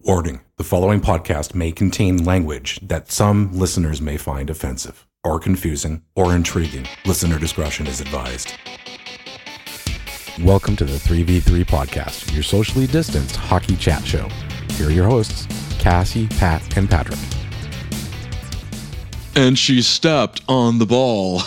Warning 0.00 0.40
the 0.56 0.64
following 0.64 1.00
podcast 1.00 1.54
may 1.54 1.72
contain 1.72 2.24
language 2.24 2.78
that 2.86 3.10
some 3.10 3.52
listeners 3.52 4.00
may 4.00 4.16
find 4.16 4.48
offensive, 4.48 5.06
or 5.24 5.40
confusing, 5.40 6.02
or 6.14 6.34
intriguing. 6.34 6.86
Listener 7.04 7.38
discretion 7.38 7.86
is 7.88 8.00
advised. 8.00 8.54
Welcome 10.40 10.76
to 10.76 10.84
the 10.84 10.96
3v3 10.98 11.64
podcast, 11.64 12.32
your 12.32 12.44
socially 12.44 12.86
distanced 12.86 13.34
hockey 13.36 13.76
chat 13.76 14.04
show. 14.04 14.28
Here 14.74 14.86
are 14.88 14.92
your 14.92 15.06
hosts, 15.06 15.46
Cassie, 15.80 16.28
Pat, 16.28 16.76
and 16.76 16.88
Patrick. 16.88 17.18
And 19.34 19.58
she 19.58 19.82
stepped 19.82 20.42
on 20.48 20.78
the 20.78 20.86
ball. 20.86 21.42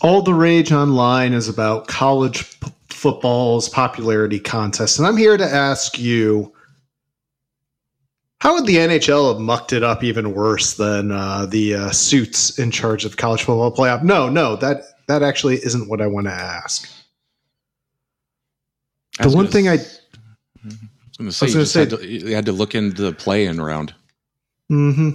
All 0.00 0.22
the 0.22 0.34
rage 0.34 0.72
online 0.72 1.32
is 1.32 1.48
about 1.48 1.86
college 1.88 2.58
p- 2.60 2.70
football's 2.96 3.68
popularity 3.68 4.40
contest. 4.40 4.98
And 4.98 5.06
I'm 5.06 5.16
here 5.16 5.36
to 5.36 5.44
ask 5.44 5.98
you 5.98 6.52
how 8.40 8.54
would 8.54 8.66
the 8.66 8.76
NHL 8.76 9.32
have 9.32 9.40
mucked 9.40 9.72
it 9.72 9.82
up 9.82 10.02
even 10.04 10.34
worse 10.34 10.74
than 10.74 11.10
uh, 11.10 11.46
the 11.46 11.74
uh, 11.74 11.90
suits 11.90 12.58
in 12.58 12.70
charge 12.70 13.04
of 13.04 13.16
college 13.16 13.42
football 13.42 13.74
playoff? 13.74 14.02
No, 14.02 14.28
no, 14.28 14.56
that 14.56 14.82
that 15.08 15.22
actually 15.22 15.56
isn't 15.56 15.88
what 15.88 16.00
I 16.00 16.06
want 16.06 16.26
to 16.26 16.32
ask. 16.32 16.90
The 19.20 19.30
one 19.30 19.46
thing 19.46 19.68
I 19.68 19.74
I 19.74 19.76
was 21.18 21.18
going 21.18 21.30
to 21.30 21.32
say, 21.32 21.46
you, 21.46 21.52
gonna 21.52 21.62
just 21.64 21.72
say- 21.72 21.80
had 21.80 21.90
to, 21.90 22.06
you 22.06 22.34
had 22.34 22.46
to 22.46 22.52
look 22.52 22.74
into 22.74 23.00
the 23.02 23.12
play-in 23.12 23.60
round. 23.60 23.94
hmm 24.68 25.10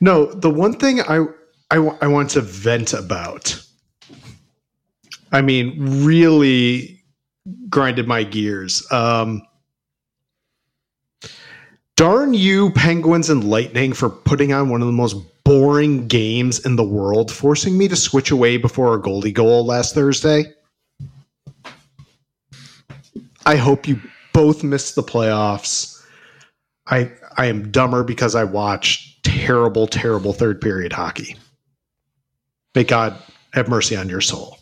No, 0.00 0.26
the 0.32 0.50
one 0.50 0.72
thing 0.74 1.00
I, 1.02 1.24
I 1.70 1.76
I 2.00 2.06
want 2.08 2.30
to 2.30 2.40
vent 2.40 2.92
about. 2.92 3.60
I 5.32 5.40
mean, 5.42 5.74
really 6.04 6.95
grinded 7.68 8.06
my 8.06 8.22
gears. 8.24 8.90
Um, 8.90 9.42
darn 11.96 12.34
you, 12.34 12.70
Penguins 12.70 13.30
and 13.30 13.44
Lightning, 13.44 13.92
for 13.92 14.10
putting 14.10 14.52
on 14.52 14.68
one 14.68 14.80
of 14.80 14.86
the 14.86 14.92
most 14.92 15.16
boring 15.44 16.08
games 16.08 16.64
in 16.64 16.76
the 16.76 16.84
world, 16.84 17.30
forcing 17.30 17.78
me 17.78 17.88
to 17.88 17.96
switch 17.96 18.30
away 18.30 18.56
before 18.56 18.94
a 18.94 19.00
goalie 19.00 19.32
goal 19.32 19.64
last 19.64 19.94
Thursday. 19.94 20.52
I 23.46 23.56
hope 23.56 23.86
you 23.86 24.00
both 24.32 24.64
missed 24.64 24.96
the 24.96 25.04
playoffs. 25.04 26.04
I 26.88 27.12
I 27.36 27.46
am 27.46 27.70
dumber 27.70 28.02
because 28.02 28.34
I 28.34 28.44
watched 28.44 29.24
terrible, 29.24 29.86
terrible 29.86 30.32
third 30.32 30.60
period 30.60 30.92
hockey. 30.92 31.36
May 32.74 32.84
God 32.84 33.16
have 33.52 33.68
mercy 33.68 33.96
on 33.96 34.08
your 34.08 34.20
soul. 34.20 34.58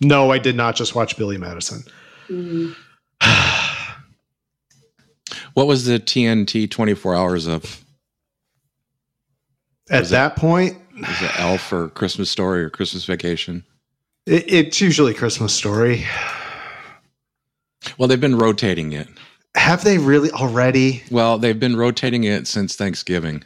No, 0.00 0.30
I 0.30 0.38
did 0.38 0.56
not 0.56 0.76
just 0.76 0.94
watch 0.94 1.16
Billy 1.16 1.38
Madison. 1.38 1.82
What 5.54 5.66
was 5.66 5.86
the 5.86 5.98
TNT 5.98 6.70
24 6.70 7.14
hours 7.14 7.46
of? 7.46 7.82
At 9.90 10.00
Was 10.00 10.10
it- 10.10 10.12
that 10.12 10.36
point, 10.36 10.76
Was 11.00 11.22
it 11.22 11.40
Elf 11.40 11.72
or 11.72 11.88
Christmas 11.88 12.30
Story 12.30 12.62
or 12.62 12.70
Christmas 12.70 13.04
Vacation? 13.06 13.64
it, 14.26 14.52
it's 14.52 14.80
usually 14.80 15.14
Christmas 15.14 15.54
story. 15.54 16.04
Well, 17.96 18.08
they've 18.08 18.20
been 18.20 18.36
rotating 18.36 18.92
it. 18.92 19.08
Have 19.54 19.82
they 19.84 19.96
really 19.98 20.30
already? 20.30 21.02
Well, 21.10 21.38
they've 21.38 21.58
been 21.58 21.76
rotating 21.76 22.24
it 22.24 22.46
since 22.46 22.76
Thanksgiving, 22.76 23.44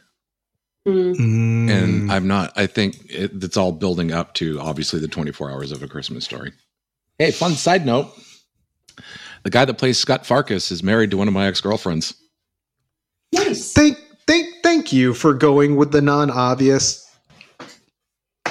Mm. 0.91 1.71
And 1.71 2.13
I'm 2.13 2.27
not. 2.27 2.53
I 2.57 2.67
think 2.67 2.97
it, 3.09 3.43
it's 3.43 3.57
all 3.57 3.73
building 3.73 4.13
up 4.13 4.35
to 4.35 4.61
obviously 4.61 5.01
the 5.01 5.09
24 5.09 5.51
hours 5.51 5.73
of 5.73 5.83
a 5.83 5.89
Christmas 5.89 6.25
Story. 6.25 6.53
Hey, 7.19 7.31
fun 7.31 7.53
side 7.53 7.87
note: 7.87 8.13
the 9.43 9.51
guy 9.51 9.65
that 9.65 9.75
plays 9.75 9.99
Scott 9.99 10.25
Farkus 10.25 10.71
is 10.71 10.83
married 10.83 11.11
to 11.11 11.17
one 11.17 11.29
of 11.29 11.35
my 11.35 11.47
ex 11.47 11.61
girlfriends. 11.61 12.15
Nice. 13.33 13.73
thank 13.73 13.97
thank 14.27 14.47
thank 14.63 14.93
you 14.93 15.15
for 15.15 15.35
going 15.35 15.77
with 15.77 15.93
the 15.93 16.03
non-obvious 16.03 17.09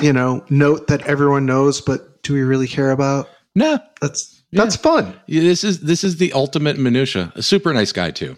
you 0.02 0.14
know 0.14 0.46
note 0.50 0.88
that 0.88 1.02
everyone 1.02 1.46
knows 1.46 1.82
but 1.82 2.24
do 2.24 2.34
we 2.34 2.44
really 2.44 2.68
care 2.68 2.92
about 2.92 3.28
Nah, 3.56 3.80
that's 4.00 4.42
that's 4.52 4.76
fun 4.76 5.20
Yeah, 5.28 5.42
this 5.42 5.64
is 5.64 5.82
this 5.82 6.04
is 6.04 6.18
the 6.18 6.32
ultimate 6.34 6.78
minutia. 6.78 7.32
A 7.36 7.44
super 7.44 7.74
nice 7.74 7.92
guy 7.92 8.12
too. 8.12 8.38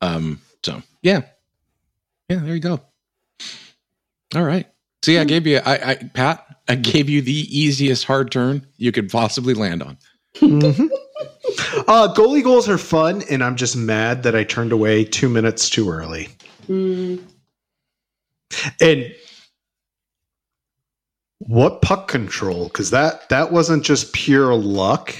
Um. 0.00 0.40
So 0.62 0.82
yeah, 1.02 1.22
yeah. 2.28 2.38
There 2.38 2.54
you 2.54 2.60
go. 2.60 2.80
All 4.34 4.44
right. 4.44 4.66
See, 5.04 5.18
I 5.18 5.24
gave 5.24 5.46
you, 5.46 5.58
I, 5.64 5.90
I, 5.92 5.94
Pat, 6.12 6.44
I 6.68 6.74
gave 6.74 7.08
you 7.08 7.22
the 7.22 7.46
easiest 7.56 8.04
hard 8.04 8.30
turn 8.30 8.66
you 8.76 8.92
could 8.92 9.10
possibly 9.10 9.54
land 9.54 9.82
on. 9.82 9.96
Mhm. 10.36 10.88
uh 11.88 12.12
goalie 12.14 12.44
goals 12.44 12.68
are 12.68 12.78
fun 12.78 13.22
and 13.30 13.42
i'm 13.42 13.56
just 13.56 13.74
mad 13.74 14.22
that 14.22 14.36
i 14.36 14.44
turned 14.44 14.70
away 14.70 15.02
two 15.04 15.28
minutes 15.28 15.70
too 15.70 15.88
early 15.90 16.28
Mm. 16.68 17.22
and 18.80 19.14
what 21.38 21.80
puck 21.80 22.06
control 22.08 22.64
because 22.64 22.90
that 22.90 23.28
that 23.30 23.50
wasn't 23.50 23.82
just 23.82 24.12
pure 24.12 24.54
luck 24.54 25.14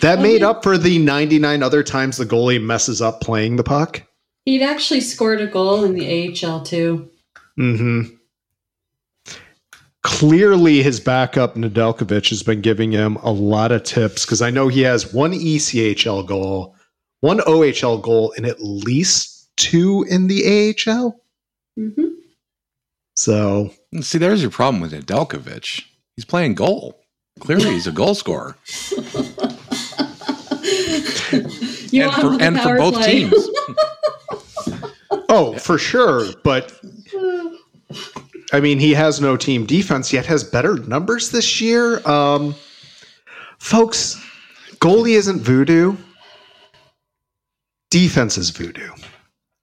that 0.00 0.20
made 0.20 0.42
yeah. 0.42 0.50
up 0.50 0.62
for 0.62 0.78
the 0.78 0.98
99 1.00 1.62
other 1.62 1.82
times 1.82 2.16
the 2.16 2.24
goalie 2.24 2.62
messes 2.62 3.02
up 3.02 3.20
playing 3.20 3.56
the 3.56 3.64
puck 3.64 4.02
He'd 4.44 4.62
actually 4.62 5.00
scored 5.00 5.40
a 5.40 5.46
goal 5.46 5.84
in 5.84 5.94
the 5.94 6.44
AHL 6.44 6.62
too. 6.62 7.10
Mm-hmm. 7.58 8.14
Clearly, 10.02 10.82
his 10.82 11.00
backup 11.00 11.54
Nedeljkovic 11.54 12.28
has 12.28 12.42
been 12.42 12.60
giving 12.60 12.92
him 12.92 13.16
a 13.16 13.30
lot 13.30 13.72
of 13.72 13.84
tips 13.84 14.26
because 14.26 14.42
I 14.42 14.50
know 14.50 14.68
he 14.68 14.82
has 14.82 15.14
one 15.14 15.32
ECHL 15.32 16.26
goal, 16.26 16.76
one 17.20 17.38
OHL 17.38 18.02
goal, 18.02 18.34
and 18.36 18.44
at 18.44 18.60
least 18.60 19.48
two 19.56 20.04
in 20.10 20.26
the 20.26 20.44
AHL. 20.44 21.18
Mm-hmm. 21.78 22.04
So 23.16 23.70
See, 24.00 24.18
there's 24.18 24.42
your 24.42 24.50
problem 24.50 24.80
with 24.80 24.92
Nedeljkovic. 24.92 25.84
He's 26.16 26.24
playing 26.24 26.54
goal. 26.54 27.00
Clearly, 27.40 27.70
he's 27.70 27.86
a 27.86 27.92
goal 27.92 28.14
scorer, 28.14 28.56
you 31.90 32.02
and 32.02 32.10
want 32.10 32.20
for, 32.20 32.26
him 32.26 32.32
on 32.32 32.38
the 32.38 32.44
and 32.44 32.60
for 32.60 32.76
both 32.76 32.94
play. 32.94 33.20
teams. 33.20 33.48
Oh, 35.34 35.58
for 35.58 35.78
sure. 35.78 36.26
But 36.44 36.72
I 38.52 38.60
mean, 38.60 38.78
he 38.78 38.92
has 38.94 39.20
no 39.20 39.36
team 39.36 39.66
defense 39.66 40.12
yet, 40.12 40.26
has 40.26 40.44
better 40.44 40.76
numbers 40.76 41.30
this 41.30 41.60
year. 41.60 42.06
Um, 42.08 42.54
folks, 43.58 44.22
goalie 44.76 45.16
isn't 45.16 45.40
voodoo. 45.40 45.96
Defense 47.90 48.38
is 48.38 48.50
voodoo. 48.50 48.90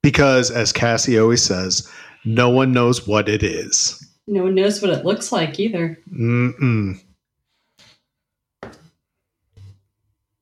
Because, 0.03 0.51
as 0.51 0.73
Cassie 0.73 1.17
always 1.17 1.41
says, 1.41 1.89
no 2.25 2.49
one 2.49 2.73
knows 2.73 3.07
what 3.07 3.29
it 3.29 3.41
is. 3.43 3.97
no 4.27 4.43
one 4.43 4.55
knows 4.55 4.81
what 4.81 4.91
it 4.91 5.05
looks 5.05 5.31
like 5.31 5.59
either. 5.59 5.97
Mm-mm. 6.11 6.99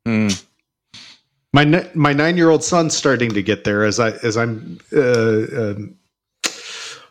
Hmm. 0.06 0.28
My 1.52 1.90
my 1.96 2.14
nine 2.14 2.38
year 2.38 2.50
old 2.50 2.64
son's 2.64 2.96
starting 2.96 3.32
to 3.32 3.42
get 3.42 3.64
there 3.64 3.84
as 3.84 4.00
I 4.00 4.12
as 4.24 4.38
I'm 4.38 4.80
uh, 4.96 5.46
um, 5.72 5.96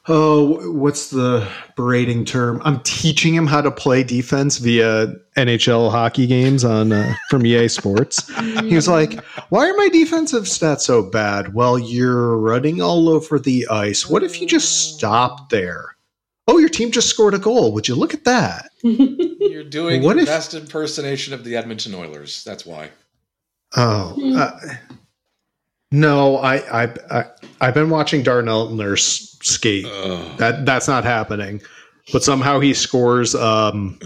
oh 0.07 0.73
what's 0.73 1.11
the 1.11 1.49
berating 1.77 2.25
term? 2.25 2.63
I'm 2.65 2.81
teaching 2.81 3.35
him 3.35 3.49
how 3.49 3.61
to 3.61 3.71
play 3.73 4.05
defense 4.05 4.59
via 4.59 5.09
NHL 5.37 5.91
hockey 5.91 6.29
games 6.29 6.65
on 6.65 6.93
uh, 6.93 7.15
from 7.31 7.45
EA 7.45 7.67
Sports. 7.67 8.29
He 8.61 8.77
was 8.77 8.87
like, 8.87 9.21
"Why 9.49 9.69
are 9.69 9.77
my 9.77 9.89
defensive 9.89 10.45
stats 10.45 10.81
so 10.83 11.03
bad?" 11.03 11.53
Well, 11.53 11.77
you're 11.77 12.37
running 12.37 12.81
all 12.81 13.09
over 13.09 13.41
the 13.41 13.67
ice. 13.69 14.09
What 14.09 14.23
if 14.23 14.41
you 14.41 14.47
just 14.47 14.95
stopped 14.95 15.51
there? 15.51 15.97
Oh, 16.47 16.59
your 16.59 16.71
team 16.71 16.93
just 16.93 17.11
scored 17.11 17.35
a 17.35 17.39
goal. 17.39 17.73
Would 17.73 17.89
you 17.89 17.95
look 17.97 18.15
at 18.15 18.25
that? 18.25 18.71
You're 18.83 19.65
doing 19.65 20.03
What 20.03 20.17
if- 20.17 20.27
best 20.27 20.55
impersonation 20.55 21.35
of 21.35 21.43
the 21.45 21.57
Edmonton 21.57 21.95
Oilers. 21.95 22.43
That's 22.45 22.65
why. 22.65 22.91
Oh, 23.77 24.17
uh, 24.37 24.59
no, 25.93 26.37
I, 26.39 26.85
I, 26.85 26.95
I, 27.11 27.25
I've 27.61 27.75
been 27.75 27.91
watching 27.91 28.23
Darnell 28.23 28.71
Nurse 28.71 29.37
skate. 29.43 29.87
Ugh. 29.87 30.39
That 30.39 30.67
that's 30.67 30.89
not 30.89 31.05
happening. 31.05 31.61
But 32.13 32.23
somehow 32.23 32.61
he 32.61 32.73
scores, 32.73 33.35
um, 33.35 33.99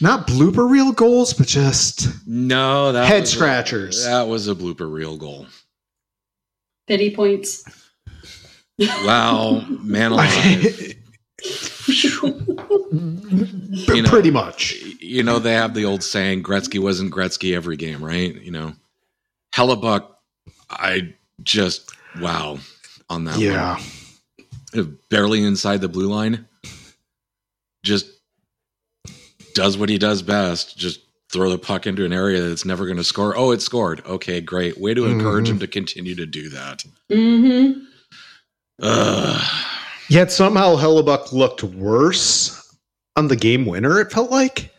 not 0.00 0.26
blooper 0.26 0.68
reel 0.68 0.90
goals, 0.92 1.32
but 1.32 1.46
just 1.46 2.08
No, 2.26 2.90
that 2.92 3.06
Head 3.06 3.20
was 3.22 3.32
a- 3.32 3.36
scratchers. 3.36 4.04
that 4.04 4.26
was 4.26 4.48
a 4.48 4.54
blooper 4.54 4.90
reel 4.92 5.16
goal. 5.16 5.46
Pity 6.88 7.14
points. 7.14 7.62
Wow, 8.78 9.64
man 9.82 10.12
alive. 10.18 10.94
You 13.86 14.02
know- 14.02 14.10
pretty 14.10 14.30
much. 14.30 14.74
you 15.00 15.22
know, 15.22 15.38
they 15.38 15.52
have 15.54 15.74
the 15.74 15.84
old 15.84 16.02
saying, 16.02 16.42
Gretzky 16.42 16.78
wasn't 16.80 17.12
Gretzky 17.12 17.54
every 17.54 17.76
game, 17.76 18.02
right? 18.04 18.34
You 18.34 18.50
know, 18.50 18.72
Hellebuyck, 19.54 20.06
I 20.70 21.14
just, 21.42 21.90
wow, 22.20 22.58
on 23.08 23.24
that 23.24 23.38
Yeah, 23.38 23.78
one. 24.74 24.98
Barely 25.10 25.42
inside 25.42 25.80
the 25.80 25.88
blue 25.88 26.08
line. 26.08 26.46
Just 27.84 28.06
does 29.54 29.78
what 29.78 29.88
he 29.88 29.98
does 29.98 30.20
best. 30.22 30.76
Just 30.76 31.00
throw 31.32 31.50
the 31.50 31.58
puck 31.58 31.86
into 31.86 32.04
an 32.04 32.12
area 32.12 32.40
that's 32.42 32.64
never 32.64 32.84
going 32.86 32.96
to 32.98 33.04
score. 33.04 33.36
Oh, 33.36 33.50
it 33.52 33.62
scored. 33.62 34.02
Okay, 34.06 34.40
great. 34.40 34.78
Way 34.78 34.94
to 34.94 35.06
encourage 35.06 35.46
Mhm. 35.46 35.52
him 35.52 35.58
to 35.60 35.66
continue 35.66 36.14
to 36.16 36.26
do 36.26 36.48
that. 36.50 36.84
Mm-hmm. 37.10 37.80
Ugh. 38.82 39.64
Yet 40.08 40.32
somehow 40.32 40.76
Hellebuyck 40.76 41.32
looked 41.32 41.62
worse 41.62 42.57
on 43.18 43.28
the 43.28 43.36
game 43.36 43.66
winner, 43.66 44.00
it 44.00 44.12
felt 44.12 44.30
like. 44.30 44.72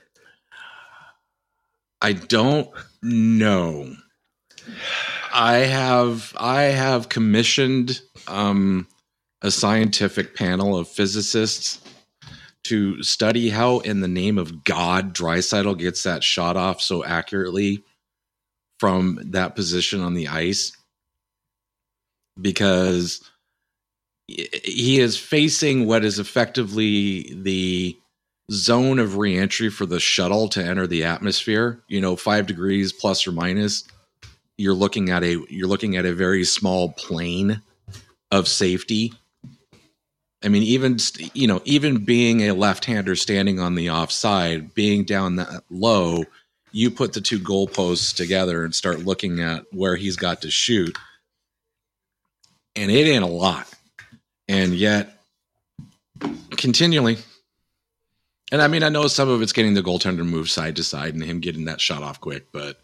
I 2.01 2.13
don't 2.13 2.69
know. 3.01 3.93
I 5.33 5.55
have 5.57 6.33
I 6.39 6.63
have 6.63 7.09
commissioned 7.09 8.01
um, 8.27 8.87
a 9.41 9.51
scientific 9.51 10.35
panel 10.35 10.77
of 10.77 10.87
physicists 10.87 11.81
to 12.63 13.03
study 13.03 13.49
how, 13.49 13.79
in 13.79 13.99
the 13.99 14.07
name 14.07 14.37
of 14.37 14.63
God, 14.63 15.13
Draisaitl 15.13 15.77
gets 15.77 16.03
that 16.03 16.23
shot 16.23 16.55
off 16.55 16.81
so 16.81 17.03
accurately 17.03 17.83
from 18.79 19.19
that 19.31 19.55
position 19.55 19.99
on 19.99 20.13
the 20.13 20.29
ice, 20.29 20.71
because 22.39 23.21
he 24.27 24.99
is 24.99 25.17
facing 25.17 25.85
what 25.85 26.05
is 26.05 26.19
effectively 26.19 27.33
the 27.33 27.97
zone 28.49 28.99
of 28.99 29.17
reentry 29.17 29.69
for 29.69 29.85
the 29.85 29.99
shuttle 29.99 30.49
to 30.49 30.63
enter 30.63 30.87
the 30.87 31.03
atmosphere 31.03 31.81
you 31.87 32.01
know 32.01 32.15
5 32.15 32.47
degrees 32.47 32.91
plus 32.91 33.27
or 33.27 33.31
minus 33.31 33.83
you're 34.59 34.73
looking 34.73 35.09
at 35.09 35.23
a 35.23 35.41
you're 35.49 35.69
looking 35.69 35.95
at 35.95 36.05
a 36.05 36.13
very 36.13 36.43
small 36.43 36.91
plane 36.91 37.61
of 38.29 38.47
safety. 38.47 39.13
I 40.43 40.49
mean 40.49 40.63
even 40.63 40.97
you 41.33 41.47
know 41.47 41.61
even 41.63 42.03
being 42.03 42.41
a 42.41 42.51
left-hander 42.51 43.15
standing 43.15 43.59
on 43.59 43.75
the 43.75 43.89
offside 43.89 44.73
being 44.73 45.05
down 45.05 45.37
that 45.37 45.63
low 45.69 46.25
you 46.71 46.91
put 46.91 47.13
the 47.13 47.21
two 47.21 47.39
goalposts 47.39 48.13
together 48.13 48.63
and 48.63 48.75
start 48.75 48.99
looking 48.99 49.39
at 49.39 49.63
where 49.71 49.95
he's 49.95 50.17
got 50.17 50.41
to 50.41 50.51
shoot. 50.51 50.95
And 52.75 52.91
it 52.91 53.07
ain't 53.07 53.23
a 53.23 53.27
lot. 53.27 53.67
And 54.47 54.75
yet 54.75 55.19
continually 56.51 57.17
and 58.51 58.61
I 58.61 58.67
mean, 58.67 58.83
I 58.83 58.89
know 58.89 59.07
some 59.07 59.29
of 59.29 59.41
it's 59.41 59.53
getting 59.53 59.73
the 59.73 59.83
goaltender 59.83 60.25
move 60.25 60.49
side 60.49 60.75
to 60.77 60.83
side 60.83 61.13
and 61.13 61.23
him 61.23 61.39
getting 61.39 61.65
that 61.65 61.81
shot 61.81 62.03
off 62.03 62.19
quick, 62.21 62.51
but 62.51 62.79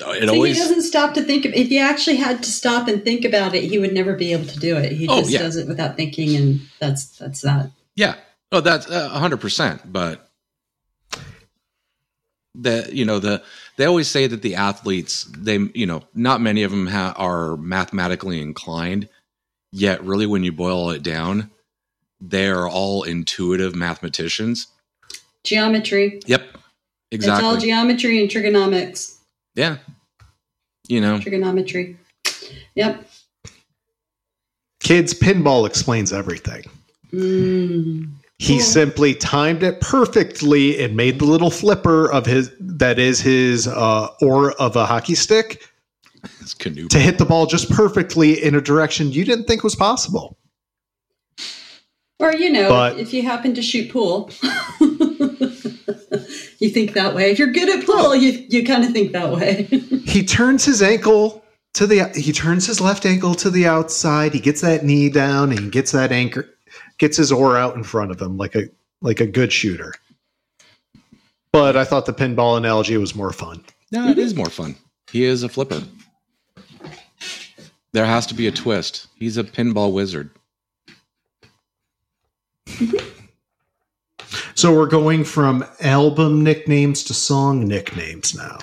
it 0.00 0.28
So 0.28 0.34
always 0.34 0.56
he 0.56 0.62
doesn't 0.62 0.82
stop 0.82 1.14
to 1.14 1.22
think. 1.22 1.44
Of, 1.44 1.52
if 1.52 1.68
he 1.68 1.78
actually 1.78 2.16
had 2.16 2.42
to 2.42 2.50
stop 2.50 2.88
and 2.88 3.02
think 3.04 3.24
about 3.24 3.54
it, 3.54 3.64
he 3.64 3.78
would 3.78 3.92
never 3.92 4.14
be 4.14 4.32
able 4.32 4.46
to 4.46 4.58
do 4.58 4.76
it. 4.76 4.92
He 4.92 5.06
Oh, 5.08 5.20
just 5.20 5.30
yeah. 5.30 5.38
does 5.40 5.56
it 5.56 5.68
without 5.68 5.96
thinking, 5.96 6.36
and 6.36 6.60
that's 6.78 7.04
that's 7.18 7.40
that. 7.42 7.70
yeah. 7.96 8.14
Oh, 8.52 8.60
that's 8.60 8.90
uh, 8.90 9.10
a 9.12 9.18
hundred 9.18 9.40
percent. 9.40 9.92
But 9.92 10.26
the 12.54 12.88
you 12.92 13.04
know 13.04 13.18
the 13.18 13.42
they 13.76 13.84
always 13.84 14.08
say 14.08 14.26
that 14.26 14.42
the 14.42 14.56
athletes 14.56 15.24
they 15.36 15.58
you 15.74 15.86
know 15.86 16.02
not 16.14 16.40
many 16.40 16.62
of 16.62 16.70
them 16.70 16.86
ha- 16.86 17.14
are 17.16 17.56
mathematically 17.56 18.40
inclined. 18.40 19.08
Yet, 19.72 20.02
really, 20.02 20.26
when 20.26 20.42
you 20.42 20.50
boil 20.50 20.90
it 20.90 21.04
down, 21.04 21.50
they 22.20 22.48
are 22.48 22.68
all 22.68 23.02
intuitive 23.04 23.74
mathematicians. 23.74 24.66
Geometry. 25.44 26.20
Yep, 26.26 26.42
Exactly. 27.12 27.38
It's 27.38 27.44
all 27.44 27.56
geometry 27.60 28.20
and 28.20 28.30
trigonomics. 28.30 29.16
yeah, 29.54 29.78
you 30.88 31.00
know. 31.00 31.18
Trigonometry. 31.18 31.96
Yep. 32.74 33.06
Kids, 34.82 35.12
pinball 35.14 35.66
explains 35.66 36.12
everything. 36.12 36.62
Mm. 37.12 38.12
He 38.38 38.54
Cool. 38.56 38.60
simply 38.64 39.14
timed 39.14 39.62
it 39.62 39.80
perfectly 39.80 40.82
and 40.82 40.96
made 40.96 41.18
the 41.18 41.26
little 41.26 41.50
flipper 41.50 42.10
of 42.10 42.24
his 42.24 42.50
that 42.60 42.98
is 42.98 43.20
his 43.20 43.66
uh, 43.68 44.08
or 44.22 44.52
of 44.52 44.76
a 44.76 44.86
hockey 44.86 45.14
stick, 45.14 45.62
canoe 46.58 46.88
to 46.88 46.98
hit 46.98 47.18
the 47.18 47.26
ball 47.26 47.44
just 47.46 47.68
perfectly 47.70 48.42
in 48.42 48.54
a 48.54 48.60
direction 48.60 49.12
you 49.12 49.24
didn't 49.24 49.44
think 49.44 49.62
was 49.62 49.74
possible. 49.76 50.38
Or 52.20 52.34
you 52.34 52.50
know, 52.50 52.68
But- 52.68 52.98
if 52.98 53.12
you 53.14 53.22
happen 53.22 53.54
to 53.54 53.62
shoot 53.62 53.90
pool, 53.90 54.30
you 56.58 56.68
think 56.68 56.92
that 56.92 57.14
way. 57.14 57.30
If 57.30 57.38
you're 57.38 57.50
good 57.52 57.68
at 57.70 57.84
pool, 57.86 58.14
you 58.14 58.44
you 58.48 58.64
kind 58.64 58.84
of 58.84 58.92
think 58.92 59.12
that 59.12 59.32
way. 59.32 59.66
He 60.10 60.24
turns 60.24 60.64
his 60.64 60.82
ankle 60.82 61.44
to 61.74 61.86
the 61.86 62.08
he 62.16 62.32
turns 62.32 62.66
his 62.66 62.80
left 62.80 63.06
ankle 63.06 63.34
to 63.36 63.48
the 63.48 63.66
outside. 63.66 64.34
He 64.34 64.40
gets 64.40 64.60
that 64.60 64.84
knee 64.84 65.08
down 65.08 65.50
and 65.50 65.60
he 65.60 65.68
gets 65.70 65.92
that 65.92 66.10
anchor 66.10 66.48
gets 66.98 67.16
his 67.16 67.30
oar 67.30 67.56
out 67.56 67.76
in 67.76 67.84
front 67.84 68.10
of 68.10 68.20
him 68.20 68.36
like 68.36 68.54
a 68.56 68.64
like 69.00 69.20
a 69.20 69.26
good 69.26 69.52
shooter. 69.52 69.94
But 71.52 71.76
I 71.76 71.84
thought 71.84 72.06
the 72.06 72.12
pinball 72.12 72.56
analogy 72.58 72.96
was 72.96 73.14
more 73.14 73.32
fun. 73.32 73.62
No, 73.92 74.08
it 74.08 74.18
is 74.18 74.34
more 74.34 74.50
fun. 74.50 74.74
He 75.12 75.24
is 75.24 75.42
a 75.44 75.48
flipper. 75.48 75.82
There 77.92 78.06
has 78.06 78.26
to 78.26 78.34
be 78.34 78.46
a 78.46 78.52
twist. 78.52 79.06
He's 79.16 79.36
a 79.36 79.44
pinball 79.44 79.92
wizard. 79.92 80.30
So 84.54 84.76
we're 84.76 84.86
going 84.86 85.24
from 85.24 85.64
album 85.80 86.44
nicknames 86.44 87.02
to 87.04 87.14
song 87.14 87.66
nicknames 87.66 88.34
now. 88.34 88.58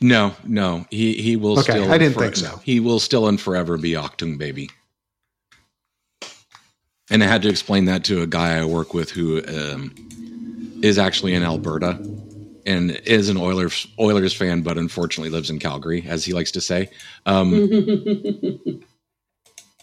No, 0.00 0.32
no, 0.44 0.86
he 0.90 1.14
he 1.14 1.36
will 1.36 1.58
Okay, 1.58 1.72
still. 1.72 1.90
I 1.90 1.98
didn't 1.98 2.16
think 2.16 2.36
so. 2.36 2.60
He 2.62 2.78
will 2.80 3.00
still 3.00 3.26
and 3.26 3.40
forever 3.40 3.76
be 3.76 3.92
Achtung 3.92 4.38
Baby. 4.38 4.70
And 7.10 7.24
I 7.24 7.26
had 7.26 7.42
to 7.42 7.48
explain 7.48 7.86
that 7.86 8.04
to 8.04 8.22
a 8.22 8.26
guy 8.26 8.58
I 8.58 8.64
work 8.64 8.94
with 8.94 9.10
who 9.10 9.42
um, 9.48 9.92
is 10.82 10.98
actually 10.98 11.34
in 11.34 11.42
Alberta 11.42 11.98
and 12.64 12.92
is 13.04 13.28
an 13.28 13.36
Oilers 13.36 13.88
Oilers 13.98 14.32
fan, 14.32 14.62
but 14.62 14.78
unfortunately 14.78 15.30
lives 15.30 15.50
in 15.50 15.58
Calgary, 15.58 16.04
as 16.06 16.24
he 16.24 16.32
likes 16.32 16.52
to 16.52 16.60
say. 16.60 16.90
Um, 17.26 17.52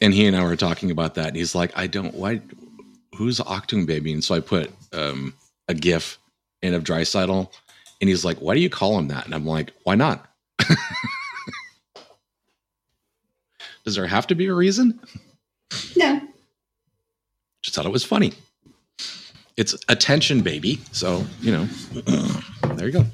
and 0.02 0.14
he 0.14 0.28
and 0.28 0.36
I 0.38 0.44
were 0.44 0.56
talking 0.56 0.92
about 0.92 1.16
that, 1.16 1.28
and 1.28 1.36
he's 1.36 1.54
like, 1.54 1.72
"I 1.76 1.88
don't 1.88 2.16
why, 2.16 2.42
who's 3.18 3.40
Achtung 3.40 3.86
Baby?" 3.86 4.14
And 4.14 4.24
so 4.24 4.36
I 4.36 4.40
put 4.40 4.72
um, 4.94 5.34
a 5.68 5.74
GIF 5.74 6.18
in 6.62 6.74
of 6.74 6.84
Draisaitl, 6.84 7.52
and 8.02 8.10
he's 8.10 8.24
like, 8.26 8.38
"Why 8.40 8.54
do 8.54 8.60
you 8.62 8.70
call 8.70 8.98
him 8.98 9.08
that?" 9.10 9.26
And 9.26 9.34
I'm 9.36 9.46
like, 9.46 9.74
"Why 9.84 9.96
not? 9.96 10.26
Does 13.86 13.96
there 13.96 14.08
have 14.08 14.28
to 14.28 14.36
be 14.36 14.48
a 14.48 14.54
reason?" 14.54 15.00
no. 15.96 16.22
Just 17.62 17.76
thought 17.76 17.86
it 17.86 17.92
was 17.92 18.04
funny. 18.04 18.34
It's 19.58 19.76
attention, 19.90 20.42
baby. 20.42 20.80
So 20.92 21.26
you 21.42 21.52
know, 21.52 21.66
there 22.76 22.88
you 22.88 22.94
go. 22.94 23.06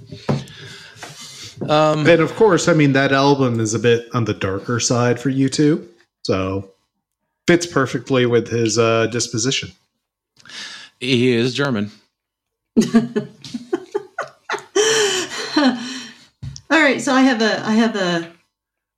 Um, 1.69 2.05
And 2.07 2.21
of 2.21 2.35
course, 2.35 2.67
I 2.67 2.73
mean 2.73 2.93
that 2.93 3.11
album 3.11 3.59
is 3.59 3.73
a 3.73 3.79
bit 3.79 4.09
on 4.13 4.25
the 4.25 4.33
darker 4.33 4.79
side 4.79 5.19
for 5.19 5.31
U2. 5.31 5.87
So 6.23 6.69
fits 7.47 7.65
perfectly 7.65 8.25
with 8.25 8.49
his 8.49 8.77
uh, 8.77 9.07
disposition. 9.07 9.71
He 10.99 11.31
is 11.31 11.53
German. 11.53 11.91
All 16.69 16.79
right, 16.81 17.01
so 17.01 17.13
I 17.13 17.21
have 17.21 17.41
a 17.41 17.61
I 17.65 17.71
have 17.73 17.95
a, 17.95 17.99
a 17.99 18.31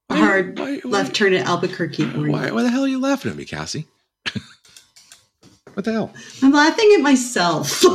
Why- 0.08 0.18
hard 0.18 0.58
why- 0.60 0.78
why- 0.84 0.90
left 0.90 1.16
turn 1.16 1.34
at 1.34 1.46
Albuquerque 1.46 2.06
for 2.10 2.20
you. 2.26 2.32
Why, 2.32 2.52
why 2.52 2.64
the 2.64 2.70
hell 2.70 2.84
are 2.86 2.88
you 2.88 3.00
laughing 3.02 3.32
at 3.32 3.38
me, 3.38 3.44
Cassie? 3.46 3.86
what 5.74 5.84
the 5.86 5.92
hell? 5.92 6.14
I'm 6.42 6.52
laughing 6.54 6.94
at 6.96 7.02
myself. 7.02 7.82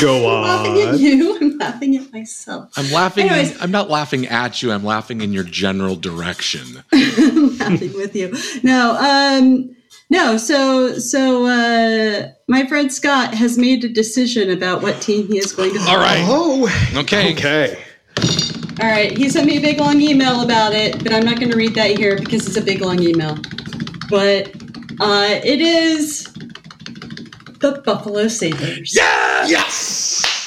Go 0.00 0.26
on. 0.28 0.44
I'm 0.44 0.74
laughing 0.74 0.82
at 0.82 0.98
you. 0.98 1.36
I'm 1.40 1.56
laughing 1.58 1.96
at 1.96 2.12
myself. 2.12 2.70
I'm 2.76 2.90
laughing. 2.92 3.30
Anyways. 3.30 3.62
I'm 3.62 3.70
not 3.70 3.88
laughing 3.88 4.26
at 4.26 4.62
you. 4.62 4.70
I'm 4.72 4.84
laughing 4.84 5.20
in 5.22 5.32
your 5.32 5.44
general 5.44 5.94
direction. 5.96 6.82
I'm 6.92 7.56
laughing 7.58 7.92
with 7.94 8.14
you. 8.16 8.34
No, 8.62 8.94
um, 8.98 9.74
no. 10.10 10.36
So, 10.36 10.98
so 10.98 11.46
uh, 11.46 12.28
my 12.48 12.66
friend 12.66 12.92
Scott 12.92 13.34
has 13.34 13.58
made 13.58 13.84
a 13.84 13.88
decision 13.88 14.50
about 14.50 14.82
what 14.82 15.00
team 15.02 15.26
he 15.28 15.38
is 15.38 15.52
going 15.52 15.72
to. 15.74 15.80
All 15.80 15.96
right. 15.98 16.24
Oh, 16.26 16.68
Okay. 16.96 17.32
okay. 17.34 17.82
All 18.82 18.88
right. 18.88 19.16
He 19.16 19.28
sent 19.30 19.46
me 19.46 19.56
a 19.58 19.60
big 19.60 19.80
long 19.80 20.00
email 20.00 20.42
about 20.42 20.74
it, 20.74 21.02
but 21.02 21.12
I'm 21.12 21.24
not 21.24 21.38
going 21.40 21.50
to 21.50 21.56
read 21.56 21.74
that 21.74 21.96
here 21.96 22.16
because 22.18 22.46
it's 22.46 22.56
a 22.56 22.62
big 22.62 22.80
long 22.82 23.02
email. 23.02 23.36
But 24.10 24.54
uh, 25.00 25.40
it 25.44 25.60
is 25.60 26.24
the 27.60 27.82
Buffalo 27.84 28.28
Sabres. 28.28 28.94
Yeah. 28.94 29.46
Yes. 29.46 30.46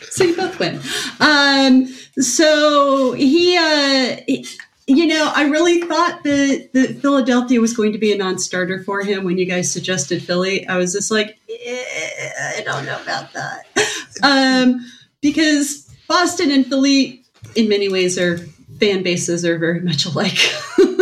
so 0.00 0.24
you 0.24 0.34
both 0.36 0.58
win. 0.58 0.80
Um, 1.20 1.86
so 2.18 3.12
he, 3.12 3.56
uh, 3.56 4.16
he- 4.26 4.46
you 4.96 5.06
know, 5.06 5.32
I 5.34 5.44
really 5.44 5.80
thought 5.80 6.22
that, 6.24 6.70
that 6.72 7.00
Philadelphia 7.00 7.60
was 7.60 7.76
going 7.76 7.92
to 7.92 7.98
be 7.98 8.12
a 8.12 8.16
non-starter 8.16 8.82
for 8.84 9.02
him 9.02 9.24
when 9.24 9.38
you 9.38 9.44
guys 9.46 9.72
suggested 9.72 10.22
Philly. 10.22 10.66
I 10.66 10.76
was 10.76 10.92
just 10.92 11.10
like, 11.10 11.38
eh, 11.48 12.30
I 12.58 12.62
don't 12.64 12.84
know 12.84 13.00
about 13.00 13.32
that, 13.32 13.66
um, 14.22 14.84
because 15.20 15.88
Boston 16.08 16.50
and 16.50 16.66
Philly, 16.66 17.24
in 17.54 17.68
many 17.68 17.88
ways, 17.88 18.18
are 18.18 18.38
fan 18.80 19.02
bases 19.02 19.44
are 19.44 19.58
very 19.58 19.80
much 19.80 20.04
alike. 20.04 20.38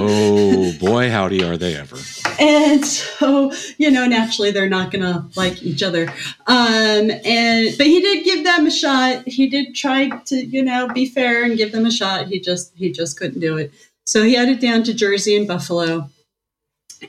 Oh 0.00 0.72
boy, 0.78 1.10
howdy, 1.10 1.42
are 1.44 1.56
they 1.56 1.76
ever? 1.76 1.96
And 2.38 2.84
so 2.84 3.52
you 3.78 3.90
know 3.90 4.06
naturally 4.06 4.50
they're 4.50 4.68
not 4.68 4.90
gonna 4.90 5.28
like 5.36 5.62
each 5.62 5.82
other. 5.82 6.08
Um 6.46 7.10
and 7.24 7.76
but 7.76 7.86
he 7.86 8.00
did 8.00 8.24
give 8.24 8.44
them 8.44 8.66
a 8.66 8.70
shot. 8.70 9.26
He 9.26 9.48
did 9.48 9.74
try 9.74 10.08
to 10.08 10.36
you 10.36 10.62
know 10.62 10.88
be 10.88 11.06
fair 11.06 11.44
and 11.44 11.56
give 11.56 11.72
them 11.72 11.86
a 11.86 11.90
shot. 11.90 12.26
He 12.28 12.40
just 12.40 12.72
he 12.74 12.92
just 12.92 13.18
couldn't 13.18 13.40
do 13.40 13.56
it. 13.56 13.72
So 14.06 14.22
he 14.22 14.34
headed 14.34 14.60
down 14.60 14.82
to 14.84 14.94
jersey 14.94 15.36
and 15.36 15.46
buffalo. 15.46 16.08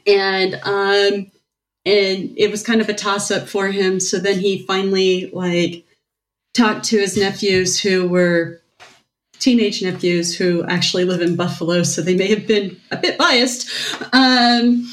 And 0.06 0.56
um 0.64 1.32
and 1.86 2.34
it 2.38 2.52
was 2.52 2.64
kind 2.64 2.82
of 2.82 2.90
a 2.90 2.94
toss 2.94 3.32
up 3.32 3.48
for 3.48 3.68
him. 3.68 4.00
So 4.00 4.20
then 4.20 4.40
he 4.40 4.66
finally 4.66 5.30
like 5.32 5.86
talked 6.54 6.86
to 6.86 7.00
his 7.00 7.18
nephews 7.18 7.80
who 7.80 8.08
were 8.08 8.62
teenage 9.40 9.82
nephews 9.82 10.36
who 10.36 10.64
actually 10.66 11.06
live 11.06 11.22
in 11.22 11.36
Buffalo, 11.36 11.84
so 11.84 12.02
they 12.02 12.16
may 12.16 12.28
have 12.28 12.46
been 12.46 12.80
a 12.92 12.98
bit 12.98 13.18
biased. 13.18 13.70
Um, 14.14 14.92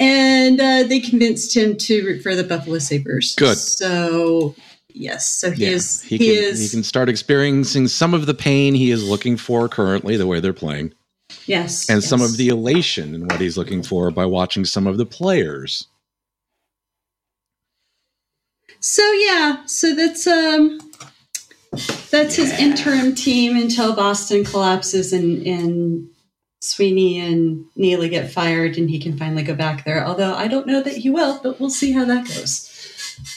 and 0.00 0.60
uh, 0.60 0.82
they 0.84 1.00
convinced 1.00 1.56
him 1.56 1.76
to 1.76 2.04
root 2.04 2.22
for 2.22 2.34
the 2.34 2.44
Buffalo 2.44 2.78
Sabres. 2.78 3.34
Good. 3.36 3.56
So 3.56 4.54
yes, 4.88 5.28
so 5.28 5.50
he 5.50 5.64
Yeah, 5.64 5.70
is 5.70 6.02
he, 6.02 6.16
he, 6.16 6.24
can, 6.26 6.44
is 6.44 6.60
he 6.60 6.76
can 6.76 6.82
start 6.82 7.08
experiencing 7.08 7.88
some 7.88 8.14
of 8.14 8.26
the 8.26 8.34
pain 8.34 8.74
he 8.74 8.90
is 8.90 9.08
looking 9.08 9.36
for 9.36 9.68
currently, 9.68 10.16
the 10.16 10.26
way 10.26 10.40
they're 10.40 10.52
playing, 10.52 10.94
yes, 11.46 11.88
and 11.90 12.02
some 12.02 12.22
of 12.22 12.36
the 12.36 12.48
elation 12.48 13.14
in 13.14 13.26
what 13.26 13.40
he's 13.40 13.56
looking 13.56 13.82
for 13.82 14.10
by 14.10 14.26
watching 14.26 14.64
some 14.64 14.86
of 14.86 14.96
the 14.96 15.06
players. 15.06 15.86
So 18.80 19.02
yeah, 19.12 19.64
so 19.66 19.94
that's 19.94 20.26
um 20.26 20.78
that's 22.10 22.36
his 22.36 22.52
interim 22.52 23.14
team 23.14 23.56
until 23.56 23.96
Boston 23.96 24.44
collapses 24.44 25.12
and 25.12 25.44
and 25.46 26.08
Sweeney 26.64 27.20
and 27.20 27.64
Neely 27.76 28.08
get 28.08 28.30
fired 28.32 28.76
and 28.78 28.88
he 28.88 28.98
can 28.98 29.16
finally 29.18 29.42
go 29.42 29.54
back 29.54 29.84
there. 29.84 30.06
Although 30.06 30.34
I 30.34 30.48
don't 30.48 30.66
know 30.66 30.82
that 30.82 30.96
he 30.96 31.10
will, 31.10 31.40
but 31.42 31.60
we'll 31.60 31.70
see 31.70 31.92
how 31.92 32.04
that 32.06 32.26
goes. 32.26 32.70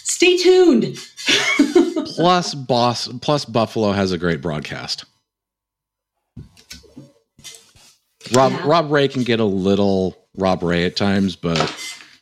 Stay 0.03 0.38
tuned. 0.38 0.98
Plus, 2.15 2.55
boss, 2.55 3.07
plus 3.22 3.46
Buffalo 3.46 3.91
has 3.91 4.12
a 4.12 4.17
great 4.17 4.41
broadcast. 4.41 5.05
Rob 8.34 8.51
Yeah. 8.51 8.67
Rob 8.67 8.91
Ray 8.91 9.07
can 9.07 9.24
get 9.24 9.39
a 9.39 9.46
little 9.46 10.17
Rob 10.36 10.63
Ray 10.63 10.86
at 10.86 10.96
times, 10.96 11.36
but 11.36 11.57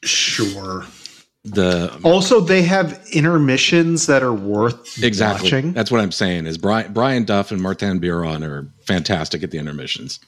Sure. 0.03 0.85
the 1.43 1.97
Also, 2.03 2.39
they 2.41 2.61
have 2.63 3.01
intermissions 3.11 4.07
that 4.07 4.21
are 4.23 4.33
worth 4.33 5.01
exactly 5.03 5.45
watching. 5.47 5.73
that's 5.73 5.91
what 5.91 6.01
I'm 6.01 6.11
saying 6.11 6.45
is 6.47 6.57
Brian 6.57 6.91
Brian 6.93 7.23
Duff 7.23 7.51
and 7.51 7.61
Martin 7.61 7.99
Biron 7.99 8.43
are 8.43 8.67
fantastic 8.85 9.43
at 9.43 9.51
the 9.51 9.57
intermissions. 9.57 10.19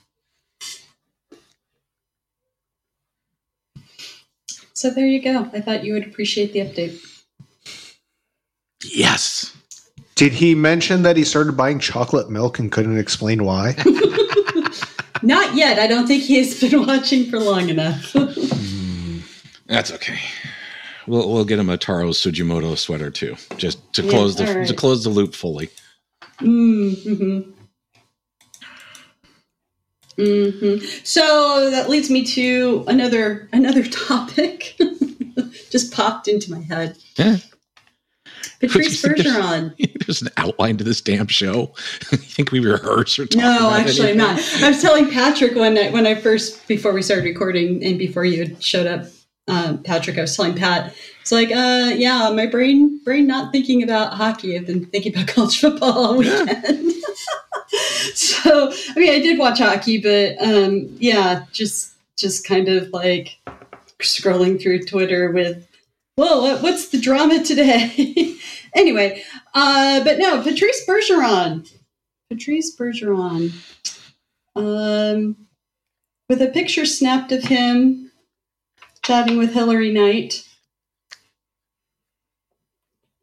So 4.77 4.91
there 4.91 5.07
you 5.07 5.19
go. 5.19 5.49
I 5.53 5.59
thought 5.59 5.83
you 5.83 5.93
would 5.93 6.05
appreciate 6.05 6.53
the 6.53 6.59
update. 6.59 7.03
Yes. 8.85 9.57
Did 10.13 10.33
he 10.33 10.53
mention 10.53 11.01
that 11.01 11.17
he 11.17 11.23
started 11.23 11.57
buying 11.57 11.79
chocolate 11.79 12.29
milk 12.29 12.59
and 12.59 12.71
couldn't 12.71 12.99
explain 12.99 13.43
why? 13.43 13.73
Not 15.23 15.55
yet. 15.55 15.79
I 15.79 15.87
don't 15.87 16.05
think 16.05 16.21
he 16.21 16.37
has 16.37 16.61
been 16.61 16.85
watching 16.85 17.27
for 17.27 17.39
long 17.39 17.69
enough. 17.69 18.13
That's 19.65 19.91
okay. 19.93 20.19
We'll 21.07 21.27
we'll 21.33 21.45
get 21.45 21.57
him 21.57 21.69
a 21.69 21.77
Taro 21.77 22.09
Tsujimoto 22.09 22.77
sweater 22.77 23.09
too, 23.09 23.35
just 23.57 23.79
to 23.93 24.03
Yeah, 24.03 24.11
close 24.11 24.35
the 24.35 24.47
all 24.47 24.57
right. 24.59 24.67
to 24.67 24.75
close 24.75 25.03
the 25.03 25.09
loop 25.09 25.33
fully. 25.33 25.69
Mm-hmm. 26.39 27.49
Mm-hmm. 30.17 30.83
So 31.03 31.69
that 31.71 31.89
leads 31.89 32.09
me 32.09 32.25
to 32.25 32.83
another 32.87 33.47
another 33.53 33.83
topic. 33.87 34.79
Just 35.69 35.93
popped 35.93 36.27
into 36.27 36.51
my 36.51 36.61
head. 36.61 36.97
Yeah. 37.17 37.37
Patrice 38.59 39.01
There's- 39.03 39.19
Bergeron. 39.21 39.73
There's 40.07 40.21
an 40.21 40.29
outline 40.37 40.77
to 40.77 40.83
this 40.83 41.01
damn 41.01 41.27
show. 41.27 41.73
you 42.11 42.17
think 42.17 42.51
we 42.51 42.59
rehearse 42.59 43.19
or 43.19 43.25
talk 43.25 43.41
No, 43.41 43.67
about 43.67 43.79
actually, 43.81 44.09
anything? 44.11 44.17
not. 44.17 44.63
I 44.63 44.69
was 44.69 44.81
telling 44.81 45.09
Patrick 45.11 45.55
when 45.55 45.77
I, 45.77 45.89
when 45.89 46.07
I 46.07 46.15
first 46.15 46.65
before 46.67 46.93
we 46.93 47.01
started 47.01 47.25
recording 47.25 47.83
and 47.83 47.99
before 47.99 48.23
you 48.25 48.55
showed 48.59 48.87
up, 48.87 49.05
um, 49.49 49.83
Patrick. 49.83 50.17
I 50.17 50.21
was 50.21 50.35
telling 50.35 50.55
Pat, 50.55 50.93
it's 51.27 51.33
like, 51.33 51.51
uh, 51.51 51.93
yeah, 51.93 52.31
my 52.33 52.45
brain 52.45 53.03
brain 53.03 53.27
not 53.27 53.51
thinking 53.51 53.83
about 53.83 54.13
hockey. 54.13 54.57
I've 54.57 54.65
been 54.65 54.85
thinking 54.85 55.13
about 55.13 55.27
college 55.35 55.59
football 55.59 55.91
all 55.91 56.17
weekend. 56.17 56.93
so, 58.13 58.71
I 58.71 58.93
mean, 58.95 59.11
I 59.11 59.19
did 59.19 59.37
watch 59.37 59.59
hockey, 59.59 60.01
but 60.01 60.41
um, 60.41 60.87
yeah, 60.99 61.43
just 61.51 61.95
just 62.15 62.47
kind 62.47 62.69
of 62.69 62.91
like 62.91 63.37
scrolling 63.99 64.61
through 64.61 64.85
Twitter 64.85 65.29
with, 65.33 65.67
well, 66.15 66.43
what, 66.43 66.63
what's 66.63 66.87
the 66.89 67.01
drama 67.01 67.43
today? 67.43 68.37
anyway, 68.73 69.21
uh, 69.53 70.01
but 70.05 70.19
no, 70.19 70.41
Patrice 70.41 70.85
Bergeron. 70.87 71.69
Patrice 72.29 72.73
Bergeron. 72.73 73.51
Um, 74.55 75.35
with 76.29 76.41
a 76.41 76.47
picture 76.47 76.85
snapped 76.85 77.33
of 77.33 77.43
him 77.43 78.13
chatting 79.03 79.37
with 79.37 79.51
Hilary 79.51 79.91
Knight. 79.91 80.45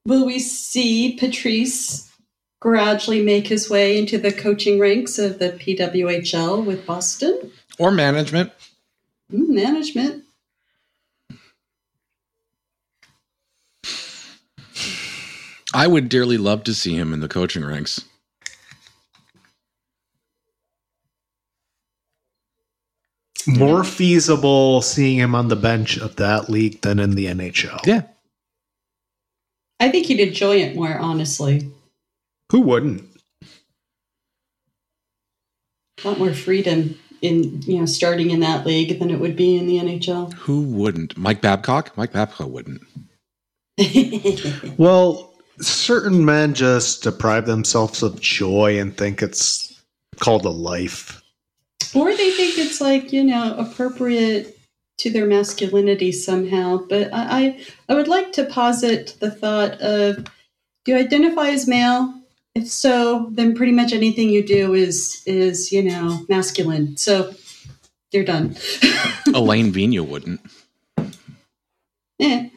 Will 0.07 0.27
we 0.27 0.39
see 0.39 1.17
Patrice 1.17 2.13
gradually 2.61 3.23
make 3.23 3.47
his 3.47 3.71
way 3.71 3.99
into 3.99 4.19
the 4.19 4.33
coaching 4.33 4.79
ranks 4.79 5.19
of 5.19 5.39
the 5.39 5.53
PWHL 5.53 6.63
with 6.65 6.85
Boston? 6.85 7.51
Or 7.79 7.91
management. 7.91 8.53
Mm, 9.33 9.49
management. 9.49 10.25
I 15.73 15.87
would 15.87 16.11
dearly 16.11 16.37
love 16.37 16.65
to 16.65 16.75
see 16.75 16.95
him 16.95 17.15
in 17.15 17.21
the 17.21 17.29
coaching 17.29 17.65
ranks. 17.65 18.05
More 23.47 23.85
feasible 23.85 24.83
seeing 24.83 25.19
him 25.19 25.35
on 25.35 25.49
the 25.49 25.57
bench 25.57 25.97
of 25.99 26.17
that 26.17 26.49
league 26.51 26.83
than 26.83 26.99
in 26.99 27.15
the 27.15 27.27
NHL. 27.27 27.85
Yeah. 27.87 28.03
I 29.81 29.91
think 29.91 30.07
he'd 30.07 30.21
enjoy 30.21 30.57
it 30.57 30.77
more, 30.77 30.97
honestly. 30.97 31.71
Who 32.53 32.61
wouldn't? 32.61 33.05
A 36.05 36.09
lot 36.09 36.19
more 36.19 36.35
freedom 36.35 36.99
in 37.23 37.63
you 37.63 37.79
know 37.79 37.87
starting 37.87 38.31
in 38.31 38.41
that 38.41 38.67
league 38.67 38.99
than 38.99 39.11
it 39.11 39.19
would 39.19 39.35
be 39.37 39.57
in 39.57 39.67
the 39.67 39.79
NHL. 39.79 40.33
Who 40.35 40.63
wouldn't? 40.63 41.17
Mike 41.17 41.41
Babcock? 41.41 41.97
Mike 41.97 42.13
Babcock 42.13 42.49
wouldn't. 42.49 42.83
Well, 44.79 45.33
certain 45.61 46.25
men 46.25 46.55
just 46.55 47.03
deprive 47.03 47.47
themselves 47.47 48.03
of 48.03 48.21
joy 48.21 48.79
and 48.79 48.97
think 48.97 49.23
it's 49.23 49.83
called 50.21 50.45
a 50.45 50.51
life. 50.51 51.23
or 51.95 52.11
they 52.17 52.31
think 52.33 52.59
it's 52.59 52.81
like 52.81 53.13
you 53.13 53.25
know 53.25 53.55
appropriate 53.57 54.59
to 55.05 55.11
their 55.11 55.27
masculinity 55.27 56.11
somehow 56.11 56.81
but 56.89 57.13
I, 57.13 57.23
I 57.39 57.61
i 57.91 57.95
would 57.95 58.09
like 58.09 58.33
to 58.33 58.45
posit 58.45 59.17
the 59.21 59.31
thought 59.31 59.81
of 59.83 60.25
do 60.85 60.93
you 60.93 60.97
identify 60.97 61.51
as 61.51 61.69
male 61.69 62.15
if 62.55 62.67
so 62.69 63.29
then 63.33 63.55
pretty 63.55 63.73
much 63.73 63.93
anything 63.93 64.31
you 64.31 64.43
do 64.43 64.73
is 64.73 65.23
is 65.27 65.71
you 65.71 65.83
know 65.83 66.25
masculine 66.29 66.97
so 66.97 67.35
you're 68.13 68.25
done 68.25 68.57
Elaine 69.35 69.73
Vina 69.73 70.03
wouldn't. 70.03 70.41
Eh. 72.21 72.49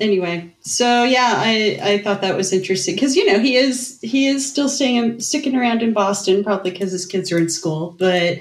Anyway, 0.00 0.54
so 0.60 1.04
yeah, 1.04 1.34
I, 1.36 1.78
I 1.82 1.98
thought 2.02 2.20
that 2.22 2.36
was 2.36 2.52
interesting 2.52 2.94
because 2.94 3.16
you 3.16 3.26
know 3.30 3.38
he 3.38 3.56
is 3.56 3.98
he 4.02 4.26
is 4.26 4.48
still 4.48 4.68
staying 4.68 5.20
sticking 5.20 5.56
around 5.56 5.82
in 5.82 5.92
Boston 5.92 6.44
probably 6.44 6.70
because 6.70 6.92
his 6.92 7.06
kids 7.06 7.32
are 7.32 7.38
in 7.38 7.48
school, 7.48 7.96
but 7.98 8.40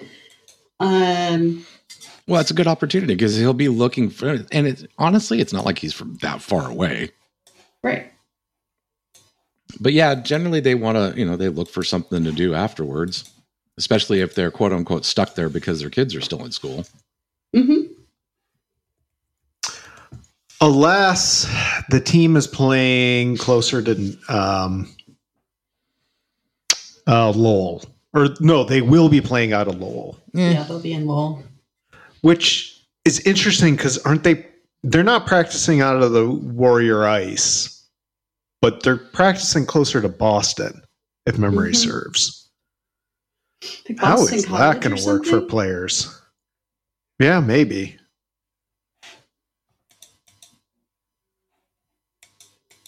um 0.79 1.65
Well, 2.27 2.41
it's 2.41 2.51
a 2.51 2.55
good 2.55 2.67
opportunity 2.67 3.13
because 3.15 3.37
he'll 3.37 3.53
be 3.53 3.69
looking 3.69 4.09
for, 4.09 4.45
and 4.51 4.67
it, 4.67 4.89
honestly, 4.97 5.39
it's 5.41 5.53
not 5.53 5.65
like 5.65 5.79
he's 5.79 5.93
from 5.93 6.15
that 6.21 6.41
far 6.41 6.69
away. 6.69 7.11
right 7.83 8.11
But 9.79 9.93
yeah, 9.93 10.15
generally 10.15 10.59
they 10.59 10.75
want 10.75 10.97
to, 10.97 11.19
you 11.19 11.25
know, 11.25 11.35
they 11.37 11.49
look 11.49 11.69
for 11.69 11.83
something 11.83 12.23
to 12.23 12.31
do 12.31 12.53
afterwards, 12.53 13.29
especially 13.77 14.21
if 14.21 14.35
they're 14.35 14.51
quote 14.51 14.73
unquote 14.73 15.05
stuck 15.05 15.35
there 15.35 15.49
because 15.49 15.79
their 15.79 15.89
kids 15.89 16.15
are 16.15 16.21
still 16.21 16.43
in 16.45 16.51
school. 16.51 16.85
hmm 17.53 17.81
Alas, 20.65 21.45
the 21.89 21.99
team 21.99 22.35
is 22.35 22.47
playing 22.47 23.37
closer 23.37 23.83
to 23.83 24.17
um, 24.27 24.89
uh, 27.07 27.29
Lowell. 27.29 27.83
Or 28.15 28.29
no, 28.39 28.63
they 28.63 28.81
will 28.81 29.07
be 29.07 29.21
playing 29.21 29.53
out 29.53 29.67
of 29.67 29.79
Lowell, 29.79 30.17
yeah 30.33 30.63
they'll 30.63 30.79
be 30.79 30.93
in 30.93 31.05
Lowell. 31.05 31.43
which 32.21 32.81
is 33.05 33.19
interesting 33.27 33.75
because 33.75 33.99
aren't 33.99 34.23
they? 34.23 34.45
They're 34.83 35.03
not 35.03 35.27
practicing 35.27 35.81
out 35.81 36.01
of 36.01 36.11
the 36.13 36.27
Warrior 36.29 37.05
Ice, 37.05 37.85
but 38.61 38.81
they're 38.83 38.97
practicing 38.97 39.65
closer 39.67 40.01
to 40.01 40.09
Boston, 40.09 40.81
if 41.27 41.37
memory 41.37 41.73
Mhm. 41.73 41.75
serves. 41.75 42.49
Like 43.87 43.99
How 43.99 44.15
Boston 44.17 44.37
is 44.39 44.45
College 44.45 44.59
that 44.75 44.81
going 44.81 44.95
to 44.95 45.05
work 45.05 45.25
for 45.25 45.41
players? 45.41 46.09
Yeah, 47.19 47.39
maybe. 47.39 47.97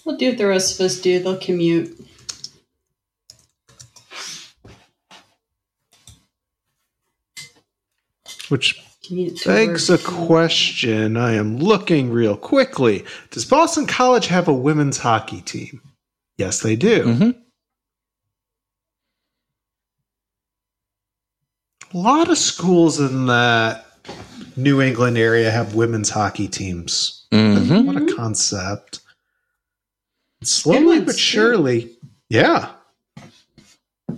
They'll 0.07 0.15
do 0.15 0.29
what 0.29 0.37
the 0.37 0.47
rest 0.47 0.79
of 0.79 0.85
us 0.85 1.01
do. 1.01 1.19
They'll 1.19 1.37
commute. 1.37 1.99
Which 8.47 8.81
begs 9.45 9.89
a 9.89 9.97
question. 9.97 11.17
I 11.17 11.33
am 11.33 11.57
looking 11.57 12.09
real 12.09 12.37
quickly. 12.37 13.03
Does 13.31 13.43
Boston 13.43 13.85
College 13.85 14.27
have 14.27 14.47
a 14.47 14.53
women's 14.53 14.97
hockey 14.99 15.41
team? 15.41 15.81
Yes, 16.37 16.61
they 16.61 16.77
do. 16.77 17.03
Mhm. 17.03 17.35
A 21.93 21.97
lot 21.97 22.29
of 22.29 22.37
schools 22.37 23.01
in 23.01 23.25
that 23.25 23.85
New 24.55 24.79
England 24.81 25.17
area 25.17 25.51
have 25.51 25.75
women's 25.75 26.09
hockey 26.11 26.47
teams. 26.47 27.25
Mhm. 27.33 27.85
What 27.85 27.97
a 27.97 28.15
concept. 28.15 29.01
Slowly 30.43 30.85
ones, 30.85 31.05
but 31.05 31.11
too. 31.13 31.17
surely. 31.17 31.97
Yeah. 32.29 32.71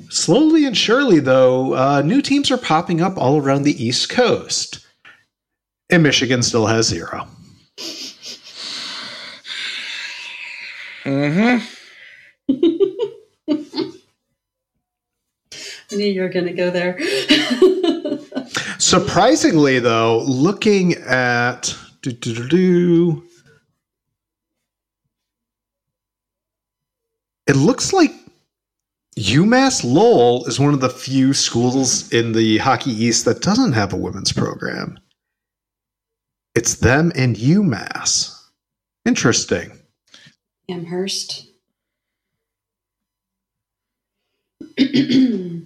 Slowly 0.09 0.65
and 0.65 0.75
surely, 0.75 1.19
though, 1.19 1.75
uh, 1.75 2.01
new 2.01 2.21
teams 2.21 2.51
are 2.51 2.57
popping 2.57 3.01
up 3.01 3.17
all 3.17 3.41
around 3.41 3.63
the 3.63 3.83
East 3.83 4.09
Coast. 4.09 4.85
And 5.89 6.03
Michigan 6.03 6.43
still 6.43 6.67
has 6.67 6.87
zero. 6.87 7.27
Mm 11.05 11.61
hmm. 12.49 12.49
I 15.91 15.95
knew 15.95 16.05
you 16.05 16.21
were 16.21 16.29
going 16.29 16.45
to 16.45 16.53
go 16.53 16.69
there. 16.69 16.99
Surprisingly, 18.77 19.79
though, 19.79 20.23
looking 20.27 20.93
at 20.95 21.75
do, 22.01 22.11
do, 22.11 22.47
do, 22.47 23.23
it 27.49 27.55
looks 27.55 27.91
like 27.93 28.11
UMass 29.17 29.83
Lowell 29.83 30.45
is 30.45 30.59
one 30.59 30.75
of 30.75 30.81
the 30.81 30.89
few 30.89 31.33
schools 31.33 32.13
in 32.13 32.31
the 32.31 32.59
Hockey 32.59 32.91
East 32.91 33.25
that 33.25 33.41
doesn't 33.41 33.73
have 33.73 33.91
a 33.91 33.97
women's 33.97 34.31
program. 34.31 34.99
It's 36.53 36.75
them 36.75 37.11
and 37.15 37.35
UMass. 37.35 38.39
Interesting. 39.05 39.71
Amherst. 40.69 41.47
yeah, 44.77 45.57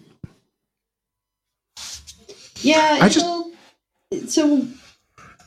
I 3.01 3.09
just- 3.09 3.19
so, 3.19 3.51
so 4.27 4.65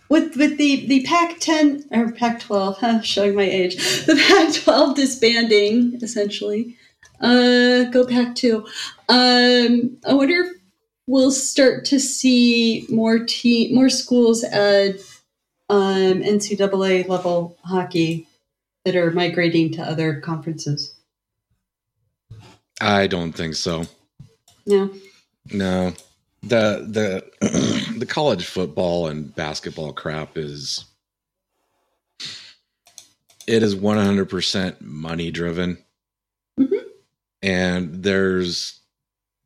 with 0.09 0.37
with 0.37 0.59
the 0.59 0.87
the 0.87 1.03
Pac 1.05 1.39
ten 1.41 1.85
or 1.91 2.13
Pac 2.13 2.41
twelve, 2.41 2.79
huh, 2.81 3.01
showing 3.03 3.35
my 3.35 3.43
age, 3.43 3.77
the 4.07 4.15
Pac 4.15 4.55
twelve 4.63 4.97
disbanding 4.97 5.99
essentially. 6.03 6.77
Uh, 7.21 7.85
go 7.85 8.07
Pac 8.07 8.35
two. 8.35 8.67
Um, 9.09 9.97
I 10.07 10.15
wonder 10.15 10.35
if 10.35 10.53
we'll 11.07 11.31
start 11.31 11.85
to 11.87 11.99
see 12.01 12.87
more 12.91 13.21
te- 13.25 13.73
more 13.75 13.89
schools 13.89 14.45
at 14.45 14.97
um, 15.69 16.23
NCAA 16.23 17.09
level 17.09 17.57
hockey 17.65 18.27
that 18.85 18.97
are 18.97 19.11
migrating 19.11 19.73
to 19.73 19.83
other 19.83 20.21
conferences. 20.21 20.95
I 22.81 23.07
don't 23.07 23.33
think 23.33 23.55
so. 23.55 23.85
No. 24.67 24.91
No. 25.53 25.93
The 26.49 26.87
the 27.41 27.97
the 27.99 28.07
college 28.07 28.45
football 28.47 29.09
and 29.09 29.35
basketball 29.35 29.93
crap 29.93 30.37
is 30.37 30.85
it 33.47 33.63
is 33.63 33.75
100% 33.77 34.81
money 34.81 35.31
driven. 35.31 35.79
Mhm. 36.59 36.81
And 37.43 38.03
there's 38.03 38.81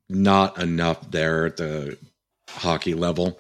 not 0.08 0.60
enough 0.60 1.10
there 1.10 1.46
at 1.46 1.56
the 1.56 1.98
hockey 2.48 2.94
level 2.94 3.38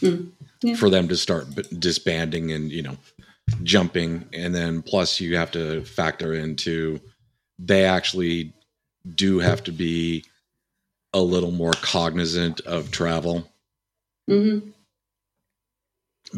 Mm. 0.00 0.30
Yeah. 0.62 0.76
for 0.76 0.88
them 0.88 1.08
to 1.08 1.16
start 1.16 1.46
disbanding 1.78 2.52
and, 2.52 2.70
you 2.70 2.80
know, 2.82 2.96
jumping 3.64 4.24
and 4.32 4.54
then 4.54 4.82
plus 4.82 5.20
you 5.20 5.36
have 5.36 5.50
to 5.50 5.84
factor 5.84 6.32
into 6.32 7.00
they 7.58 7.84
actually 7.84 8.52
do 9.16 9.40
have 9.40 9.62
to 9.64 9.72
be 9.72 10.24
a 11.12 11.20
little 11.20 11.50
more 11.52 11.72
cognizant 11.72 12.60
of 12.62 12.90
travel 12.90 13.48
hmm 14.28 14.58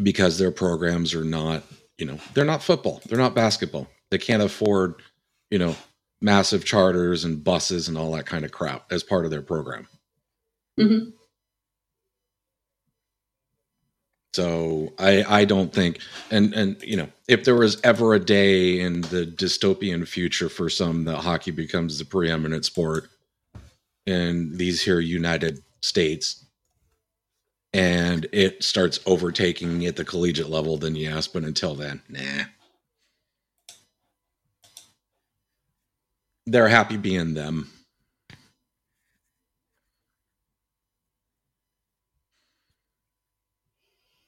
because 0.01 0.37
their 0.39 0.51
programs 0.51 1.13
are 1.13 1.23
not, 1.23 1.63
you 1.97 2.05
know, 2.05 2.19
they're 2.33 2.45
not 2.45 2.63
football, 2.63 3.01
they're 3.07 3.17
not 3.17 3.35
basketball. 3.35 3.87
They 4.11 4.17
can't 4.17 4.43
afford, 4.43 4.95
you 5.51 5.59
know, 5.59 5.75
massive 6.21 6.65
charters 6.65 7.25
and 7.25 7.43
buses 7.43 7.87
and 7.87 7.97
all 7.97 8.11
that 8.13 8.25
kind 8.25 8.45
of 8.45 8.51
crap 8.51 8.91
as 8.91 9.03
part 9.03 9.25
of 9.25 9.31
their 9.31 9.41
program. 9.41 9.87
hmm 10.79 11.09
So 14.33 14.93
I 14.99 15.23
I 15.41 15.45
don't 15.45 15.73
think 15.73 15.99
and 16.31 16.53
and 16.53 16.81
you 16.83 16.97
know 16.97 17.07
if 17.27 17.45
there 17.45 17.55
was 17.55 17.79
ever 17.83 18.13
a 18.15 18.19
day 18.19 18.79
in 18.79 19.01
the 19.01 19.25
dystopian 19.25 20.07
future 20.07 20.49
for 20.49 20.69
some 20.69 21.05
that 21.05 21.17
hockey 21.17 21.51
becomes 21.51 21.99
the 21.99 22.05
preeminent 22.05 22.65
sport 22.65 23.09
in 24.05 24.57
these 24.57 24.81
here 24.81 24.99
United 24.99 25.63
States 25.81 26.45
and 27.73 28.27
it 28.31 28.63
starts 28.63 28.99
overtaking 29.05 29.85
at 29.85 29.95
the 29.95 30.05
collegiate 30.05 30.49
level 30.49 30.77
then 30.77 30.95
yes 30.95 31.27
but 31.27 31.43
until 31.43 31.75
then 31.75 32.01
nah. 32.09 32.43
They're 36.45 36.67
happy 36.67 36.97
being 36.97 37.33
them. 37.33 37.69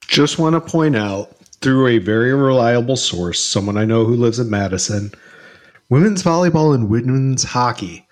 Just 0.08 0.40
want 0.40 0.54
to 0.54 0.62
point 0.62 0.96
out 0.96 1.36
through 1.62 1.88
a 1.88 1.98
very 1.98 2.34
reliable 2.34 2.96
source, 2.96 3.40
someone 3.40 3.76
I 3.76 3.84
know 3.84 4.06
who 4.06 4.16
lives 4.16 4.40
in 4.40 4.50
Madison, 4.50 5.12
women's 5.90 6.24
volleyball 6.24 6.74
and 6.74 6.90
women's 6.90 7.44
hockey, 7.44 8.05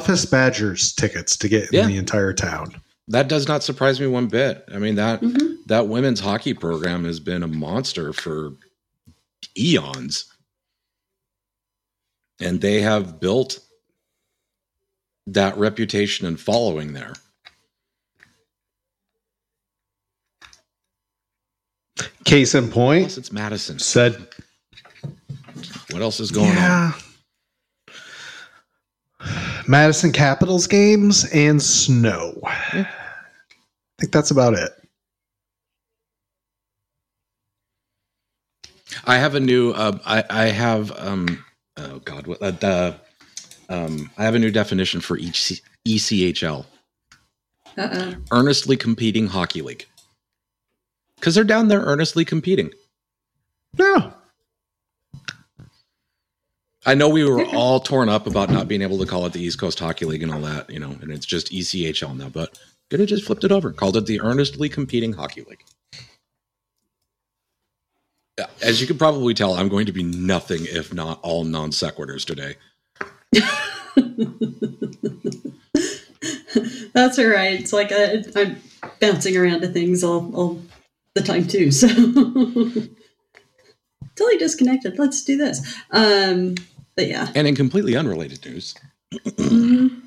toughest 0.00 0.30
Badgers 0.30 0.92
tickets 0.92 1.36
to 1.36 1.48
get 1.48 1.64
in 1.64 1.68
Yeah. 1.72 1.86
the 1.86 1.96
entire 1.96 2.32
town. 2.32 2.80
that 3.08 3.28
does 3.28 3.46
not 3.46 3.62
surprise 3.62 4.00
me 4.00 4.06
one 4.06 4.28
bit 4.28 4.64
i 4.74 4.78
mean 4.78 4.94
that 4.96 5.20
hmm 5.20 5.54
that 5.66 5.88
women's 5.88 6.20
hockey 6.20 6.52
program 6.52 7.04
has 7.04 7.20
been 7.20 7.42
a 7.42 7.48
monster 7.48 8.12
for 8.12 8.50
eons. 9.56 10.26
And 12.38 12.60
they 12.60 12.82
have 12.82 13.18
built 13.18 13.60
that 15.26 15.56
reputation 15.56 16.26
and 16.26 16.38
following 16.38 16.92
there. 16.92 17.14
Case 22.24 22.54
in 22.54 22.68
point, 22.70 23.04
Plus, 23.04 23.18
it's 23.18 23.32
Madison. 23.32 23.78
said, 23.78 24.28
What 25.90 26.02
else 26.02 26.20
is 26.20 26.30
going 26.30 26.56
on? 26.58 26.94
Yeah. 29.64 29.70
Madison 29.70 30.12
Capitals 30.12 30.66
games 30.66 31.24
and 31.32 31.62
snow. 31.62 32.38
I 32.44 32.88
think 33.98 34.12
that's 34.12 34.30
about 34.30 34.54
it. 34.54 34.72
I 39.06 39.18
have 39.18 39.34
a 39.34 39.40
new. 39.40 39.72
Uh, 39.72 39.98
I 40.06 40.24
I 40.30 40.44
have. 40.46 40.92
Um, 40.98 41.44
oh 41.76 41.98
God, 42.00 42.26
what 42.26 42.40
uh, 42.42 42.52
the? 42.52 42.94
Um, 43.68 44.10
I 44.18 44.24
have 44.24 44.34
a 44.34 44.38
new 44.38 44.50
definition 44.50 45.00
for 45.00 45.18
each 45.18 45.60
ECHL: 45.86 46.64
Uh-oh. 47.76 48.14
earnestly 48.30 48.76
competing 48.76 49.26
hockey 49.26 49.62
league. 49.62 49.86
Because 51.16 51.34
they're 51.34 51.44
down 51.44 51.68
there 51.68 51.80
earnestly 51.80 52.24
competing. 52.24 52.70
No. 53.78 54.13
I 56.86 56.94
know 56.94 57.08
we 57.08 57.24
were 57.24 57.44
all 57.46 57.80
torn 57.80 58.08
up 58.08 58.26
about 58.26 58.50
not 58.50 58.68
being 58.68 58.82
able 58.82 58.98
to 58.98 59.06
call 59.06 59.24
it 59.26 59.32
the 59.32 59.40
East 59.40 59.58
Coast 59.58 59.78
Hockey 59.78 60.04
League 60.04 60.22
and 60.22 60.32
all 60.32 60.40
that, 60.40 60.68
you 60.68 60.78
know, 60.78 60.96
and 61.00 61.10
it's 61.10 61.24
just 61.24 61.50
ECHL 61.50 62.16
now, 62.16 62.28
but 62.28 62.58
could 62.90 63.00
have 63.00 63.08
just 63.08 63.24
flipped 63.24 63.44
it 63.44 63.52
over, 63.52 63.72
called 63.72 63.96
it 63.96 64.06
the 64.06 64.20
Earnestly 64.20 64.68
Competing 64.68 65.14
Hockey 65.14 65.44
League. 65.48 65.64
As 68.60 68.80
you 68.80 68.86
can 68.86 68.98
probably 68.98 69.32
tell, 69.32 69.54
I'm 69.54 69.68
going 69.68 69.86
to 69.86 69.92
be 69.92 70.02
nothing 70.02 70.64
if 70.64 70.92
not 70.92 71.20
all 71.22 71.44
non 71.44 71.70
sequiturs 71.70 72.26
today. 72.26 72.56
That's 76.92 77.18
all 77.18 77.26
right. 77.26 77.58
It's 77.58 77.72
like 77.72 77.92
I, 77.92 78.22
I'm 78.36 78.60
bouncing 79.00 79.36
around 79.36 79.62
to 79.62 79.68
things 79.68 80.04
all, 80.04 80.34
all 80.34 80.60
the 81.14 81.22
time 81.22 81.46
too. 81.46 81.70
So 81.70 81.88
totally 84.16 84.38
disconnected. 84.38 84.98
Let's 84.98 85.24
do 85.24 85.36
this. 85.36 85.76
Um, 85.90 86.56
but 86.96 87.08
yeah. 87.08 87.30
And 87.34 87.46
in 87.46 87.54
completely 87.54 87.96
unrelated 87.96 88.44
news. 88.44 88.74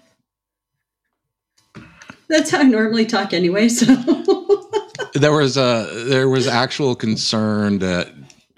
That's 2.29 2.51
how 2.51 2.59
I 2.59 2.63
normally 2.63 3.05
talk 3.05 3.33
anyway. 3.33 3.69
So 3.69 3.85
there 5.13 5.33
was 5.33 5.57
a 5.57 5.89
there 6.07 6.27
was 6.29 6.47
actual 6.47 6.95
concern 6.95 7.79
that 7.79 8.09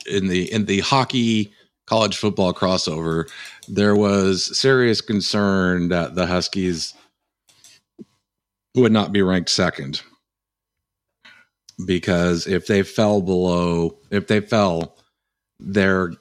in 0.07 0.27
the 0.27 0.51
in 0.51 0.65
the 0.65 0.79
hockey 0.79 1.53
college 1.85 2.17
football 2.17 2.53
crossover, 2.53 3.29
there 3.67 3.95
was 3.95 4.57
serious 4.57 5.01
concern 5.01 5.89
that 5.89 6.15
the 6.15 6.25
Huskies 6.25 6.93
would 8.75 8.91
not 8.91 9.11
be 9.11 9.21
ranked 9.21 9.49
second 9.49 10.01
because 11.85 12.47
if 12.47 12.67
they 12.67 12.83
fell 12.83 13.21
below, 13.21 13.97
if 14.11 14.27
they 14.27 14.39
fell, 14.39 14.97
their 15.59 16.13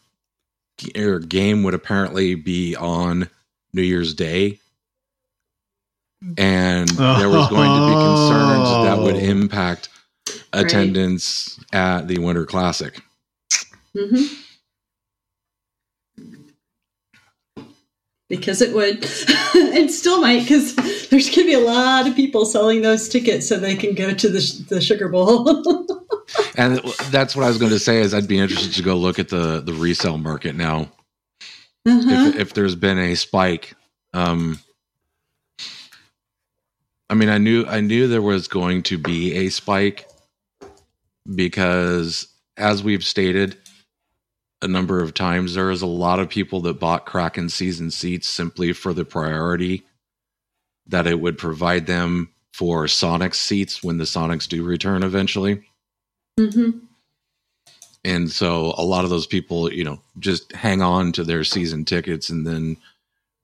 their 0.95 1.19
game 1.19 1.62
would 1.62 1.75
apparently 1.75 2.35
be 2.35 2.75
on 2.77 3.29
New 3.73 3.83
Year's 3.83 4.14
Day. 4.14 4.59
And 6.37 6.88
there 6.88 7.29
was 7.29 7.49
going 7.49 7.71
to 7.71 7.87
be 7.87 7.93
concerns 7.93 8.69
that 8.85 8.99
would 8.99 9.14
Oh. 9.14 9.19
impact 9.19 9.88
Right. 10.29 10.64
attendance 10.67 11.59
at 11.73 12.09
the 12.09 12.19
Winter 12.19 12.45
Classic. 12.47 13.01
hmm 13.97 14.25
because 18.29 18.61
it 18.61 18.75
would, 18.75 19.07
and 19.55 19.91
still 19.91 20.21
might, 20.21 20.43
because 20.43 20.75
there's 21.09 21.27
going 21.27 21.47
to 21.47 21.47
be 21.47 21.55
a 21.55 21.61
lot 21.61 22.07
of 22.07 22.14
people 22.14 22.45
selling 22.45 22.83
those 22.83 23.09
tickets 23.09 23.49
so 23.49 23.59
they 23.59 23.77
can 23.77 23.95
go 23.95 24.12
to 24.12 24.29
the, 24.29 24.64
the 24.69 24.81
Sugar 24.81 25.09
Bowl. 25.09 25.87
And 26.57 26.79
that's 27.11 27.35
what 27.35 27.45
I 27.45 27.49
was 27.49 27.57
going 27.57 27.73
to 27.73 27.79
say 27.79 28.01
is 28.01 28.12
I'd 28.12 28.29
be 28.29 28.38
interested 28.38 28.75
to 28.75 28.83
go 28.83 28.97
look 28.97 29.19
at 29.19 29.29
the 29.29 29.61
the 29.61 29.73
resale 29.73 30.19
market 30.19 30.55
now 30.55 30.91
uh-huh. 31.87 32.31
if 32.31 32.37
if 32.37 32.55
there's 32.55 32.75
been 32.75 32.99
a 32.99 33.14
spike. 33.14 33.75
Um, 34.12 34.59
I 37.11 37.14
mean, 37.14 37.29
I 37.29 37.38
knew 37.38 37.64
I 37.67 37.81
knew 37.81 38.09
there 38.09 38.23
was 38.23 38.49
going 38.49 38.83
to 38.85 38.99
be 38.99 39.35
a 39.35 39.49
spike 39.49 40.09
because, 41.35 42.29
as 42.57 42.83
we've 42.83 43.05
stated 43.05 43.57
a 44.61 44.68
number 44.68 45.03
of 45.03 45.14
times, 45.14 45.55
there 45.55 45.71
is 45.71 45.83
a 45.83 45.87
lot 45.87 46.18
of 46.18 46.29
people 46.29 46.61
that 46.62 46.81
bought 46.81 47.07
Kraken 47.07 47.49
season 47.49 47.90
seats 47.90 48.29
simply 48.29 48.73
for 48.73 48.92
the 48.92 49.05
priority 49.05 49.85
that 50.87 51.07
it 51.07 51.21
would 51.21 51.38
provide 51.38 51.87
them 51.87 52.31
for 52.53 52.87
Sonics 52.87 53.37
seats 53.37 53.85
when 53.85 53.99
the 53.99 54.05
Sonics 54.05 54.49
do 54.49 54.64
return 54.64 55.03
eventually. 55.03 55.62
hmm 56.38 56.71
And 58.05 58.31
so 58.31 58.75
a 58.77 58.83
lot 58.83 59.05
of 59.05 59.11
those 59.11 59.27
people, 59.27 59.73
you 59.73 59.85
know, 59.85 60.01
just 60.18 60.53
hang 60.53 60.83
on 60.83 61.12
to 61.12 61.25
their 61.25 61.44
season 61.44 61.85
tickets 61.85 62.31
and 62.31 62.47
then 62.47 62.77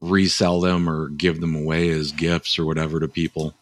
resell 0.00 0.60
them 0.60 0.88
or 0.88 1.08
give 1.10 1.40
them 1.40 1.54
away 1.54 1.90
as 1.90 2.12
gifts 2.12 2.58
or 2.58 2.64
whatever 2.64 2.98
to 2.98 3.08
people. 3.08 3.54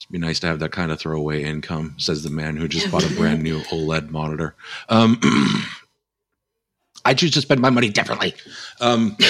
It'd 0.00 0.12
be 0.12 0.18
nice 0.18 0.40
to 0.40 0.48
have 0.48 0.58
that 0.58 0.72
kind 0.72 0.90
of 0.90 0.98
throwaway 0.98 1.44
income, 1.44 1.94
says 1.98 2.24
the 2.24 2.30
man 2.30 2.56
who 2.56 2.66
just 2.66 2.90
bought 2.90 3.08
a 3.08 3.14
brand 3.14 3.42
new 3.42 3.60
OLED 3.70 4.10
monitor. 4.10 4.54
Um, 4.88 5.20
I 7.04 7.14
choose 7.14 7.32
to 7.32 7.40
spend 7.40 7.60
my 7.60 7.70
money 7.70 7.90
differently. 7.90 8.34
Um, 8.80 9.16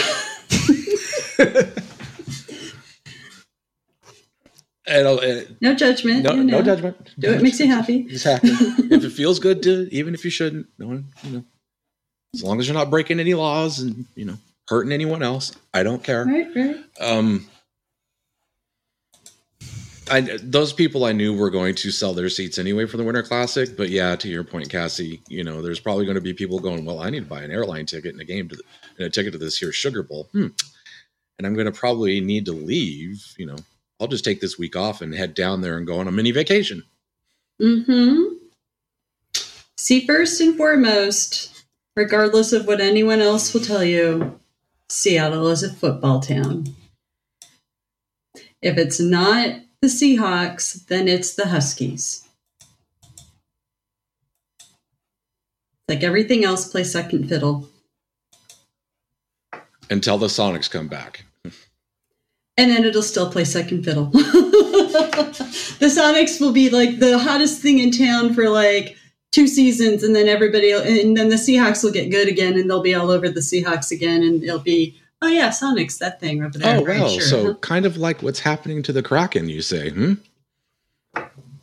and, 4.87 5.07
uh, 5.07 5.41
No 5.61 5.75
judgment. 5.75 6.25
no, 6.25 6.35
you 6.35 6.45
no 6.45 6.63
judgment. 6.63 7.11
Do 7.19 7.33
it 7.33 7.43
makes 7.43 7.59
you 7.61 7.67
happy. 7.67 8.01
Exactly. 8.01 8.51
if 8.53 9.05
it 9.05 9.11
feels 9.11 9.39
good 9.39 9.63
to, 9.65 9.89
even 9.93 10.15
if 10.15 10.25
you 10.25 10.31
shouldn't, 10.31 10.67
no 10.79 10.87
one, 10.89 11.07
you 11.23 11.31
know, 11.31 11.45
as 12.35 12.43
long 12.43 12.61
as 12.61 12.67
you're 12.67 12.75
not 12.75 12.91
breaking 12.91 13.21
any 13.21 13.35
laws 13.35 13.79
and 13.81 14.07
you 14.15 14.25
know 14.25 14.37
hurting 14.69 14.93
anyone 14.93 15.23
else, 15.23 15.53
I 15.73 15.83
don't 15.83 16.03
care. 16.03 16.25
Right, 16.25 16.49
right. 16.55 16.77
Um, 17.01 17.47
I 20.11 20.21
those 20.43 20.73
people 20.73 21.05
I 21.05 21.13
knew 21.13 21.35
were 21.35 21.51
going 21.51 21.75
to 21.77 21.91
sell 21.91 22.13
their 22.13 22.29
seats 22.29 22.59
anyway 22.59 22.87
for 22.87 22.97
the 22.97 23.05
Winter 23.05 23.23
Classic, 23.23 23.77
but 23.77 23.89
yeah, 23.89 24.17
to 24.17 24.29
your 24.29 24.45
point, 24.45 24.69
Cassie, 24.69 25.23
you 25.29 25.45
know, 25.45 25.63
there's 25.63 25.81
probably 25.81 26.05
going 26.05 26.17
to 26.17 26.21
be 26.21 26.35
people 26.35 26.59
going, 26.59 26.85
well, 26.85 27.01
I 27.01 27.11
need 27.11 27.21
to 27.21 27.27
buy 27.27 27.43
an 27.43 27.51
airline 27.51 27.87
ticket 27.87 28.13
and 28.13 28.21
a 28.21 28.25
game 28.25 28.49
to 28.49 28.57
the, 28.57 28.63
and 28.99 29.07
a 29.07 29.11
ticket 29.11 29.33
to 29.33 29.39
this 29.39 29.59
here 29.59 29.73
Sugar 29.73 30.03
Bowl, 30.03 30.29
hmm. 30.33 30.49
and 31.39 31.47
I'm 31.47 31.55
going 31.55 31.67
to 31.67 31.73
probably 31.73 32.21
need 32.21 32.45
to 32.47 32.53
leave. 32.53 33.35
You 33.39 33.47
know, 33.47 33.57
I'll 34.01 34.07
just 34.07 34.25
take 34.25 34.41
this 34.41 34.59
week 34.59 34.77
off 34.77 35.01
and 35.01 35.15
head 35.15 35.35
down 35.35 35.63
there 35.63 35.79
and 35.79 35.87
go 35.87 35.99
on 35.99 36.09
a 36.09 36.13
mini 36.13 36.33
vacation. 36.33 36.83
hmm 37.61 38.35
See, 39.77 40.07
first 40.07 40.41
and 40.41 40.57
foremost, 40.57 41.65
regardless 41.97 42.53
of 42.53 42.67
what 42.67 42.81
anyone 42.81 43.21
else 43.21 43.53
will 43.53 43.61
tell 43.61 43.85
you, 43.85 44.39
Seattle 44.89 45.49
is 45.49 45.63
a 45.63 45.73
football 45.73 46.21
town. 46.21 46.75
If 48.63 48.79
it's 48.79 48.99
not 48.99 49.64
the 49.85 49.91
Seahawks, 49.91 50.87
then 50.87 51.09
it's 51.09 51.35
the 51.35 51.49
Huskies. 51.49 52.27
Like 55.89 56.03
everything 56.03 56.43
else, 56.43 56.67
play 56.67 56.85
second 56.85 57.29
fiddle. 57.29 57.69
until 59.91 60.17
the 60.17 60.29
Sonics 60.29 60.71
come 60.71 60.89
back. 60.89 61.27
And 62.57 62.71
then 62.71 62.85
it'll 62.85 63.03
still 63.03 63.31
play 63.31 63.45
second 63.45 63.85
fiddle. 63.85 64.07
the 64.15 65.93
Sonics 65.95 66.41
will 66.41 66.53
be 66.53 66.71
like 66.71 66.99
the 66.99 67.19
hottest 67.19 67.61
thing 67.61 67.79
in 67.79 67.91
town 67.91 68.33
for 68.33 68.49
like 68.49 68.97
two 69.33 69.47
seasons, 69.47 70.03
and 70.03 70.17
then 70.17 70.29
everybody, 70.29 70.73
and 70.73 71.15
then 71.15 71.29
the 71.29 71.37
Seahawks 71.37 71.85
will 71.85 71.93
get 71.93 72.11
good 72.11 72.29
again, 72.29 72.59
and 72.59 72.71
they'll 72.71 72.81
be 72.81 72.95
all 72.95 73.11
over 73.11 73.29
the 73.29 73.41
Seahawks 73.41 73.91
again, 73.91 74.23
and 74.23 74.43
it'll 74.43 74.61
be, 74.61 74.99
oh 75.25 75.29
yeah, 75.29 75.49
Sonics, 75.49 75.99
that 75.99 76.21
thing 76.21 76.45
over 76.45 76.59
there. 76.59 76.79
Oh 76.79 76.85
right, 76.85 77.01
wow! 77.01 77.09
sure. 77.09 77.23
So 77.23 77.55
kind 77.57 77.87
of 77.87 77.97
like 77.97 78.23
what's 78.23 78.41
happening 78.41 78.83
to 78.85 78.93
the 78.93 79.03
Kraken, 79.03 79.49
you 79.49 79.63
say? 79.63 79.91
Hmm? 79.91 80.13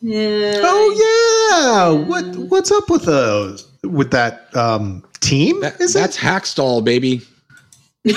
yeah. 0.01 0.53
Oh 0.57 1.93
yeah. 1.93 2.07
What 2.07 2.35
what's 2.35 2.71
up 2.71 2.89
with 2.89 3.03
those 3.03 3.71
with 3.83 4.11
that 4.11 4.55
um 4.55 5.03
team? 5.19 5.61
That, 5.61 5.79
is 5.79 5.93
that's 5.93 6.17
it? 6.17 6.21
Hakstol, 6.21 6.83
baby. 6.83 7.21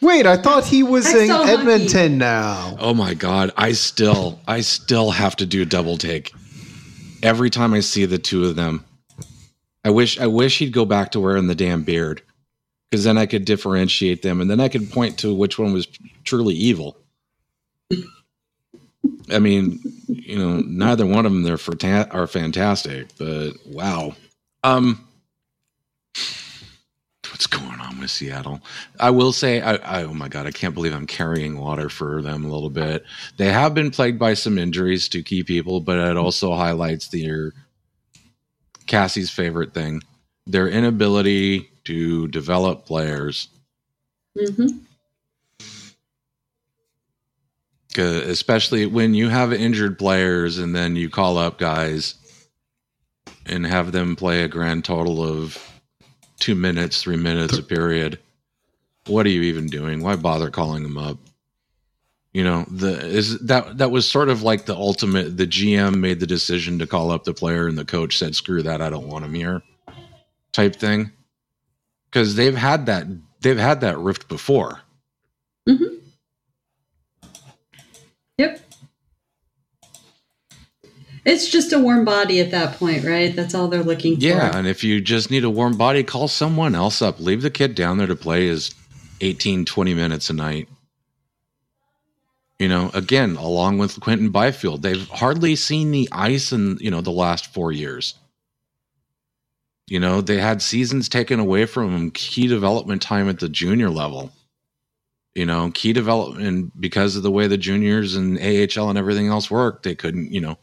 Wait, 0.00 0.26
I 0.26 0.36
thought 0.36 0.66
he 0.66 0.82
was 0.82 1.10
in 1.10 1.28
Hextall 1.28 1.46
hockey. 1.46 1.50
Edmonton 1.52 2.18
now. 2.18 2.76
Oh 2.78 2.92
my 2.92 3.14
god! 3.14 3.50
I 3.56 3.72
still, 3.72 4.38
I 4.46 4.60
still 4.60 5.10
have 5.10 5.34
to 5.36 5.46
do 5.46 5.62
a 5.62 5.64
double 5.64 5.96
take 5.96 6.30
every 7.22 7.48
time 7.48 7.72
I 7.72 7.80
see 7.80 8.04
the 8.04 8.18
two 8.18 8.44
of 8.44 8.54
them. 8.54 8.84
I 9.82 9.90
wish, 9.90 10.20
I 10.20 10.26
wish 10.26 10.58
he'd 10.58 10.72
go 10.72 10.84
back 10.84 11.10
to 11.12 11.20
wearing 11.20 11.46
the 11.46 11.54
damn 11.54 11.82
beard, 11.84 12.20
because 12.90 13.04
then 13.04 13.18
I 13.18 13.26
could 13.26 13.44
differentiate 13.44 14.22
them, 14.22 14.40
and 14.40 14.50
then 14.50 14.60
I 14.60 14.68
could 14.68 14.90
point 14.90 15.18
to 15.18 15.34
which 15.34 15.58
one 15.58 15.72
was 15.72 15.88
truly 16.24 16.54
evil. 16.54 16.96
I 19.30 19.38
mean, 19.38 19.80
you 20.08 20.38
know, 20.38 20.60
neither 20.60 21.06
one 21.06 21.26
of 21.26 21.32
them 21.32 21.42
they're 21.42 21.56
for 21.56 21.74
are 21.82 22.26
fantastic, 22.26 23.08
but 23.18 23.52
wow. 23.66 24.14
Um, 24.62 25.06
what's 27.30 27.46
going 27.46 27.80
on 27.80 27.98
with 27.98 28.10
Seattle? 28.10 28.60
I 29.00 29.10
will 29.10 29.32
say, 29.32 29.60
I, 29.60 29.74
I 29.74 30.04
oh 30.04 30.14
my 30.14 30.28
god, 30.28 30.46
I 30.46 30.50
can't 30.50 30.74
believe 30.74 30.94
I'm 30.94 31.06
carrying 31.06 31.58
water 31.58 31.88
for 31.88 32.22
them 32.22 32.44
a 32.44 32.48
little 32.48 32.70
bit. 32.70 33.04
They 33.36 33.50
have 33.50 33.74
been 33.74 33.90
plagued 33.90 34.18
by 34.18 34.34
some 34.34 34.58
injuries 34.58 35.08
to 35.10 35.22
key 35.22 35.42
people, 35.42 35.80
but 35.80 35.98
it 35.98 36.16
also 36.16 36.54
highlights 36.54 37.08
their 37.08 37.52
Cassie's 38.86 39.30
favorite 39.30 39.74
thing: 39.74 40.02
their 40.46 40.68
inability 40.68 41.70
to 41.84 42.28
develop 42.28 42.86
players. 42.86 43.48
hmm 44.38 44.66
'Cause 47.94 48.16
especially 48.26 48.86
when 48.86 49.14
you 49.14 49.28
have 49.28 49.52
injured 49.52 49.98
players 49.98 50.58
and 50.58 50.74
then 50.74 50.96
you 50.96 51.08
call 51.08 51.38
up 51.38 51.58
guys 51.58 52.16
and 53.46 53.66
have 53.66 53.92
them 53.92 54.16
play 54.16 54.42
a 54.42 54.48
grand 54.48 54.84
total 54.84 55.22
of 55.22 55.58
two 56.40 56.54
minutes, 56.56 57.02
three 57.02 57.16
minutes 57.16 57.56
a 57.58 57.62
period. 57.62 58.18
What 59.06 59.26
are 59.26 59.30
you 59.30 59.42
even 59.42 59.66
doing? 59.66 60.02
Why 60.02 60.16
bother 60.16 60.50
calling 60.50 60.82
them 60.82 60.98
up? 60.98 61.18
You 62.32 62.42
know, 62.44 62.66
the 62.70 63.06
is 63.06 63.38
that 63.40 63.78
that 63.78 63.92
was 63.92 64.10
sort 64.10 64.28
of 64.28 64.42
like 64.42 64.66
the 64.66 64.74
ultimate. 64.74 65.36
The 65.36 65.46
GM 65.46 66.00
made 66.00 66.20
the 66.20 66.26
decision 66.26 66.80
to 66.80 66.86
call 66.86 67.12
up 67.12 67.24
the 67.24 67.34
player, 67.34 67.68
and 67.68 67.78
the 67.78 67.84
coach 67.84 68.18
said, 68.18 68.34
"Screw 68.34 68.62
that, 68.62 68.82
I 68.82 68.90
don't 68.90 69.06
want 69.08 69.24
him 69.24 69.34
here," 69.34 69.62
type 70.52 70.76
thing. 70.76 71.12
Because 72.14 72.36
they've 72.36 72.54
had 72.54 72.86
that 72.86 73.08
they've 73.40 73.58
had 73.58 73.80
that 73.80 73.98
rift 73.98 74.28
before. 74.28 74.82
Mm-hmm. 75.68 75.96
Yep. 78.38 78.60
It's 81.24 81.48
just 81.48 81.72
a 81.72 81.80
warm 81.80 82.04
body 82.04 82.38
at 82.38 82.52
that 82.52 82.78
point, 82.78 83.02
right? 83.02 83.34
That's 83.34 83.52
all 83.52 83.66
they're 83.66 83.82
looking 83.82 84.14
for. 84.14 84.26
Yeah, 84.26 84.56
and 84.56 84.68
if 84.68 84.84
you 84.84 85.00
just 85.00 85.28
need 85.28 85.42
a 85.42 85.50
warm 85.50 85.76
body, 85.76 86.04
call 86.04 86.28
someone 86.28 86.76
else 86.76 87.02
up. 87.02 87.18
Leave 87.18 87.42
the 87.42 87.50
kid 87.50 87.74
down 87.74 87.98
there 87.98 88.06
to 88.06 88.14
play 88.14 88.46
his 88.46 88.72
18, 89.20 89.64
20 89.64 89.94
minutes 89.94 90.30
a 90.30 90.34
night. 90.34 90.68
You 92.60 92.68
know, 92.68 92.92
again, 92.94 93.34
along 93.34 93.78
with 93.78 93.98
Quinton 93.98 94.30
Byfield, 94.30 94.82
they've 94.82 95.08
hardly 95.08 95.56
seen 95.56 95.90
the 95.90 96.08
ice 96.12 96.52
in, 96.52 96.78
you 96.80 96.92
know, 96.92 97.00
the 97.00 97.10
last 97.10 97.52
four 97.52 97.72
years. 97.72 98.14
You 99.86 100.00
know, 100.00 100.20
they 100.20 100.38
had 100.38 100.62
seasons 100.62 101.08
taken 101.08 101.38
away 101.38 101.66
from 101.66 101.92
them, 101.92 102.10
key 102.10 102.46
development 102.46 103.02
time 103.02 103.28
at 103.28 103.40
the 103.40 103.48
junior 103.48 103.90
level. 103.90 104.32
You 105.34 105.44
know, 105.44 105.70
key 105.74 105.92
development 105.92 106.80
because 106.80 107.16
of 107.16 107.22
the 107.22 107.30
way 107.30 107.48
the 107.48 107.58
juniors 107.58 108.14
and 108.14 108.38
AHL 108.38 108.88
and 108.88 108.98
everything 108.98 109.28
else 109.28 109.50
worked, 109.50 109.82
they 109.82 109.94
couldn't, 109.94 110.32
you 110.32 110.40
know, 110.40 110.56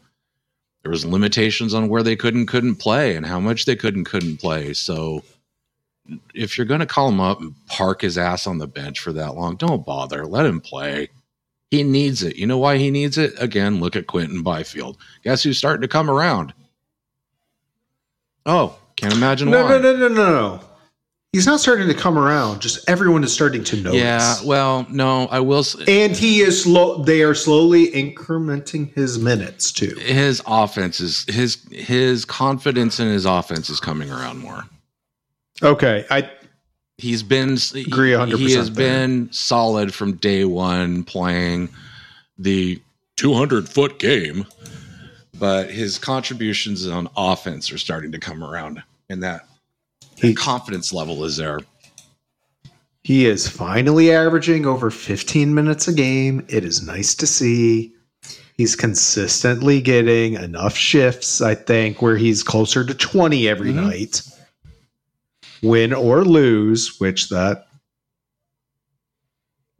there 0.82 0.90
was 0.90 1.04
limitations 1.04 1.74
on 1.74 1.88
where 1.88 2.02
they 2.02 2.16
could 2.16 2.34
and 2.34 2.48
couldn't 2.48 2.76
play 2.76 3.14
and 3.14 3.24
how 3.24 3.38
much 3.38 3.66
they 3.66 3.76
could 3.76 3.94
and 3.94 4.06
couldn't 4.06 4.38
play. 4.38 4.72
So 4.72 5.22
if 6.34 6.56
you're 6.56 6.66
going 6.66 6.80
to 6.80 6.86
call 6.86 7.08
him 7.08 7.20
up 7.20 7.40
and 7.40 7.54
park 7.68 8.00
his 8.00 8.18
ass 8.18 8.46
on 8.46 8.58
the 8.58 8.66
bench 8.66 8.98
for 8.98 9.12
that 9.12 9.36
long, 9.36 9.56
don't 9.56 9.86
bother. 9.86 10.26
Let 10.26 10.46
him 10.46 10.60
play. 10.60 11.08
He 11.70 11.84
needs 11.84 12.22
it. 12.22 12.36
You 12.36 12.46
know 12.46 12.58
why 12.58 12.78
he 12.78 12.90
needs 12.90 13.16
it? 13.16 13.32
Again, 13.38 13.78
look 13.78 13.94
at 13.94 14.08
Quinton 14.08 14.42
Byfield. 14.42 14.98
Guess 15.22 15.44
who's 15.44 15.58
starting 15.58 15.82
to 15.82 15.88
come 15.88 16.10
around? 16.10 16.52
Oh, 18.44 18.76
can't 18.96 19.12
imagine 19.14 19.50
No, 19.50 19.64
why. 19.64 19.70
no, 19.70 19.78
no, 19.78 19.96
no, 19.96 20.08
no, 20.08 20.14
no. 20.14 20.60
He's 21.32 21.46
not 21.46 21.60
starting 21.60 21.88
to 21.88 21.94
come 21.94 22.18
around. 22.18 22.60
Just 22.60 22.86
everyone 22.90 23.24
is 23.24 23.32
starting 23.32 23.64
to 23.64 23.76
notice. 23.76 23.98
Yeah, 24.00 24.36
well, 24.44 24.86
no, 24.90 25.28
I 25.28 25.40
will. 25.40 25.60
s- 25.60 25.74
and 25.88 26.14
he 26.14 26.40
is 26.40 26.62
slow. 26.62 27.02
They 27.02 27.22
are 27.22 27.34
slowly 27.34 27.90
incrementing 27.90 28.92
his 28.94 29.18
minutes 29.18 29.72
too. 29.72 29.94
His 29.98 30.42
offense 30.46 31.00
is 31.00 31.24
his 31.28 31.56
his 31.70 32.26
confidence 32.26 33.00
in 33.00 33.08
his 33.08 33.24
offense 33.24 33.70
is 33.70 33.80
coming 33.80 34.10
around 34.10 34.40
more. 34.40 34.64
Okay, 35.62 36.04
I 36.10 36.30
He's 36.98 37.22
been 37.22 37.52
Agree 37.74 38.12
100% 38.12 38.36
He 38.38 38.52
has 38.52 38.70
there. 38.70 38.86
been 38.86 39.32
solid 39.32 39.92
from 39.94 40.16
day 40.16 40.44
one 40.44 41.02
playing 41.02 41.70
the 42.38 42.80
200 43.16 43.68
foot 43.68 43.98
game, 43.98 44.46
but 45.42 45.68
his 45.72 45.98
contributions 45.98 46.86
on 46.86 47.08
offense 47.16 47.72
are 47.72 47.76
starting 47.78 48.12
to 48.12 48.18
come 48.20 48.44
around, 48.44 48.80
and 49.10 49.20
that 49.24 49.44
he, 50.14 50.32
confidence 50.34 50.92
level 50.92 51.24
is 51.24 51.36
there. 51.36 51.58
he 53.02 53.26
is 53.26 53.48
finally 53.48 54.12
averaging 54.12 54.64
over 54.66 54.88
15 54.88 55.52
minutes 55.52 55.88
a 55.88 55.92
game. 55.92 56.46
It 56.48 56.64
is 56.64 56.86
nice 56.86 57.16
to 57.16 57.26
see. 57.26 57.92
He's 58.56 58.76
consistently 58.76 59.80
getting 59.80 60.34
enough 60.34 60.76
shifts, 60.76 61.40
I 61.40 61.56
think, 61.56 62.00
where 62.00 62.16
he's 62.16 62.44
closer 62.44 62.84
to 62.84 62.94
20 62.94 63.48
every 63.48 63.72
Mhm. 63.72 63.84
night. 63.86 64.22
Win 65.60 65.92
or 65.92 66.24
lose, 66.24 67.00
which 67.00 67.30
that 67.30 67.66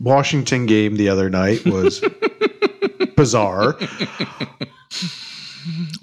Washington 0.01 0.67
game 0.67 0.97
the 0.97 1.09
other 1.09 1.31
night 1.31 1.65
was 1.65 2.03
bizarre. 3.17 3.79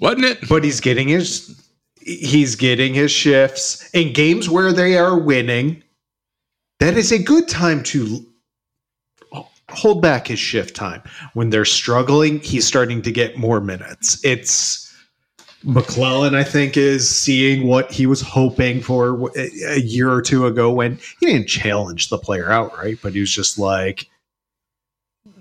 Wasn't 0.00 0.24
it? 0.24 0.48
but 0.48 0.64
he's 0.64 0.80
getting 0.80 1.08
his 1.08 1.60
he's 2.00 2.56
getting 2.56 2.94
his 2.94 3.10
shifts. 3.10 3.88
In 3.90 4.12
games 4.12 4.48
where 4.48 4.72
they 4.72 4.96
are 4.96 5.18
winning 5.18 5.82
that 6.78 6.96
is 6.96 7.12
a 7.12 7.18
good 7.18 7.46
time 7.46 7.82
to 7.84 8.26
hold 9.70 10.02
back 10.02 10.26
his 10.28 10.38
shift 10.38 10.74
time. 10.74 11.02
When 11.34 11.50
they're 11.50 11.64
struggling 11.64 12.40
he's 12.40 12.66
starting 12.66 13.02
to 13.02 13.12
get 13.12 13.36
more 13.36 13.60
minutes. 13.60 14.18
It's 14.24 14.90
McLellan, 15.64 16.34
I 16.34 16.42
think, 16.42 16.76
is 16.76 17.08
seeing 17.08 17.66
what 17.66 17.92
he 17.92 18.06
was 18.06 18.22
hoping 18.22 18.80
for 18.80 19.30
a 19.36 19.80
year 19.80 20.10
or 20.10 20.22
two 20.22 20.46
ago 20.46 20.72
when 20.72 20.98
he 21.20 21.26
didn't 21.26 21.48
challenge 21.48 22.08
the 22.08 22.18
player 22.18 22.50
outright, 22.50 22.98
but 23.02 23.12
he 23.12 23.20
was 23.20 23.30
just 23.30 23.58
like, 23.58 24.08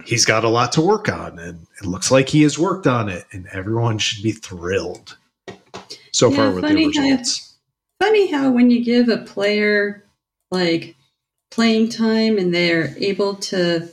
he's 0.09 0.25
got 0.25 0.43
a 0.43 0.49
lot 0.49 0.71
to 0.73 0.81
work 0.81 1.07
on, 1.07 1.37
and 1.39 1.67
it 1.79 1.85
looks 1.85 2.09
like 2.11 2.29
he 2.29 2.41
has 2.41 2.57
worked 2.57 2.87
on 2.87 3.09
it, 3.09 3.25
and 3.31 3.47
everyone 3.53 3.97
should 3.99 4.23
be 4.23 4.31
thrilled 4.31 5.15
so 6.11 6.29
Yeah, 6.29 6.35
far 6.35 6.47
with 6.51 6.61
the 6.63 6.67
funny 6.69 6.83
how- 6.95 7.01
results. 7.03 7.53
Funny 8.01 8.31
how 8.31 8.49
when 8.49 8.71
you 8.71 8.83
give 8.83 9.09
a 9.09 9.17
player 9.17 10.03
like 10.51 10.95
playing 11.51 11.89
time 11.89 12.37
and 12.37 12.53
they're 12.55 12.95
able 12.97 13.35
to, 13.35 13.89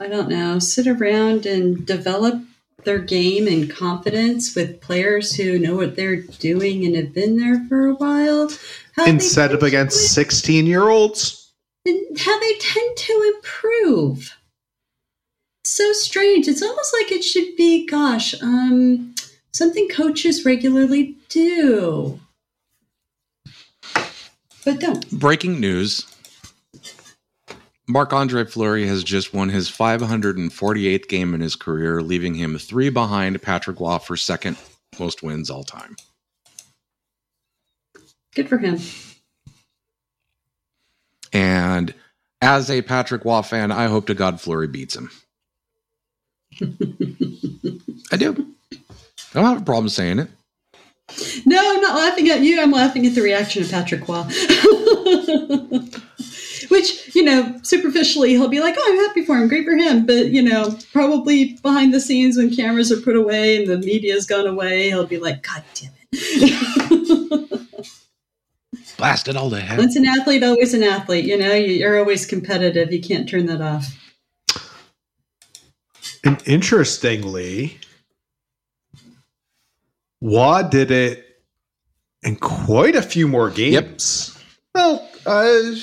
I 0.00 0.08
don't 0.08 0.28
know, 0.30 0.58
sit 0.58 0.86
around 0.86 1.44
and 1.46 1.84
develop 1.86 2.42
their 2.84 2.98
game 2.98 3.46
and 3.46 3.68
confidence 3.70 4.54
with 4.54 4.80
players 4.80 5.34
who 5.34 5.58
know 5.58 5.76
what 5.76 5.96
they're 5.96 6.16
doing 6.22 6.84
and 6.86 6.96
have 6.96 7.12
been 7.12 7.36
there 7.36 7.62
for 7.68 7.86
a 7.86 7.94
while. 7.94 8.50
How 8.94 9.04
And 9.04 9.22
set 9.22 9.52
up 9.52 9.62
against 9.62 10.12
16 10.14 10.66
year 10.66 10.88
olds. 10.88 11.52
and 11.84 12.18
how 12.18 12.38
they 12.40 12.54
tend 12.54 12.96
to 12.96 13.32
improve. 13.36 14.35
So 15.66 15.92
strange. 15.92 16.46
It's 16.46 16.62
almost 16.62 16.94
like 16.94 17.10
it 17.10 17.24
should 17.24 17.56
be, 17.56 17.86
gosh, 17.88 18.40
um, 18.40 19.16
something 19.52 19.88
coaches 19.88 20.44
regularly 20.44 21.16
do, 21.28 22.20
but 24.64 24.78
don't. 24.78 25.10
Breaking 25.10 25.58
news. 25.58 26.06
Marc 27.88 28.12
Andre 28.12 28.44
Fleury 28.44 28.86
has 28.86 29.02
just 29.02 29.34
won 29.34 29.48
his 29.48 29.68
548th 29.68 31.08
game 31.08 31.34
in 31.34 31.40
his 31.40 31.56
career, 31.56 32.00
leaving 32.00 32.36
him 32.36 32.58
three 32.58 32.88
behind 32.88 33.42
Patrick 33.42 33.80
Roy 33.80 33.98
for 33.98 34.16
second 34.16 34.56
most 35.00 35.24
wins 35.24 35.50
all 35.50 35.64
time. 35.64 35.96
Good 38.36 38.48
for 38.48 38.58
him. 38.58 38.78
And 41.32 41.92
as 42.40 42.70
a 42.70 42.82
Patrick 42.82 43.24
Roy 43.24 43.42
fan, 43.42 43.72
I 43.72 43.88
hope 43.88 44.06
to 44.06 44.14
God 44.14 44.40
Fleury 44.40 44.68
beats 44.68 44.94
him. 44.94 45.10
I 48.12 48.16
do. 48.16 48.54
I 48.72 48.76
don't 49.34 49.44
have 49.44 49.62
a 49.62 49.64
problem 49.64 49.88
saying 49.88 50.18
it. 50.20 50.28
No, 51.44 51.74
I'm 51.74 51.80
not 51.80 51.96
laughing 51.96 52.28
at 52.30 52.40
you. 52.40 52.60
I'm 52.60 52.72
laughing 52.72 53.06
at 53.06 53.14
the 53.14 53.22
reaction 53.22 53.62
of 53.62 53.70
Patrick 53.70 54.08
Roy. 54.08 54.22
Which, 56.68 57.14
you 57.14 57.22
know, 57.22 57.60
superficially, 57.62 58.30
he'll 58.30 58.48
be 58.48 58.60
like, 58.60 58.74
oh, 58.76 58.90
I'm 58.90 59.06
happy 59.06 59.24
for 59.24 59.36
him. 59.36 59.46
Great 59.46 59.64
for 59.64 59.76
him. 59.76 60.04
But, 60.04 60.30
you 60.30 60.42
know, 60.42 60.76
probably 60.92 61.54
behind 61.62 61.94
the 61.94 62.00
scenes 62.00 62.36
when 62.36 62.54
cameras 62.54 62.90
are 62.90 63.00
put 63.00 63.14
away 63.14 63.56
and 63.56 63.68
the 63.70 63.78
media's 63.78 64.26
gone 64.26 64.46
away, 64.46 64.88
he'll 64.88 65.06
be 65.06 65.18
like, 65.18 65.42
God 65.42 65.62
damn 65.74 65.92
it. 66.12 67.36
Blast 68.96 69.28
it 69.28 69.36
all 69.36 69.50
to 69.50 69.60
hell. 69.60 69.78
Once 69.78 69.94
an 69.94 70.06
athlete, 70.06 70.42
always 70.42 70.74
an 70.74 70.82
athlete. 70.82 71.26
You 71.26 71.36
know, 71.38 71.52
you're 71.52 71.98
always 71.98 72.26
competitive. 72.26 72.92
You 72.92 73.00
can't 73.00 73.28
turn 73.28 73.46
that 73.46 73.60
off. 73.60 73.86
And 76.26 76.42
interestingly, 76.46 77.78
Roy 80.20 80.62
did 80.68 80.90
it 80.90 81.24
in 82.22 82.36
quite 82.36 82.96
a 82.96 83.02
few 83.02 83.28
more 83.28 83.50
games. 83.50 84.36
Yep. 84.74 84.74
Well, 84.74 85.08
uh, 85.24 85.74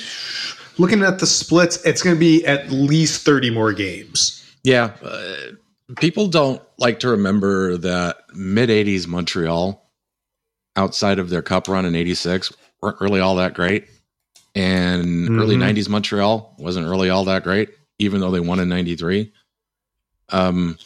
looking 0.78 1.02
at 1.02 1.18
the 1.18 1.26
splits, 1.26 1.82
it's 1.84 2.02
going 2.02 2.14
to 2.16 2.20
be 2.20 2.44
at 2.44 2.70
least 2.70 3.24
30 3.24 3.50
more 3.50 3.72
games. 3.72 4.44
Yeah. 4.62 4.92
Uh, 5.02 5.34
people 5.96 6.28
don't 6.28 6.62
like 6.78 7.00
to 7.00 7.08
remember 7.08 7.76
that 7.78 8.18
mid 8.34 8.68
80s 8.68 9.06
Montreal, 9.06 9.80
outside 10.76 11.18
of 11.18 11.30
their 11.30 11.42
cup 11.42 11.68
run 11.68 11.86
in 11.86 11.94
86, 11.94 12.52
weren't 12.82 13.00
really 13.00 13.20
all 13.20 13.36
that 13.36 13.54
great. 13.54 13.86
And 14.54 15.30
early 15.40 15.56
Mhm. 15.56 15.60
90s 15.60 15.88
Montreal 15.88 16.54
wasn't 16.58 16.86
really 16.86 17.10
all 17.10 17.24
that 17.24 17.42
great, 17.44 17.70
even 17.98 18.20
though 18.20 18.30
they 18.30 18.40
won 18.40 18.60
in 18.60 18.68
93. 18.68 19.32
Um, 20.30 20.78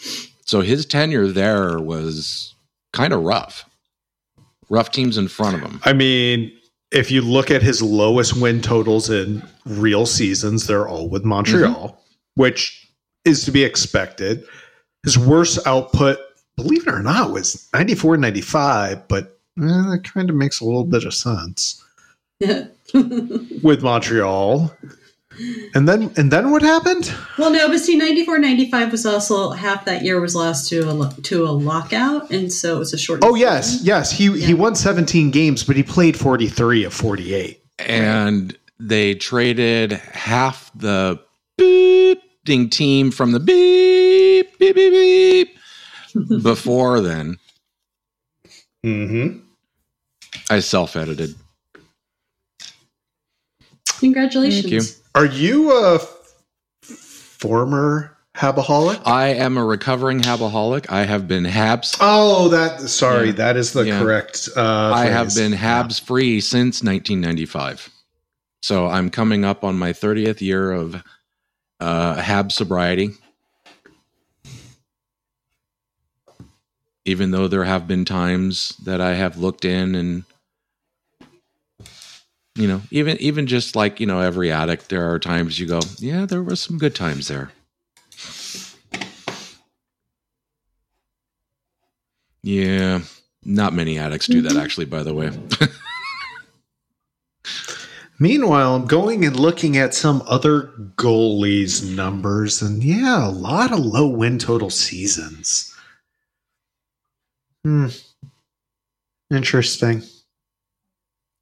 so 0.45 0.61
his 0.61 0.87
tenure 0.87 1.29
there 1.29 1.79
was 1.79 2.55
kind 2.93 3.13
of 3.13 3.23
rough. 3.23 3.65
Rough 4.71 4.91
teams 4.91 5.17
in 5.17 5.29
front 5.29 5.57
of 5.57 5.63
him. 5.63 5.81
I 5.85 5.93
mean, 5.93 6.53
if 6.91 7.11
you 7.11 7.23
look 7.23 7.51
at 7.51 7.63
his 7.63 7.83
lowest 7.83 8.41
win 8.41 8.61
totals 8.61 9.09
in 9.11 9.43
real 9.65 10.07
seasons, 10.07 10.67
they're 10.67 10.89
all 10.89 11.09
with 11.09 11.25
Montreal, 11.25 12.03
which 12.35 12.87
is 13.25 13.45
to 13.45 13.51
be 13.51 13.65
expected. 13.65 14.45
His 15.05 15.19
worst 15.19 15.67
output, 15.67 16.19
believe 16.57 16.87
it 16.87 16.93
or 16.93 17.03
not, 17.03 17.31
was 17.31 17.69
94 17.73 18.19
95, 18.19 19.09
but 19.09 19.39
eh, 19.59 19.63
that 19.63 20.11
kind 20.13 20.29
of 20.29 20.37
makes 20.37 20.61
a 20.61 20.65
little 20.65 20.85
bit 20.85 21.05
of 21.05 21.15
sense 21.15 21.83
well, 22.41 22.69
with 23.63 23.83
Montreal. 23.83 24.75
And 25.75 25.89
then 25.89 26.13
and 26.17 26.31
then 26.33 26.51
what 26.51 26.63
happened? 26.63 27.13
Well, 27.39 27.51
no, 27.53 27.69
but 27.69 27.79
see, 27.79 27.97
94 27.97 28.39
95 28.39 28.93
was 28.93 29.07
also 29.07 29.51
half 29.51 29.85
that 29.85 30.03
year 30.03 30.21
was 30.21 30.35
lost 30.35 30.69
to 30.71 30.89
a, 30.91 31.13
to 31.23 31.45
a 31.47 31.51
lockout. 31.53 32.31
And 32.31 32.53
so 32.53 32.77
it 32.77 32.79
was 32.79 32.93
a 32.93 32.99
short. 32.99 33.21
Oh 33.23 33.35
yes, 33.35 33.81
yes. 33.83 34.11
He 34.11 34.41
he 34.41 34.55
won 34.55 34.75
17 34.75 35.31
games, 35.31 35.63
but 35.65 35.77
he 35.77 35.83
played 35.83 36.17
43 36.17 36.85
of 36.85 36.95
48. 36.95 37.63
and 37.81 38.57
they 38.81 39.15
traded 39.15 39.93
half 39.93 40.71
the 40.75 41.19
beeping 41.59 42.71
team 42.71 43.11
from 43.11 43.33
the 43.33 43.41
beep 43.41 44.59
beep 44.59 44.75
beep 44.75 44.93
beep 44.93 46.43
before 46.43 47.01
then 47.01 47.37
Mm-hmm. 48.87 49.39
i 50.51 50.61
self-edited 50.61 51.35
Congratulations. 53.99 54.98
Are 55.19 55.27
you 55.27 55.73
a 55.73 55.97
f- 55.97 56.35
former 56.83 58.17
habaholic? 58.37 59.03
i 59.05 59.27
am 59.27 59.57
a 59.59 59.65
recovering 59.65 60.21
habaholic 60.21 60.87
i 60.93 61.05
have 61.05 61.27
been 61.27 61.43
habs 61.43 61.97
Oh, 62.01 62.47
that 62.51 62.81
sorry, 62.83 63.27
Yeah. 63.27 63.33
that 63.33 63.57
is 63.57 63.73
the 63.73 63.85
Yeah. 63.85 63.99
correct. 63.99 64.49
Uh, 64.57 64.93
i 64.95 65.07
have 65.07 65.35
been 65.35 65.51
habs 65.51 66.01
free 66.01 66.41
since 66.41 66.85
1995 66.85 67.89
so 68.63 68.87
i'm 68.87 69.11
coming 69.11 69.45
up 69.45 69.65
on 69.65 69.77
my 69.77 69.93
30th 69.93 70.41
year 70.41 70.71
of 70.71 71.03
uh, 71.81 72.15
Hab 72.15 72.53
sobriety. 72.53 73.11
Even 77.05 77.33
though 77.33 77.49
there 77.49 77.65
have 77.65 77.89
been 77.89 78.05
times 78.05 78.77
that 78.85 79.01
I 79.01 79.15
have 79.15 79.37
looked 79.39 79.65
in 79.65 79.95
and 79.97 80.25
you 82.59 82.67
know, 82.67 82.83
even 82.91 83.17
even 83.19 83.47
just 83.47 83.77
like, 83.77 84.01
you 84.01 84.07
know, 84.07 84.21
every 84.21 84.51
addict, 84.51 84.89
there 84.89 85.09
are 85.11 85.19
times 85.21 85.61
you 85.61 85.67
go, 85.67 85.81
yeah, 85.99 86.27
there 86.27 86.43
were 86.43 86.57
some 86.57 86.77
good 86.77 86.95
times 86.95 87.29
there. 87.29 87.53
Yeah, 92.43 93.01
not 93.45 93.75
many 93.75 93.99
addicts 93.99 94.27
do 94.27 94.43
that 94.43 94.57
actually, 94.57 94.87
by 94.87 95.05
the 95.05 95.15
way. 95.15 95.31
Meanwhile, 98.19 98.75
I'm 98.75 98.87
going 98.87 99.25
and 99.25 99.39
looking 99.39 99.77
at 99.77 99.95
some 99.95 100.25
other 100.27 100.73
goalies' 100.97 101.95
numbers, 101.95 102.61
and 102.61 102.83
yeah, 102.83 103.29
a 103.29 103.31
lot 103.31 103.71
of 103.71 103.79
low 103.79 104.09
win 104.09 104.41
total 104.41 104.71
seasons. 104.71 105.73
Hmm. 107.65 107.89
Interesting. 109.31 110.03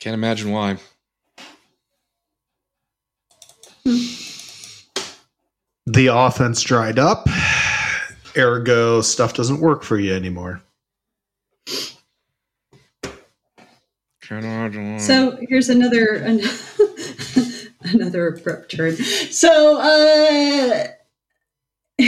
Can't 0.00 0.12
imagine 0.12 0.50
why. 0.50 0.76
The 5.86 6.08
offense 6.08 6.60
dried 6.62 6.98
up, 6.98 7.28
ergo, 8.36 9.00
stuff 9.00 9.34
doesn't 9.34 9.60
work 9.60 9.84
for 9.84 9.98
you 9.98 10.12
anymore. 10.12 10.60
Can't 14.22 14.44
imagine 14.44 14.94
why. 14.94 14.98
So 14.98 15.38
here's 15.48 15.68
another 15.68 16.14
an- 16.14 16.40
another 17.82 18.26
abrupt 18.26 18.72
turn. 18.72 18.96
So 18.96 19.78
uh 19.78 20.88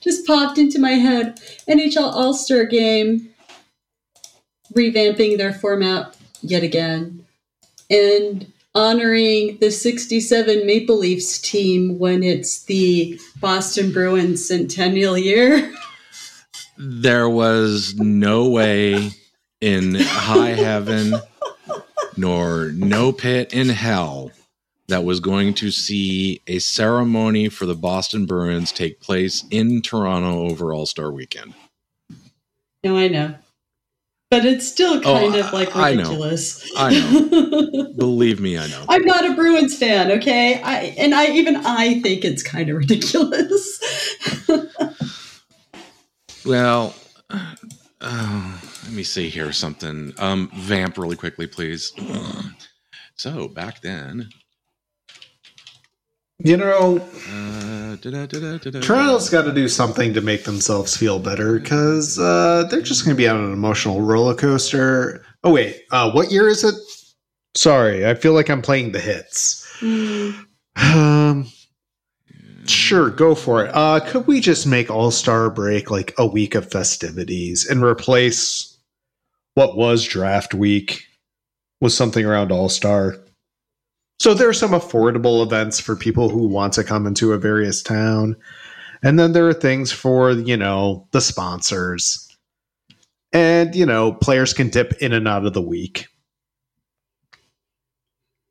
just 0.00 0.24
popped 0.26 0.58
into 0.58 0.78
my 0.78 0.92
head 0.92 1.40
NHL 1.68 2.12
All 2.12 2.34
Star 2.34 2.64
Game 2.64 3.30
revamping 4.74 5.36
their 5.38 5.52
format 5.52 6.16
yet 6.40 6.62
again 6.62 7.26
and 7.90 8.51
honoring 8.74 9.58
the 9.60 9.70
67 9.70 10.66
Maple 10.66 10.98
Leafs 10.98 11.38
team 11.38 11.98
when 11.98 12.22
it's 12.22 12.64
the 12.64 13.18
Boston 13.40 13.92
Bruins 13.92 14.46
centennial 14.46 15.18
year. 15.18 15.72
there 16.78 17.28
was 17.28 17.94
no 17.96 18.48
way 18.48 19.10
in 19.60 19.94
high 19.96 20.50
heaven 20.50 21.14
nor 22.16 22.70
no 22.72 23.12
pit 23.12 23.52
in 23.52 23.68
hell 23.68 24.30
that 24.88 25.04
was 25.04 25.20
going 25.20 25.54
to 25.54 25.70
see 25.70 26.40
a 26.46 26.58
ceremony 26.58 27.48
for 27.48 27.66
the 27.66 27.74
Boston 27.74 28.26
Bruins 28.26 28.72
take 28.72 29.00
place 29.00 29.44
in 29.50 29.80
Toronto 29.80 30.48
over 30.48 30.72
All 30.72 30.86
Star 30.86 31.10
Weekend. 31.10 31.54
No, 32.84 32.96
I 32.96 33.08
know. 33.08 33.34
But 34.32 34.46
it's 34.46 34.66
still 34.66 34.94
Oh, 35.04 35.18
kind 35.18 35.34
of 35.36 35.52
like 35.52 35.76
I- 35.76 35.90
I 35.90 35.94
know. 35.94 36.04
ridiculous. 36.04 36.70
I 36.74 36.94
know. 36.94 37.92
Believe 37.98 38.40
me, 38.40 38.56
I 38.56 38.66
know. 38.66 38.82
I'm 38.88 39.04
not 39.04 39.26
a 39.30 39.34
Bruins 39.34 39.76
fan, 39.76 40.10
okay? 40.12 40.58
I 40.62 40.94
and 40.96 41.14
I 41.14 41.26
even 41.32 41.56
I 41.56 42.00
think 42.00 42.24
it's 42.24 42.42
kind 42.42 42.70
of 42.70 42.76
ridiculous. 42.78 43.78
Well, 46.44 46.94
uh, 48.00 48.58
let 48.82 48.92
me 48.92 49.02
see 49.04 49.28
here 49.28 49.52
something. 49.52 50.12
Um, 50.18 50.50
vamp 50.54 50.98
really 50.98 51.14
quickly, 51.14 51.46
please. 51.46 51.92
So 53.14 53.46
back 53.48 53.80
then, 53.82 54.28
You 56.44 56.56
know, 56.56 56.98
uh. 57.30 57.96
Toronto's 58.80 59.28
got 59.30 59.42
to 59.42 59.52
do 59.52 59.68
something 59.68 60.14
to 60.14 60.20
make 60.20 60.44
themselves 60.44 60.96
feel 60.96 61.18
better 61.20 61.58
because 61.58 62.18
uh, 62.18 62.66
they're 62.70 62.80
just 62.80 63.04
going 63.04 63.14
to 63.16 63.20
be 63.20 63.28
on 63.28 63.36
an 63.36 63.52
emotional 63.52 64.00
roller 64.00 64.34
coaster. 64.34 65.24
Oh, 65.44 65.52
wait. 65.52 65.82
Uh, 65.90 66.10
what 66.10 66.32
year 66.32 66.48
is 66.48 66.64
it? 66.64 66.74
Sorry, 67.54 68.06
I 68.06 68.14
feel 68.14 68.32
like 68.32 68.48
I'm 68.48 68.62
playing 68.62 68.92
the 68.92 68.98
hits. 69.00 69.60
Um, 69.82 71.46
sure, 72.66 73.10
go 73.10 73.34
for 73.34 73.66
it. 73.66 73.70
Uh, 73.74 74.00
could 74.00 74.26
we 74.26 74.40
just 74.40 74.66
make 74.66 74.90
All 74.90 75.10
Star 75.10 75.50
Break 75.50 75.90
like 75.90 76.14
a 76.18 76.26
week 76.26 76.54
of 76.54 76.70
festivities 76.70 77.68
and 77.68 77.84
replace 77.84 78.78
what 79.54 79.76
was 79.76 80.02
Draft 80.02 80.54
Week 80.54 81.04
with 81.80 81.92
something 81.92 82.24
around 82.24 82.50
All 82.50 82.70
Star? 82.70 83.16
So 84.22 84.34
there 84.34 84.48
are 84.48 84.52
some 84.52 84.70
affordable 84.70 85.44
events 85.44 85.80
for 85.80 85.96
people 85.96 86.28
who 86.28 86.46
want 86.46 86.74
to 86.74 86.84
come 86.84 87.08
into 87.08 87.32
a 87.32 87.38
various 87.38 87.82
town, 87.82 88.36
and 89.02 89.18
then 89.18 89.32
there 89.32 89.48
are 89.48 89.52
things 89.52 89.90
for 89.90 90.30
you 90.30 90.56
know 90.56 91.08
the 91.10 91.20
sponsors, 91.20 92.28
and 93.32 93.74
you 93.74 93.84
know 93.84 94.12
players 94.12 94.54
can 94.54 94.68
dip 94.68 94.92
in 95.02 95.12
and 95.12 95.26
out 95.26 95.44
of 95.44 95.54
the 95.54 95.60
week. 95.60 96.06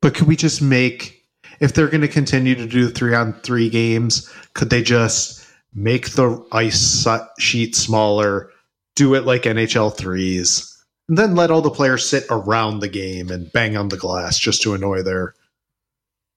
But 0.02 0.14
could 0.14 0.26
we 0.26 0.36
just 0.36 0.60
make 0.60 1.26
if 1.58 1.72
they're 1.72 1.88
going 1.88 2.02
to 2.02 2.06
continue 2.06 2.54
to 2.54 2.66
do 2.66 2.90
three 2.90 3.14
on 3.14 3.32
three 3.40 3.70
games, 3.70 4.30
could 4.52 4.68
they 4.68 4.82
just 4.82 5.42
make 5.72 6.10
the 6.10 6.46
ice 6.52 7.06
sheet 7.38 7.74
smaller, 7.74 8.50
do 8.94 9.14
it 9.14 9.24
like 9.24 9.44
NHL 9.44 9.96
threes, 9.96 10.84
and 11.08 11.16
then 11.16 11.34
let 11.34 11.50
all 11.50 11.62
the 11.62 11.70
players 11.70 12.06
sit 12.06 12.26
around 12.28 12.80
the 12.80 12.88
game 12.88 13.30
and 13.30 13.50
bang 13.54 13.74
on 13.74 13.88
the 13.88 13.96
glass 13.96 14.38
just 14.38 14.60
to 14.60 14.74
annoy 14.74 15.02
their 15.02 15.34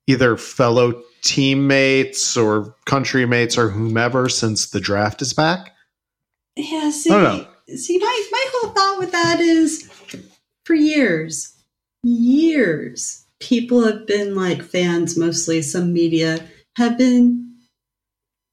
either 0.06 0.36
fellow 0.36 1.02
teammates 1.22 2.36
or 2.36 2.74
country 2.84 3.26
mates 3.26 3.58
or 3.58 3.68
whomever 3.68 4.28
since 4.28 4.70
the 4.70 4.80
draft 4.80 5.22
is 5.22 5.32
back? 5.32 5.72
yeah, 6.56 6.90
see, 6.90 7.46
see, 7.76 7.98
my 7.98 8.28
my 8.32 8.46
whole 8.52 8.70
thought 8.72 8.98
with 8.98 9.12
that 9.12 9.40
is, 9.40 9.90
for 10.64 10.74
years, 10.74 11.54
years, 12.02 13.26
people 13.40 13.84
have 13.84 14.06
been 14.06 14.34
like 14.34 14.62
fans, 14.62 15.18
mostly 15.18 15.60
some 15.60 15.92
media 15.92 16.46
have 16.76 16.96
been 16.96 17.54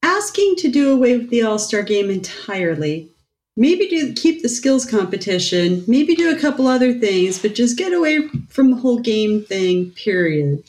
asking 0.02 0.56
to 0.56 0.70
do 0.70 0.92
away 0.92 1.16
with 1.16 1.30
the 1.30 1.42
All 1.42 1.58
Star 1.58 1.82
Game 1.82 2.10
entirely. 2.10 3.10
Maybe 3.56 3.88
do 3.88 4.12
keep 4.12 4.42
the 4.42 4.48
skills 4.48 4.84
competition, 4.84 5.84
maybe 5.86 6.14
do 6.14 6.34
a 6.34 6.40
couple 6.40 6.66
other 6.66 6.92
things, 6.92 7.40
but 7.40 7.54
just 7.54 7.78
get 7.78 7.92
away 7.92 8.28
from 8.48 8.72
the 8.72 8.76
whole 8.76 8.98
game 8.98 9.44
thing. 9.44 9.92
Period. 9.92 10.62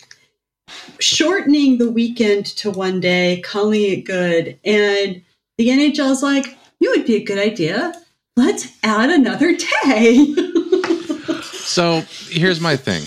Shortening 0.99 1.77
the 1.77 1.89
weekend 1.91 2.45
to 2.57 2.71
one 2.71 2.99
day, 2.99 3.41
calling 3.41 3.81
it 3.83 4.05
good, 4.05 4.57
and 4.63 5.21
the 5.57 5.69
NHL 5.69 6.11
is 6.11 6.21
like, 6.23 6.57
"You 6.79 6.91
would 6.91 7.05
be 7.05 7.15
a 7.15 7.23
good 7.23 7.37
idea. 7.39 7.93
Let's 8.35 8.67
add 8.83 9.09
another 9.09 9.55
day." 9.55 10.35
So 11.65 12.01
here's 12.29 12.61
my 12.61 12.75
thing. 12.77 13.03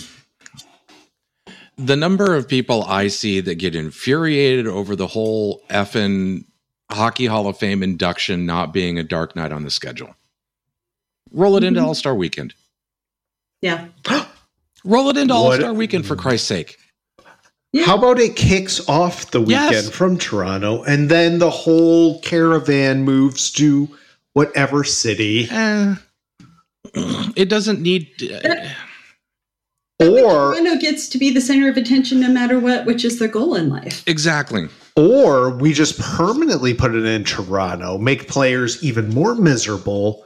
The 1.77 1.95
number 1.97 2.35
of 2.35 2.49
people 2.49 2.83
I 2.83 3.07
see 3.07 3.41
that 3.41 3.55
get 3.55 3.77
infuriated 3.77 4.67
over 4.67 4.97
the 4.97 5.07
whole 5.07 5.63
effing 5.71 6.45
Hockey 6.91 7.27
Hall 7.27 7.47
of 7.47 7.57
Fame 7.57 7.85
induction 7.85 8.47
not 8.47 8.73
being 8.73 8.99
a 8.99 9.05
dark 9.05 9.37
night 9.37 9.53
on 9.53 9.63
the 9.63 9.71
schedule. 9.71 10.15
Roll 11.33 11.57
it 11.57 11.63
into 11.63 11.81
Mhm. 11.81 11.85
All 11.85 11.95
Star 11.95 12.15
Weekend. 12.17 12.53
yeah. 13.63 13.87
Roll 14.85 15.09
it 15.09 15.17
into 15.17 15.35
All 15.35 15.53
Star 15.55 15.73
Weekend 15.73 16.05
for 16.05 16.17
Christ's 16.17 16.49
sake. 16.49 16.79
Yeah. 17.73 17.85
How 17.85 17.97
about 17.99 18.19
it 18.19 18.35
kicks 18.35 18.87
off 18.89 19.31
the 19.31 19.41
weekend 19.41 19.73
Yes. 19.73 19.91
from 19.91 20.17
Toronto 20.17 20.83
and 20.85 21.11
then 21.11 21.39
the 21.39 21.51
whole 21.51 22.21
caravan 22.21 23.03
moves 23.05 23.51
to 23.53 23.89
whatever 24.33 24.85
city? 24.85 25.49
Eh, 25.51 25.95
it 27.37 27.49
doesn't 27.51 27.81
need. 27.83 28.09
uh, 28.45 28.69
Or 30.01 30.55
Toronto 30.55 30.77
gets 30.81 31.09
to 31.11 31.19
be 31.19 31.31
the 31.31 31.41
center 31.43 31.69
of 31.69 31.77
attention 31.77 32.21
no 32.21 32.29
matter 32.31 32.59
what, 32.59 32.87
which 32.87 33.05
is 33.05 33.19
their 33.19 33.29
goal 33.29 33.55
in 33.55 33.69
life. 33.69 34.03
exactly. 34.07 34.69
or 34.97 35.51
we 35.51 35.73
just 35.73 35.99
permanently 36.01 36.73
put 36.75 36.95
it 36.95 37.05
in 37.05 37.23
Toronto, 37.25 37.99
make 37.99 38.27
players 38.29 38.83
even 38.83 39.13
more 39.15 39.35
miserable, 39.35 40.25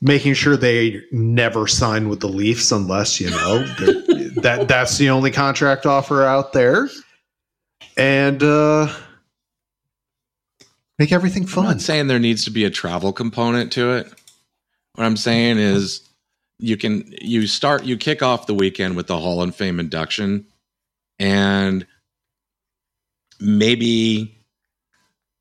making 0.00 0.34
sure 0.34 0.56
they 0.56 1.00
never 1.12 1.66
sign 1.68 2.08
with 2.08 2.18
the 2.20 2.28
Leafs 2.28 2.72
unless, 2.72 3.20
you 3.20 3.30
know, 3.30 3.64
they're- 3.78 4.02
that 4.42 4.68
that's 4.68 4.96
the 4.98 5.10
only 5.10 5.30
contract 5.30 5.86
offer 5.86 6.24
out 6.24 6.52
there. 6.52 6.88
And 7.96 8.42
uh 8.42 8.92
make 10.98 11.12
everything 11.12 11.44
I'm 11.44 11.48
fun. 11.48 11.64
not 11.64 11.80
saying 11.80 12.06
there 12.06 12.18
needs 12.18 12.44
to 12.44 12.50
be 12.50 12.64
a 12.64 12.70
travel 12.70 13.12
component 13.12 13.72
to 13.72 13.92
it. 13.92 14.12
What 14.94 15.04
I'm 15.04 15.16
saying 15.16 15.58
is 15.58 16.08
you 16.58 16.76
can 16.76 17.12
you 17.20 17.46
start 17.46 17.84
you 17.84 17.96
kick 17.96 18.22
off 18.22 18.46
the 18.46 18.54
weekend 18.54 18.96
with 18.96 19.06
the 19.06 19.18
Hall 19.18 19.42
of 19.42 19.54
Fame 19.54 19.78
induction 19.80 20.46
and 21.18 21.86
maybe 23.40 24.37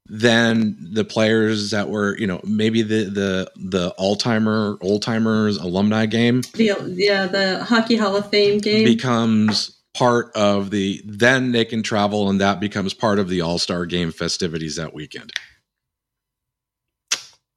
then 0.09 0.77
the 0.93 1.03
players 1.03 1.71
that 1.71 1.89
were, 1.89 2.17
you 2.17 2.27
know, 2.27 2.39
maybe 2.43 2.81
the 2.81 3.05
the 3.05 3.51
the 3.55 3.89
all-timer 3.97 4.77
old-timers 4.81 5.57
alumni 5.57 6.05
game 6.05 6.41
The, 6.53 6.73
yeah, 6.95 7.25
the 7.27 7.63
Hockey 7.63 7.95
Hall 7.97 8.15
of 8.15 8.29
Fame 8.29 8.59
game. 8.59 8.85
becomes 8.85 9.77
part 9.93 10.31
of 10.35 10.69
the 10.69 11.01
then 11.05 11.51
they 11.51 11.65
can 11.65 11.81
travel 11.83 12.29
and 12.29 12.39
that 12.39 12.59
becomes 12.59 12.93
part 12.93 13.17
of 13.19 13.29
the 13.29 13.41
all-star 13.41 13.85
game 13.85 14.11
festivities 14.11 14.75
that 14.75 14.93
weekend 14.93 15.31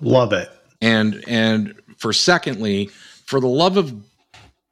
Love 0.01 0.33
it. 0.33 0.49
and 0.81 1.23
and 1.29 1.75
for 1.99 2.13
secondly 2.15 2.87
for 3.27 3.41
the 3.41 3.47
love 3.47 3.77
of 3.77 3.95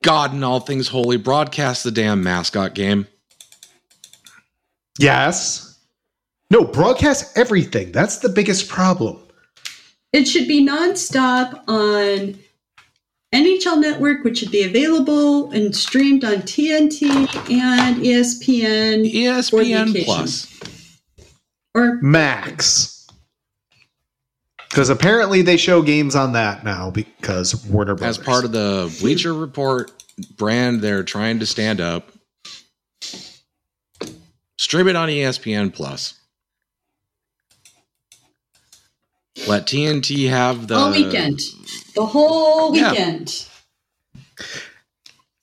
god 0.02 0.32
and 0.32 0.42
all 0.42 0.60
things 0.60 0.88
holy 0.88 1.18
broadcast 1.18 1.84
the 1.84 1.90
damn 1.90 2.22
mascot 2.22 2.74
game 2.74 3.06
Yes. 4.98 5.67
No, 6.50 6.64
broadcast 6.64 7.36
everything. 7.36 7.92
That's 7.92 8.18
the 8.18 8.28
biggest 8.28 8.68
problem. 8.68 9.18
It 10.12 10.26
should 10.26 10.48
be 10.48 10.66
nonstop 10.66 11.62
on 11.68 12.38
NHL 13.34 13.80
Network, 13.80 14.24
which 14.24 14.38
should 14.38 14.50
be 14.50 14.62
available 14.62 15.50
and 15.50 15.76
streamed 15.76 16.24
on 16.24 16.36
TNT 16.36 17.10
and 17.50 17.96
ESPN 18.02 19.12
espn 19.12 20.04
plus 20.04 20.58
or 21.74 21.98
Max. 22.00 23.06
Because 24.70 24.88
apparently 24.88 25.42
they 25.42 25.58
show 25.58 25.82
games 25.82 26.14
on 26.14 26.32
that 26.32 26.64
now 26.64 26.90
because 26.90 27.66
Warner 27.66 27.94
Brothers. 27.94 28.18
as 28.18 28.24
part 28.24 28.44
of 28.44 28.52
the 28.52 28.94
bleacher 29.00 29.34
report 29.34 29.92
brand 30.36 30.80
they're 30.80 31.04
trying 31.04 31.38
to 31.38 31.46
stand 31.46 31.80
up 31.80 32.10
stream 34.58 34.88
it 34.88 34.96
on 34.96 35.08
espn 35.08 35.72
plus 35.72 36.17
let 39.46 39.66
tnt 39.66 40.28
have 40.28 40.66
the 40.68 40.74
all 40.74 40.90
weekend, 40.90 41.40
the 41.94 42.06
whole 42.06 42.74
Yeah. 42.74 42.90
weekend. 42.90 43.46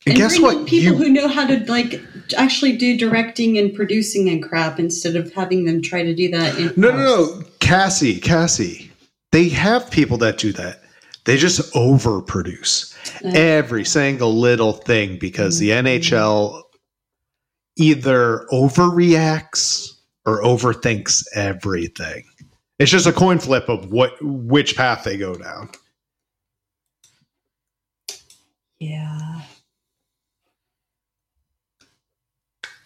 and 0.05 0.15
guess 0.15 0.33
bring 0.33 0.41
what? 0.43 0.57
in 0.57 0.65
People 0.65 0.93
You- 0.93 1.05
who 1.05 1.09
know 1.09 1.27
how 1.27 1.47
to 1.47 1.63
like 1.67 2.01
actually 2.37 2.73
do 2.77 2.97
directing 2.97 3.57
and 3.57 3.73
producing 3.73 4.29
and 4.29 4.41
crap 4.41 4.79
instead 4.79 5.15
of 5.15 5.33
having 5.33 5.65
them 5.65 5.81
try 5.81 6.03
to 6.03 6.13
do 6.13 6.29
that. 6.31 6.57
In 6.57 6.73
No, 6.75 6.91
no, 6.91 6.97
no. 6.97 7.43
Cassie, 7.59 8.19
Cassie. 8.19 8.91
They 9.31 9.49
have 9.49 9.89
people 9.91 10.17
that 10.19 10.37
do 10.37 10.53
that. 10.53 10.81
They 11.25 11.37
just 11.37 11.73
overproduce 11.73 12.93
every 13.23 13.83
single 13.83 14.37
little 14.39 14.73
thing 14.73 15.17
because 15.17 15.57
the 15.57 15.69
mm-hmm. 15.69 15.87
NHL 15.87 16.61
either 17.77 18.45
overreacts 18.51 19.93
or 20.25 20.41
overthinks 20.43 21.25
everything. 21.33 22.23
It's 22.79 22.91
just 22.91 23.07
a 23.07 23.13
coin 23.13 23.39
flip 23.39 23.69
of 23.69 23.91
what 23.91 24.17
which 24.21 24.75
path 24.75 25.03
they 25.05 25.17
go 25.17 25.35
down. 25.35 25.69
Yeah. 28.79 29.41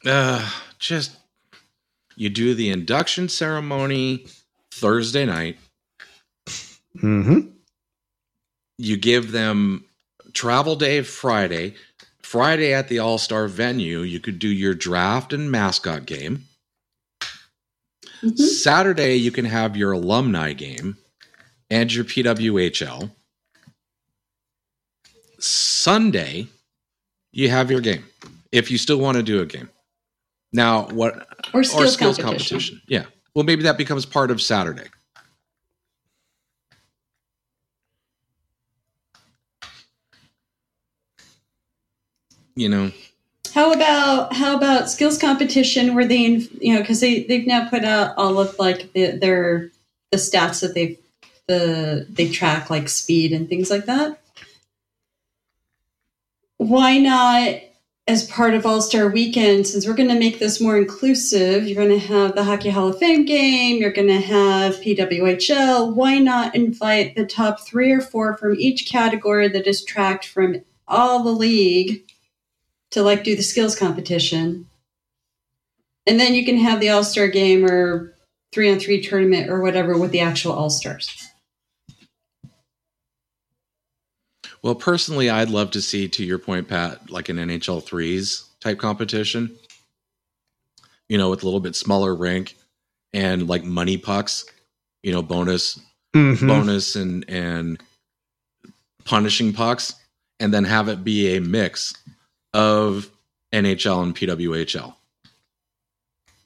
uh, 0.06 0.50
just 0.80 1.18
you 2.16 2.30
do 2.30 2.54
the 2.54 2.70
induction 2.70 3.30
ceremony 3.30 4.26
thursday 4.72 5.26
night 5.26 5.58
Mm-hmm. 6.98 7.50
you 8.78 8.98
give 8.98 9.32
them 9.32 9.86
travel 10.34 10.76
day 10.76 11.02
Friday. 11.04 11.76
Friday 12.22 12.74
at 12.74 12.90
the 12.90 13.00
All 13.00 13.18
Star 13.18 13.48
venue, 13.48 14.00
you 14.02 14.20
could 14.20 14.40
do 14.40 14.50
your 14.50 14.74
draft 14.74 15.34
and 15.34 15.52
mascot 15.52 16.06
game. 16.06 16.46
Mhm. 18.22 18.38
Saturday, 18.38 19.16
you 19.16 19.32
can 19.32 19.46
have 19.46 19.78
your 19.78 19.94
alumni 19.94 20.54
game 20.54 20.98
and 21.70 21.92
your 21.94 22.04
PWHL. 22.04 23.12
Sunday, 25.40 26.48
you 27.32 27.50
have 27.50 27.72
your 27.72 27.82
game 27.82 28.06
if 28.52 28.70
you 28.70 28.78
still 28.78 29.00
want 29.00 29.16
to 29.18 29.24
do 29.24 29.42
a 29.42 29.46
game. 29.46 29.70
Now, 30.52 30.88
what 30.90 31.16
Or 31.54 31.60
or 31.60 31.64
skills, 31.64 31.94
skills 31.94 32.18
competition. 32.18 32.58
competition? 32.58 32.82
Yeah. 32.88 33.06
Well, 33.36 33.46
maybe 33.46 33.64
that 33.64 33.78
becomes 33.78 34.06
part 34.06 34.32
of 34.32 34.42
Saturday. 34.42 34.88
You 42.56 42.70
know, 42.70 42.92
How 43.54 43.72
about 43.74 44.34
how 44.34 44.56
about 44.58 44.90
skills 44.90 45.18
competition 45.18 45.96
where 45.96 46.08
they 46.08 46.48
you 46.62 46.74
know 46.74 46.82
because 46.82 47.02
they 47.02 47.24
they've 47.24 47.48
now 47.48 47.70
put 47.70 47.84
out 47.84 48.14
all 48.18 48.40
of 48.40 48.58
like 48.60 48.94
the, 48.94 49.12
their 49.12 49.72
the 50.12 50.18
stats 50.18 50.62
that 50.62 50.74
they've 50.74 50.98
the 51.50 52.06
they 52.10 52.30
track 52.30 52.70
like 52.70 52.88
speed 52.88 53.34
and 53.34 53.50
things 53.50 53.70
like 53.70 53.86
that. 53.86 54.22
Why 56.58 56.98
not 56.98 57.62
as 58.08 58.28
part 58.28 58.54
of 58.54 58.66
All 58.66 58.82
Star 58.82 59.08
Weekend 59.08 59.66
since 59.66 59.88
we're 59.88 59.94
going 59.96 60.10
to 60.10 60.20
make 60.20 60.40
this 60.40 60.62
more 60.62 60.78
inclusive? 60.78 61.68
You're 61.68 61.84
going 61.84 62.00
to 62.00 62.08
have 62.08 62.36
the 62.36 62.44
Hockey 62.44 62.70
Hall 62.70 62.90
of 62.90 63.00
Fame 63.00 63.26
game. 63.26 63.78
You're 63.78 63.92
going 63.92 64.08
to 64.08 64.20
have 64.20 64.76
PWHL. 64.76 65.94
Why 65.96 66.20
not 66.20 66.56
invite 66.56 67.16
the 67.16 67.26
top 67.26 67.62
three 67.62 67.92
or 67.92 68.02
four 68.02 68.38
from 68.38 68.56
each 68.60 68.86
category 68.86 69.48
that 69.50 69.68
is 69.68 69.84
tracked 69.84 70.28
from 70.28 70.62
all 70.88 71.24
the 71.24 71.32
league? 71.32 72.04
To 72.92 73.04
like 73.04 73.24
do 73.24 73.36
the 73.36 73.44
skills 73.44 73.78
competition. 73.78 74.68
And 76.08 76.20
then 76.20 76.34
you 76.34 76.44
can 76.46 76.58
have 76.58 76.80
the 76.80 76.90
All 76.90 77.04
Star 77.04 77.28
game 77.28 77.66
or 77.66 78.14
three 78.52 78.72
on 78.72 78.80
three 78.80 79.02
tournament 79.02 79.50
or 79.50 79.62
whatever 79.62 79.98
with 79.98 80.12
the 80.12 80.22
actual 80.22 80.54
All 80.54 80.70
Stars. 80.70 81.28
well, 84.62 84.76
personally, 84.76 85.30
I'd 85.30 85.50
love 85.50 85.72
to 85.72 85.82
see, 85.82 86.08
to 86.10 86.24
your 86.24 86.38
point, 86.40 86.68
Pat, 86.68 87.10
like 87.10 87.30
an 87.30 87.38
NHL 87.38 87.84
threes 87.84 88.44
type 88.60 88.78
competition. 88.78 89.56
You 91.08 91.18
know, 91.18 91.30
with 91.30 91.44
a 91.44 91.46
little 91.46 91.60
bit 91.62 91.76
smaller 91.76 92.14
rink 92.16 92.56
and 93.14 93.48
like 93.48 93.64
money 93.64 93.98
pucks. 93.98 94.46
You 95.04 95.14
know, 95.14 95.22
bonus 95.22 95.80
Mhm. 96.16 96.48
bonus 96.48 96.96
and 96.96 97.24
and 97.30 97.82
punishing 99.06 99.54
pucks, 99.54 99.94
and 100.40 100.54
then 100.54 100.66
have 100.66 100.90
it 100.90 101.04
be 101.04 101.36
a 101.36 101.42
mix 101.42 101.94
of 102.54 103.10
NHL 103.54 104.04
and 104.04 104.16
PWHL. 104.16 104.96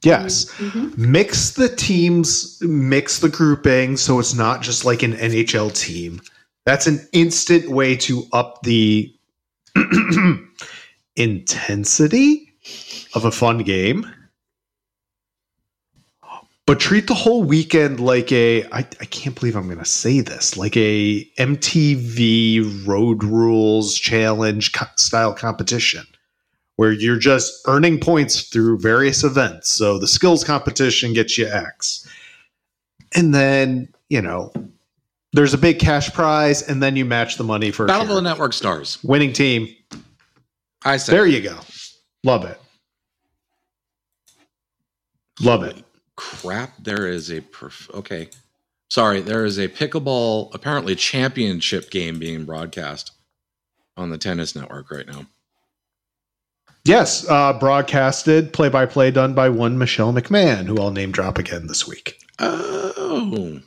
Yes. 0.02 0.50
Mhm. 0.58 0.96
Mix 0.98 1.52
the 1.52 1.68
teams, 1.68 2.58
mix 2.60 3.20
the 3.20 3.28
grouping 3.28 3.96
so 3.96 4.18
it's 4.18 4.34
not 4.34 4.60
just 4.62 4.84
like 4.84 5.02
an 5.02 5.14
NHL 5.14 5.70
team. 5.74 6.20
That's 6.66 6.86
an 6.86 7.06
instant 7.12 7.70
way 7.70 7.96
to 7.96 8.24
up 8.32 8.62
the 8.62 9.14
intensity 11.16 12.52
of 13.14 13.24
a 13.24 13.30
fun 13.30 13.58
game. 13.58 14.06
But 16.66 16.80
treat 16.80 17.06
the 17.08 17.14
whole 17.14 17.44
weekend 17.44 18.00
like 18.00 18.32
a 18.32 18.64
I, 18.64 18.78
I 18.78 19.04
can't 19.04 19.38
believe 19.38 19.54
I'm 19.54 19.66
going 19.66 19.78
to 19.78 19.84
say 19.84 20.20
this 20.20 20.56
like 20.56 20.76
a 20.76 21.24
MTV 21.38 22.86
Road 22.86 23.22
Rules 23.22 23.98
Challenge 23.98 24.72
co- 24.72 24.86
style 24.96 25.34
competition 25.34 26.06
where 26.76 26.92
you're 26.92 27.18
just 27.18 27.66
earning 27.68 28.00
points 28.00 28.48
through 28.48 28.78
various 28.78 29.22
events. 29.24 29.68
So 29.68 29.98
the 29.98 30.08
skills 30.08 30.42
competition 30.42 31.12
gets 31.12 31.38
you 31.38 31.46
X. 31.46 32.08
And 33.14 33.34
then, 33.34 33.88
you 34.08 34.20
know, 34.20 34.52
there's 35.32 35.54
a 35.54 35.58
big 35.58 35.78
cash 35.78 36.12
prize, 36.12 36.62
and 36.62 36.82
then 36.82 36.96
you 36.96 37.04
match 37.04 37.36
the 37.36 37.44
money 37.44 37.70
for 37.70 37.86
Battle 37.86 38.02
of 38.02 38.14
the. 38.14 38.22
Network 38.22 38.52
Stars. 38.52 38.98
winning 39.04 39.32
team. 39.32 39.68
I 40.84 40.96
said 40.96 41.12
There 41.12 41.26
you 41.26 41.40
go. 41.40 41.58
Love 42.24 42.44
it. 42.44 42.60
Love 45.40 45.64
it. 45.64 45.83
Crap 46.16 46.72
there 46.78 47.06
is 47.08 47.30
a 47.30 47.40
perf- 47.40 47.92
okay 47.94 48.28
sorry 48.90 49.20
there 49.20 49.44
is 49.44 49.58
a 49.58 49.68
pickleball 49.68 50.54
apparently 50.54 50.94
championship 50.94 51.90
game 51.90 52.18
being 52.18 52.44
broadcast 52.44 53.12
on 53.96 54.10
the 54.10 54.18
tennis 54.18 54.54
network 54.56 54.90
right 54.90 55.06
now 55.06 55.26
Yes, 56.86 57.26
uh, 57.30 57.54
broadcasted, 57.54 58.52
play 58.52 58.68
by 58.68 58.84
play 58.84 59.10
done 59.10 59.32
by 59.32 59.48
one 59.48 59.78
Michelle 59.78 60.12
McMahon, 60.12 60.66
who 60.66 60.78
I'll 60.78 60.90
name 60.90 61.12
drop 61.12 61.38
again 61.38 61.66
this 61.66 61.88
week. 61.88 62.18
oh 62.38 63.62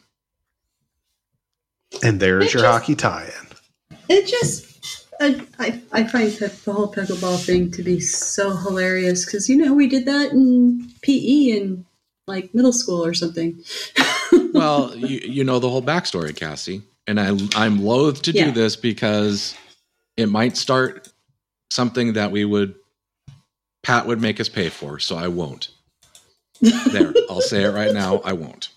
And 2.03 2.19
there's 2.19 2.45
It 2.45 2.53
your 2.53 2.61
just- 2.61 2.79
hockey 2.81 2.93
tie 2.93 3.25
in. 3.25 3.97
It 4.07 4.27
just, 4.27 5.07
I, 5.19 5.41
I, 5.57 5.81
I 5.91 6.03
find 6.03 6.31
the 6.33 6.49
whole 6.71 6.93
pickleball 6.93 7.43
thing 7.43 7.71
to 7.71 7.81
be 7.81 7.99
so 7.99 8.55
hilarious 8.55 9.25
because, 9.25 9.49
you 9.49 9.57
know, 9.57 9.73
we 9.73 9.87
did 9.87 10.05
that 10.05 10.31
in 10.31 10.87
PE 11.01 11.57
in 11.57 11.85
like 12.27 12.53
middle 12.53 12.73
school 12.73 13.03
or 13.05 13.13
something. 13.13 13.63
well 14.53 14.95
you, 14.95 15.19
you 15.23 15.43
know 15.43 15.59
the 15.59 15.69
whole 15.69 15.81
backstory 15.81 16.35
cassie 16.35 16.81
and 17.07 17.19
I, 17.19 17.35
i'm 17.55 17.83
loath 17.83 18.21
to 18.23 18.31
Yeah. 18.31 18.45
do 18.45 18.51
this 18.51 18.75
because 18.75 19.55
it 20.17 20.27
might 20.27 20.57
start 20.57 21.07
something 21.71 22.13
that 22.13 22.31
we 22.31 22.43
would 22.45 22.75
pat 23.83 24.05
would 24.05 24.21
make 24.21 24.39
us 24.39 24.49
pay 24.49 24.69
for 24.69 24.99
so 24.99 25.15
i 25.15 25.27
won't 25.27 25.69
there 26.91 27.13
i'll 27.29 27.41
say 27.41 27.63
it 27.63 27.69
right 27.69 27.93
now 27.93 28.17
i 28.25 28.33
won't 28.33 28.69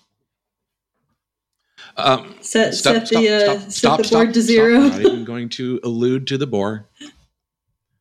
um, 1.96 2.34
set 2.40 2.74
stop, 2.74 2.94
set 2.94 3.08
stop, 3.08 3.20
the, 3.22 3.28
uh, 3.34 3.40
stop, 3.40 3.58
set 3.60 3.72
stop, 3.72 3.98
the 3.98 4.04
stop, 4.04 4.18
board 4.18 4.34
to 4.34 4.42
stop. 4.42 4.46
zero. 4.48 4.76
I'm 4.76 4.88
not 4.90 5.00
even 5.00 5.24
going 5.24 5.48
to 5.50 5.80
allude 5.82 6.26
to 6.28 6.38
the 6.38 6.46
boar. 6.46 6.86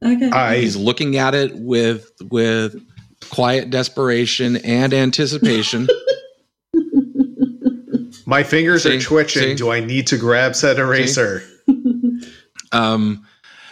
Okay. 0.06 0.30
I 0.30 0.60
He's 0.60 0.78
looking 0.78 1.18
at 1.18 1.36
it 1.36 1.54
with 1.58 2.10
with 2.22 2.82
quiet 3.30 3.70
desperation 3.70 4.58
and 4.58 4.94
anticipation. 4.94 5.88
my 8.26 8.44
fingers 8.44 8.84
See? 8.84 8.98
are 8.98 9.02
twitching. 9.02 9.42
See? 9.44 9.56
Do 9.56 9.72
I 9.72 9.80
need 9.80 10.08
to 10.08 10.18
grab 10.18 10.56
said 10.56 10.80
eraser? 10.80 11.44
um, 12.72 13.26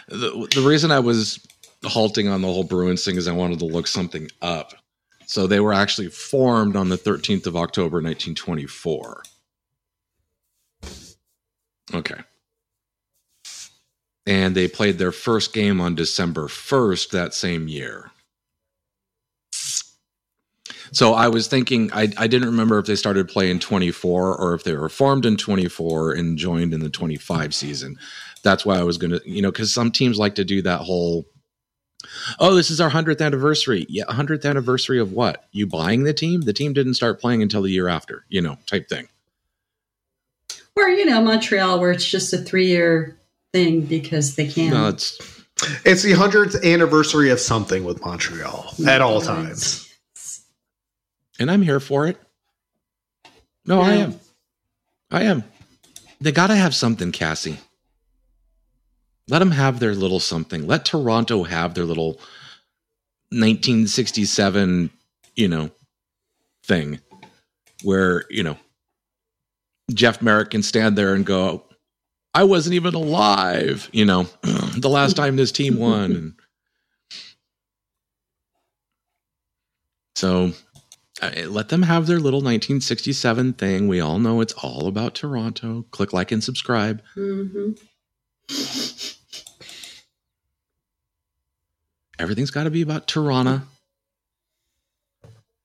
the, 0.08 0.48
the 0.54 0.66
reason 0.66 0.90
I 0.90 1.00
was 1.00 1.44
halting 1.84 2.28
on 2.28 2.42
the 2.42 2.48
whole 2.48 2.64
Bruins 2.64 3.04
thing 3.04 3.16
is 3.16 3.28
I 3.28 3.32
wanted 3.32 3.58
to 3.60 3.66
look 3.66 3.86
something 3.86 4.30
up. 4.42 4.74
So 5.26 5.46
they 5.46 5.60
were 5.60 5.74
actually 5.74 6.08
formed 6.08 6.74
on 6.74 6.88
the 6.88 6.96
13th 6.96 7.46
of 7.46 7.54
October, 7.54 7.96
1924. 7.96 9.22
Okay. 11.94 12.20
And 14.26 14.54
they 14.54 14.68
played 14.68 14.98
their 14.98 15.12
first 15.12 15.52
game 15.52 15.80
on 15.80 15.94
December 15.94 16.48
1st 16.48 17.10
that 17.10 17.34
same 17.34 17.68
year. 17.68 18.10
So 20.92 21.14
I 21.14 21.28
was 21.28 21.46
thinking, 21.46 21.90
I, 21.92 22.08
I 22.16 22.26
didn't 22.26 22.48
remember 22.48 22.78
if 22.78 22.86
they 22.86 22.96
started 22.96 23.28
playing 23.28 23.58
24 23.60 24.36
or 24.36 24.54
if 24.54 24.64
they 24.64 24.74
were 24.74 24.88
formed 24.88 25.26
in 25.26 25.36
24 25.36 26.12
and 26.12 26.38
joined 26.38 26.72
in 26.74 26.80
the 26.80 26.90
25 26.90 27.54
season. 27.54 27.98
That's 28.42 28.64
why 28.64 28.78
I 28.78 28.82
was 28.82 28.98
going 28.98 29.10
to, 29.10 29.20
you 29.24 29.42
know, 29.42 29.50
because 29.50 29.72
some 29.72 29.90
teams 29.90 30.18
like 30.18 30.36
to 30.36 30.44
do 30.44 30.62
that 30.62 30.80
whole, 30.80 31.26
oh, 32.38 32.54
this 32.54 32.70
is 32.70 32.80
our 32.80 32.90
100th 32.90 33.20
anniversary. 33.24 33.84
Yeah, 33.88 34.04
100th 34.04 34.48
anniversary 34.48 34.98
of 34.98 35.12
what? 35.12 35.46
You 35.52 35.66
buying 35.66 36.04
the 36.04 36.14
team? 36.14 36.42
The 36.42 36.52
team 36.52 36.72
didn't 36.72 36.94
start 36.94 37.20
playing 37.20 37.42
until 37.42 37.62
the 37.62 37.70
year 37.70 37.88
after, 37.88 38.24
you 38.28 38.40
know, 38.40 38.56
type 38.66 38.88
thing. 38.88 39.08
or 40.76 40.88
you 40.88 41.04
know, 41.04 41.20
Montreal, 41.20 41.80
where 41.80 41.90
it's 41.90 42.08
just 42.08 42.32
a 42.32 42.38
three-year 42.38 43.18
thing 43.52 43.82
because 43.82 44.36
they 44.36 44.46
can. 44.46 44.70
No, 44.70 44.88
it's 44.88 45.18
It's 45.84 46.02
the 46.02 46.12
hundredth 46.12 46.64
anniversary 46.64 47.30
of 47.30 47.40
something 47.40 47.84
with 47.84 48.00
Montreal 48.04 48.72
at 48.86 49.00
all 49.00 49.20
times. 49.20 49.87
And 51.38 51.50
I'm 51.50 51.62
here 51.62 51.80
for 51.80 52.06
it. 52.06 52.20
No, 53.64 53.80
I 53.80 53.94
am. 53.94 54.18
I 55.10 55.22
am. 55.24 55.44
They 56.20 56.32
got 56.32 56.48
to 56.48 56.56
have 56.56 56.74
something, 56.74 57.12
Cassie. 57.12 57.58
Let 59.28 59.40
them 59.40 59.50
have 59.50 59.78
their 59.78 59.94
little 59.94 60.20
something. 60.20 60.66
Let 60.66 60.84
Toronto 60.84 61.44
have 61.44 61.74
their 61.74 61.84
little 61.84 62.14
1967, 63.30 64.90
you 65.36 65.48
know, 65.48 65.70
thing 66.64 66.98
where, 67.82 68.24
you 68.30 68.42
know, 68.42 68.56
Jeff 69.92 70.20
Marek 70.22 70.50
can 70.50 70.62
stand 70.62 70.96
there 70.96 71.14
and 71.14 71.24
go, 71.24 71.64
I 72.34 72.44
wasn't 72.44 72.74
even 72.74 72.94
alive, 72.94 73.88
you 73.92 74.04
know, 74.04 74.24
the 74.76 74.88
last 74.88 75.14
time 75.14 75.36
this 75.36 75.52
team 75.52 75.78
won. 75.78 76.34
So 80.16 80.50
let 81.22 81.68
them 81.68 81.82
have 81.82 82.06
their 82.06 82.18
little 82.20 82.40
1967 82.40 83.54
thing. 83.54 83.88
We 83.88 84.00
all 84.00 84.18
know 84.18 84.40
it's 84.40 84.52
all 84.54 84.86
about 84.86 85.14
Toronto. 85.14 85.84
Click 85.90 86.12
like 86.12 86.32
and 86.32 86.42
subscribe. 86.42 87.02
hmm 87.14 87.72
Everything's 92.18 92.50
got 92.50 92.64
to 92.64 92.70
be 92.70 92.82
about 92.82 93.06
Toronto. 93.06 93.62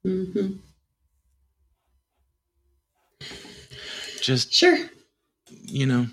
hmm 0.04 0.54
Just, 4.22 4.54
Sure. 4.54 4.78
you 5.50 5.86
know, 5.86 6.08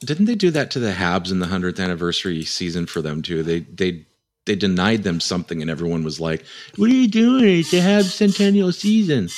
didn't 0.00 0.26
they 0.26 0.34
do 0.34 0.50
that 0.50 0.70
to 0.72 0.78
the 0.78 0.92
Habs 0.92 1.30
in 1.30 1.38
the 1.40 1.46
100th 1.46 1.78
anniversary 1.82 2.44
season 2.44 2.86
for 2.86 3.02
them 3.02 3.20
too? 3.22 3.42
They 3.42 3.60
they 3.60 4.06
they 4.46 4.54
denied 4.56 5.02
them 5.02 5.20
something 5.20 5.60
and 5.60 5.70
everyone 5.70 6.04
was 6.04 6.20
like, 6.20 6.44
"What 6.76 6.90
are 6.90 6.94
you 6.94 7.08
doing? 7.08 7.60
It's 7.60 7.70
the 7.70 7.78
Habs 7.78 8.10
centennial 8.10 8.72
season." 8.72 9.28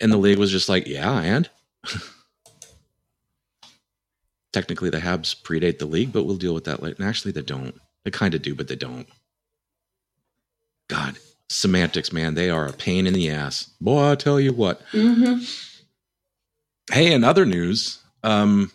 And 0.00 0.12
the 0.12 0.16
league 0.16 0.38
was 0.38 0.50
just 0.50 0.68
like, 0.68 0.86
"Yeah, 0.86 1.20
and 1.20 1.48
technically 4.52 4.90
the 4.90 4.98
Habs 5.00 5.40
predate 5.40 5.78
the 5.78 5.86
league, 5.86 6.12
but 6.12 6.24
we'll 6.24 6.36
deal 6.36 6.54
with 6.54 6.64
that 6.64 6.82
later." 6.82 6.96
And 6.98 7.08
actually 7.08 7.32
they 7.32 7.42
don't. 7.42 7.74
They 8.04 8.10
kind 8.10 8.34
of 8.34 8.42
do, 8.42 8.54
but 8.54 8.68
they 8.68 8.76
don't. 8.76 9.08
God, 10.88 11.18
semantics, 11.50 12.12
man, 12.12 12.34
they 12.34 12.50
are 12.50 12.66
a 12.66 12.72
pain 12.72 13.06
in 13.06 13.12
the 13.14 13.30
ass. 13.30 13.70
Boy, 13.80 14.12
I 14.12 14.14
tell 14.14 14.38
you 14.38 14.52
what. 14.52 14.80
hmm 14.92 15.38
Hey, 16.92 17.12
in 17.12 17.24
other 17.24 17.44
news, 17.44 17.98
um, 18.22 18.70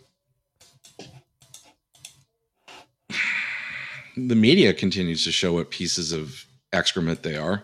the 4.28 4.36
media 4.36 4.74
continues 4.74 5.24
to 5.24 5.32
show 5.32 5.54
what 5.54 5.72
pieces 5.72 6.12
of 6.12 6.46
excrement 6.74 7.24
they 7.24 7.36
are. 7.36 7.64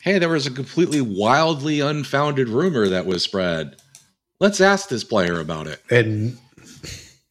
Hey, 0.00 0.18
there 0.18 0.28
was 0.28 0.46
a 0.46 0.50
completely 0.50 1.00
wildly 1.00 1.80
unfounded 1.80 2.48
rumor 2.48 2.88
that 2.88 3.06
was 3.06 3.22
spread. 3.22 3.76
Let's 4.40 4.60
ask 4.60 4.88
this 4.88 5.04
player 5.04 5.40
about 5.40 5.66
it. 5.66 5.82
And 5.90 6.38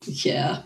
Yeah. 0.05 0.63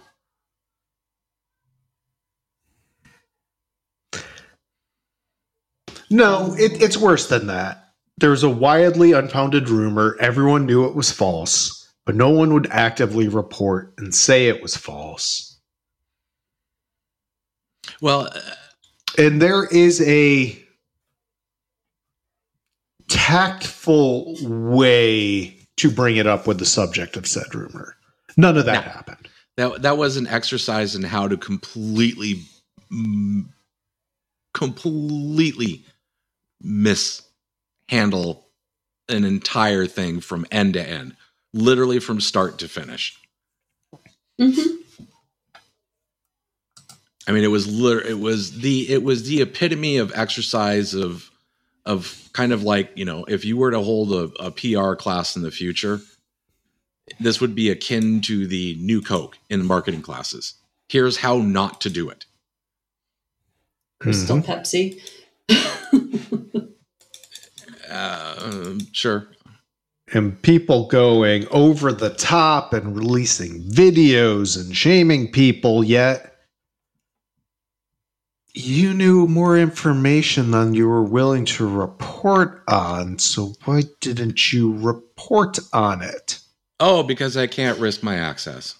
no, 6.09 6.53
it, 6.57 6.81
it's 6.81 6.97
worse 6.97 7.27
than 7.27 7.47
that. 7.47 7.89
There 8.17 8.31
was 8.31 8.43
a 8.43 8.49
wildly 8.49 9.13
unfounded 9.13 9.69
rumor. 9.69 10.17
Everyone 10.19 10.65
knew 10.65 10.85
it 10.85 10.95
was 10.95 11.11
false, 11.11 11.80
but 12.05 12.15
no 12.15 12.29
one 12.29 12.53
would 12.53 12.67
actively 12.71 13.27
report 13.27 13.93
and 13.97 14.13
say 14.13 14.47
it 14.47 14.61
was 14.61 14.75
false. 14.75 15.57
Well, 18.01 18.29
uh, 18.33 18.39
And 19.17 19.41
there 19.41 19.65
is 19.65 20.01
a 20.01 20.57
tactful 23.07 24.35
way 24.41 25.57
to 25.77 25.91
bring 25.91 26.15
it 26.17 26.27
up 26.27 26.47
with 26.47 26.59
the 26.59 26.65
subject 26.65 27.17
of 27.17 27.27
said 27.27 27.53
rumor. 27.53 27.95
None 28.37 28.57
of 28.57 28.65
that 28.65 28.85
No. 28.85 28.91
happened. 28.91 29.27
that 29.57 29.81
that 29.81 29.97
was 29.97 30.15
an 30.17 30.27
exercise 30.27 30.95
in 30.95 31.03
how 31.03 31.27
to 31.27 31.35
completely, 31.37 32.41
mm, 32.91 33.45
completely 34.53 35.85
mishandle 36.61 38.47
an 39.09 39.25
entire 39.25 39.85
thing 39.87 40.21
from 40.21 40.45
end 40.51 40.73
to 40.75 40.87
end, 40.87 41.15
literally 41.53 41.99
from 41.99 42.21
start 42.21 42.59
to 42.59 42.67
finish. 42.67 43.17
hmm 44.39 44.51
I 47.27 47.33
mean, 47.33 47.43
it 47.43 47.47
was 47.51 47.67
lit- 47.67 48.07
it 48.07 48.19
was 48.19 48.59
the 48.61 48.89
it 48.91 49.03
was 49.03 49.27
the 49.27 49.41
epitome 49.41 49.97
of 49.97 50.11
exercise 50.15 50.93
of 50.93 51.29
of 51.85 52.29
kind 52.33 52.51
of 52.51 52.63
like 52.63 52.91
you 52.95 53.05
know 53.05 53.25
if 53.25 53.45
you 53.45 53.57
were 53.57 53.71
to 53.71 53.79
hold 53.79 54.11
a, 54.11 54.43
a 54.43 54.51
PR 54.51 54.95
class 54.95 55.35
in 55.35 55.43
the 55.43 55.51
future, 55.51 56.01
this 57.19 57.39
would 57.39 57.53
be 57.55 57.69
akin 57.69 58.21
to 58.21 58.47
the 58.47 58.75
new 58.81 59.01
Coke 59.01 59.37
in 59.49 59.59
the 59.59 59.65
marketing 59.65 60.01
classes. 60.01 60.55
Here's 60.89 61.17
how 61.17 61.37
not 61.37 61.79
to 61.81 61.89
do 61.89 62.09
it. 62.09 62.25
Crystal 63.99 64.37
Mm-hmm. 64.37 64.51
Pepsi. 64.51 64.99
Uh, 67.89 68.75
sure. 68.93 69.27
And 70.13 70.41
people 70.41 70.87
going 70.87 71.47
over 71.51 71.91
the 71.91 72.09
top 72.09 72.73
and 72.73 72.95
releasing 72.95 73.61
videos 73.63 74.59
and 74.59 74.75
shaming 74.75 75.31
people, 75.31 75.83
yet 75.83 76.35
you 78.53 78.93
knew 78.93 79.27
more 79.27 79.57
information 79.57 80.51
than 80.51 80.73
you 80.73 80.87
were 80.87 81.03
willing 81.03 81.45
to 81.45 81.67
report 81.67 82.63
on. 82.67 83.17
So 83.19 83.53
why 83.63 83.83
didn't 84.01 84.51
you 84.51 84.73
report 84.73 85.59
on 85.71 86.01
it? 86.01 86.39
Oh, 86.79 87.03
because 87.03 87.37
I 87.37 87.47
can't 87.47 87.79
risk 87.79 88.03
my 88.03 88.15
access. 88.15 88.75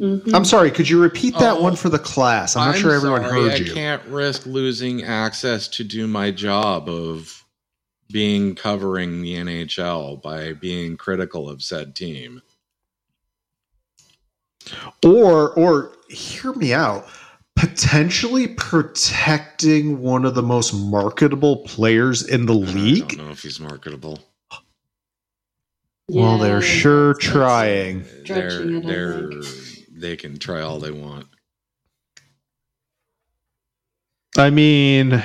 Mhm. 0.00 0.32
I'm 0.32 0.44
sorry, 0.44 0.70
could 0.70 0.88
you 0.88 1.00
repeat 1.02 1.36
that 1.38 1.56
Oh, 1.56 1.62
one 1.62 1.74
for 1.74 1.88
the 1.88 1.98
class? 1.98 2.54
I'm 2.56 2.68
not 2.70 2.78
sure 2.78 2.94
everyone 2.94 3.22
sorry, 3.22 3.50
heard 3.50 3.58
you. 3.58 3.72
I 3.72 3.74
can't 3.74 4.04
risk 4.06 4.46
losing 4.46 5.02
access 5.02 5.66
to 5.68 5.84
do 5.84 6.06
my 6.06 6.30
job 6.30 6.88
of 6.88 7.44
being 8.10 8.54
covering 8.54 9.22
the 9.22 9.34
NHL 9.34 10.20
by 10.22 10.52
being 10.54 10.96
critical 10.96 11.48
of 11.48 11.62
said 11.62 11.94
team. 11.94 12.42
Or 15.04 15.50
or 15.54 15.92
hear 16.08 16.52
me 16.54 16.72
out. 16.72 17.06
Potentially 17.56 18.46
protecting 18.46 20.00
one 20.00 20.24
of 20.24 20.34
the 20.36 20.42
most 20.42 20.72
marketable 20.72 21.56
players 21.64 22.22
in 22.26 22.46
the 22.46 22.54
I 22.54 22.56
league. 22.56 23.08
don't 23.16 23.26
know 23.26 23.32
if 23.32 23.42
he's 23.42 23.58
marketable. 23.58 24.20
Well, 26.08 26.38
they're 26.38 26.62
sure 26.62 27.14
that's- 27.14 27.32
trying. 27.32 28.04
They're, 28.26 28.50
Stretching 28.50 28.74
it, 28.76 28.84
I 28.84 28.88
they're, 28.88 29.30
they 29.90 30.16
can 30.16 30.38
try 30.38 30.60
all 30.62 30.78
they 30.78 30.92
want. 30.92 31.26
I 34.36 34.50
mean, 34.50 35.22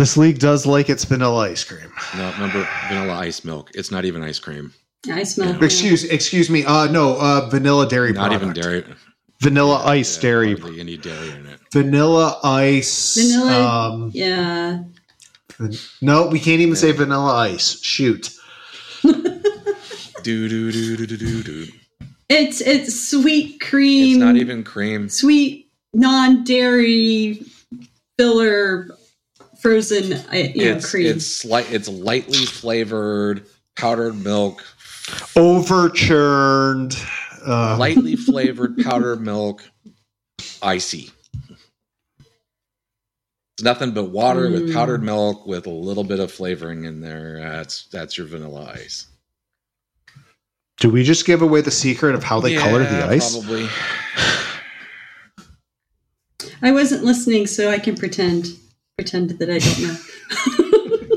this 0.00 0.16
league 0.16 0.38
does 0.38 0.64
like 0.64 0.88
its 0.88 1.04
vanilla 1.04 1.50
ice 1.50 1.62
cream. 1.62 1.92
No, 2.16 2.32
remember 2.32 2.66
vanilla 2.88 3.14
ice 3.18 3.44
milk. 3.44 3.70
It's 3.74 3.90
not 3.90 4.06
even 4.06 4.22
ice 4.22 4.38
cream. 4.38 4.72
I 5.12 5.24
smell. 5.24 5.62
Excuse 5.62 6.04
excuse 6.04 6.48
me. 6.48 6.64
Uh 6.64 6.86
no, 6.90 7.16
uh 7.18 7.48
vanilla 7.50 7.86
dairy 7.86 8.12
Not 8.14 8.30
product. 8.30 8.42
even 8.42 8.54
dairy. 8.54 8.84
Vanilla 9.42 9.82
ice 9.84 10.16
Yeah, 10.16 10.22
dairy. 10.22 10.54
hardly 10.58 10.80
any 10.80 10.96
dairy 10.96 11.30
in 11.30 11.46
it. 11.46 11.60
Vanilla 11.70 12.38
ice. 12.42 13.14
Vanilla- 13.16 13.68
Um 13.92 14.10
Yeah. 14.14 14.84
no, 16.00 16.26
we 16.28 16.40
can't 16.40 16.60
even 16.62 16.76
say 16.76 16.92
vanilla 16.92 17.34
ice. 17.34 17.78
Shoot. 17.82 18.30
Do 20.22 20.48
do 20.50 20.70
do 20.72 20.96
do 20.96 21.06
do 21.06 21.16
do 21.16 21.42
do. 21.42 21.66
It's 22.30 22.60
it's 22.62 23.08
sweet 23.10 23.60
cream. 23.60 24.16
It's 24.16 24.18
not 24.20 24.36
even 24.36 24.62
cream. 24.64 25.08
sweet 25.10 25.70
non-dairy 25.94 27.42
filler 28.18 28.88
frozen 29.60 30.12
uh, 30.14 30.32
you 30.32 30.64
know, 30.64 30.76
It's 30.76 30.90
cream. 30.90 31.06
it's 31.06 31.26
slight. 31.26 31.70
It's 31.72 31.88
lightly 31.88 32.44
flavored 32.46 33.46
powdered 33.76 34.14
milk. 34.22 34.64
Over 35.36 35.88
churned. 35.90 36.96
Uh, 37.46 37.76
lightly 37.78 38.16
flavored 38.16 38.76
powdered 38.78 39.20
milk, 39.22 39.62
icy. 40.62 41.10
It's 43.56 43.64
nothing 43.64 43.92
but 43.92 44.04
water 44.10 44.50
with 44.50 44.68
Mm. 44.68 44.72
powdered 44.74 45.02
milk 45.02 45.46
with 45.46 45.66
a 45.66 45.70
little 45.70 46.04
bit 46.04 46.20
of 46.20 46.30
flavoring 46.30 46.84
in 46.84 47.00
there. 47.00 47.38
That's 47.40 47.86
that's 47.86 48.16
your 48.18 48.26
vanilla 48.26 48.70
ice. 48.74 49.06
do 50.78 50.88
we 50.90 51.02
just 51.02 51.26
give 51.26 51.42
away 51.42 51.60
the 51.60 51.70
secret 51.70 52.14
of 52.14 52.22
how 52.24 52.40
they 52.40 52.56
color 52.56 52.80
the 52.80 53.04
ice? 53.06 53.32
Probably. 53.36 53.68
I 56.62 56.72
wasn't 56.72 57.04
listening, 57.04 57.46
so 57.46 57.70
I 57.70 57.78
can 57.78 57.96
pretend 57.96 58.48
pretend 59.00 59.30
that 59.30 59.48
I 59.48 59.58
don't 59.58 59.82
know. 59.82 59.96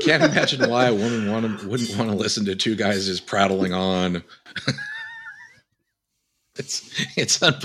Can't 0.00 0.22
imagine 0.22 0.70
why 0.70 0.86
a 0.86 0.94
woman 0.94 1.30
want 1.30 1.60
to, 1.60 1.68
wouldn't 1.68 1.94
want 1.98 2.10
to 2.10 2.16
listen 2.16 2.46
to 2.46 2.56
two 2.56 2.76
guys 2.76 3.04
just 3.06 3.26
prattling 3.26 3.74
on. 3.74 4.22
it's 6.56 6.90
it's 7.16 7.42
un- 7.42 7.60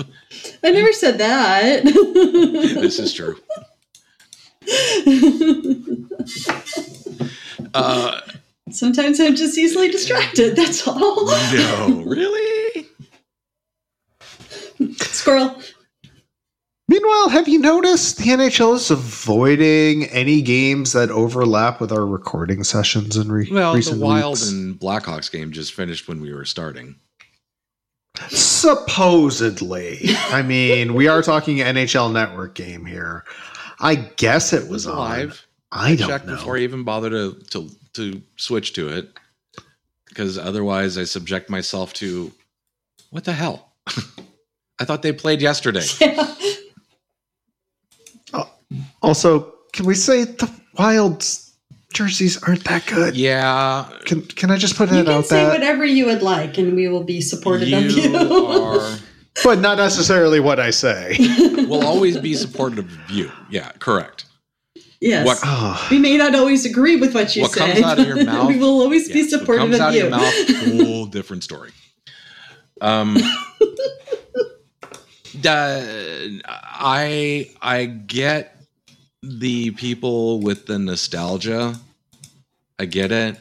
I 0.62 0.70
never 0.72 0.92
said 0.92 1.16
that. 1.18 1.84
this 1.84 2.98
is 2.98 3.14
true. 3.14 3.36
Uh, 7.72 8.20
Sometimes 8.70 9.18
I'm 9.20 9.36
just 9.36 9.56
easily 9.58 9.90
distracted. 9.90 10.54
That's 10.54 10.86
all. 10.86 11.26
no, 11.26 12.02
really? 12.06 12.86
Squirrel. 14.98 15.60
Meanwhile, 16.90 17.28
have 17.28 17.46
you 17.46 17.60
noticed 17.60 18.16
the 18.16 18.24
NHL 18.24 18.74
is 18.74 18.90
avoiding 18.90 20.06
any 20.06 20.42
games 20.42 20.92
that 20.92 21.08
overlap 21.08 21.80
with 21.80 21.92
our 21.92 22.04
recording 22.04 22.64
sessions 22.64 23.16
in 23.16 23.30
re- 23.30 23.48
Well, 23.48 23.74
the 23.80 23.96
Wild 23.96 24.32
weeks? 24.40 24.50
and 24.50 24.74
Blackhawks 24.74 25.30
game 25.30 25.52
just 25.52 25.72
finished 25.72 26.08
when 26.08 26.20
we 26.20 26.34
were 26.34 26.44
starting. 26.44 26.96
Supposedly. 28.28 30.00
I 30.30 30.42
mean, 30.42 30.94
we 30.94 31.06
are 31.06 31.22
talking 31.22 31.58
NHL 31.58 32.12
Network 32.12 32.56
game 32.56 32.84
here. 32.84 33.24
I 33.78 33.94
guess 33.94 34.52
it 34.52 34.62
It 34.64 34.68
was 34.68 34.84
was 34.84 34.86
on. 34.88 34.96
live. 34.98 35.46
I 35.70 35.94
don't 35.94 36.08
checked 36.08 36.26
know. 36.26 36.34
before 36.34 36.56
I 36.56 36.62
even 36.62 36.82
bothered 36.82 37.12
to 37.12 37.40
to 37.50 37.70
to 37.92 38.20
switch 38.34 38.72
to 38.72 38.88
it 38.88 39.10
because 40.08 40.36
otherwise 40.38 40.98
I 40.98 41.04
subject 41.04 41.50
myself 41.50 41.92
to 41.94 42.32
what 43.10 43.22
the 43.22 43.32
hell. 43.32 43.74
I 44.80 44.84
thought 44.84 45.02
they 45.02 45.12
played 45.12 45.40
yesterday. 45.40 45.84
Yeah. 48.70 48.82
Also, 49.02 49.52
can 49.72 49.86
we 49.86 49.94
say 49.94 50.24
the 50.24 50.50
Wild's 50.78 51.52
jerseys 51.92 52.42
aren't 52.44 52.64
that 52.64 52.86
good? 52.86 53.16
Yeah, 53.16 53.88
Can 54.06 54.22
Can 54.22 54.50
I 54.50 54.56
just 54.56 54.76
put 54.76 54.90
You 54.90 54.98
it 54.98 55.04
can 55.06 55.14
out 55.14 55.26
say 55.26 55.44
that? 55.44 55.52
whatever 55.52 55.84
you 55.84 56.06
would 56.06 56.22
like, 56.22 56.56
and 56.58 56.74
we 56.76 56.88
will 56.88 57.02
be 57.04 57.20
supportive 57.20 57.68
you 57.68 57.76
of 57.78 57.90
you. 57.90 58.16
are 58.16 58.98
but 59.44 59.58
not 59.60 59.76
necessarily 59.78 60.40
what 60.40 60.58
I 60.60 60.70
say. 60.70 61.16
We'll 61.70 61.86
always 61.86 62.18
be 62.18 62.34
supportive 62.34 62.78
of 62.92 63.10
you. 63.10 63.30
Yeah, 63.48 63.70
correct. 63.78 64.24
yes. 65.00 65.24
What- 65.24 65.38
Oh, 65.44 65.86
we 65.90 65.98
may 66.00 66.16
not 66.16 66.34
always 66.34 66.64
agree 66.66 66.96
with 66.96 67.14
what 67.14 67.36
you 67.36 67.42
What 67.42 67.52
say. 67.52 67.60
comes 67.74 67.82
out 67.84 67.98
of 68.00 68.06
your 68.08 68.16
but 68.16 68.26
mouth- 68.32 68.48
we 68.48 68.58
will 68.58 68.80
always 68.80 69.06
be 69.08 69.20
Yes, 69.20 69.30
what 69.32 69.40
supportive 69.40 69.62
comes 69.70 69.74
of 69.76 69.80
out 69.80 69.94
you. 69.94 70.06
of 70.06 70.10
your 70.10 70.18
mouth, 70.18 70.86
whole 70.86 71.06
different 71.06 71.44
story. 71.44 71.70
Um, 72.80 73.18
the- 75.40 76.40
I 76.46 77.50
I 77.62 77.84
get 77.84 78.59
the 79.22 79.70
people 79.72 80.40
with 80.40 80.66
the 80.66 80.78
nostalgia. 80.78 81.74
I 82.78 82.86
get 82.86 83.12
it. 83.12 83.38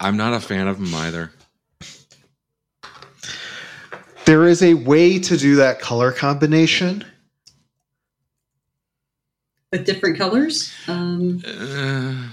I'm 0.00 0.16
not 0.16 0.34
a 0.34 0.40
fan 0.40 0.68
of 0.68 0.78
them 0.78 0.94
either. 0.94 1.30
there 4.24 4.44
is 4.46 4.62
a 4.62 4.74
way 4.74 5.18
to 5.18 5.36
do 5.36 5.56
that 5.56 5.80
color 5.80 6.12
combination. 6.12 7.04
with 9.72 9.86
different 9.86 10.18
colors. 10.18 10.72
Um, 10.86 11.42
Uh, 11.46 12.28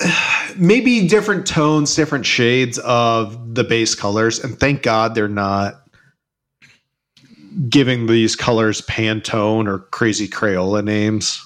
Maybe 0.56 1.08
different 1.08 1.46
tones, 1.46 1.94
different 1.94 2.26
shades 2.26 2.78
of 2.80 3.54
the 3.54 3.64
base 3.64 3.94
colors, 3.94 4.38
and 4.38 4.58
thank 4.58 4.82
God 4.82 5.14
they're 5.14 5.28
not 5.28 5.82
giving 7.68 8.06
these 8.06 8.36
colors 8.36 8.80
Pantone 8.82 9.66
or 9.66 9.78
crazy 9.78 10.28
Crayola 10.28 10.84
names. 10.84 11.40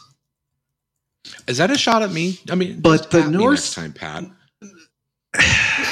Is 1.47 1.59
that 1.59 1.71
a 1.71 1.79
shot 1.79 2.03
at 2.03 2.13
me? 2.13 2.39
I 2.51 2.55
mean, 2.55 2.81
But 2.81 3.11
the 3.11 3.23
pat 3.23 3.31
North- 3.31 3.55
next 3.61 3.75
time, 3.75 3.93
Pat. 3.93 4.25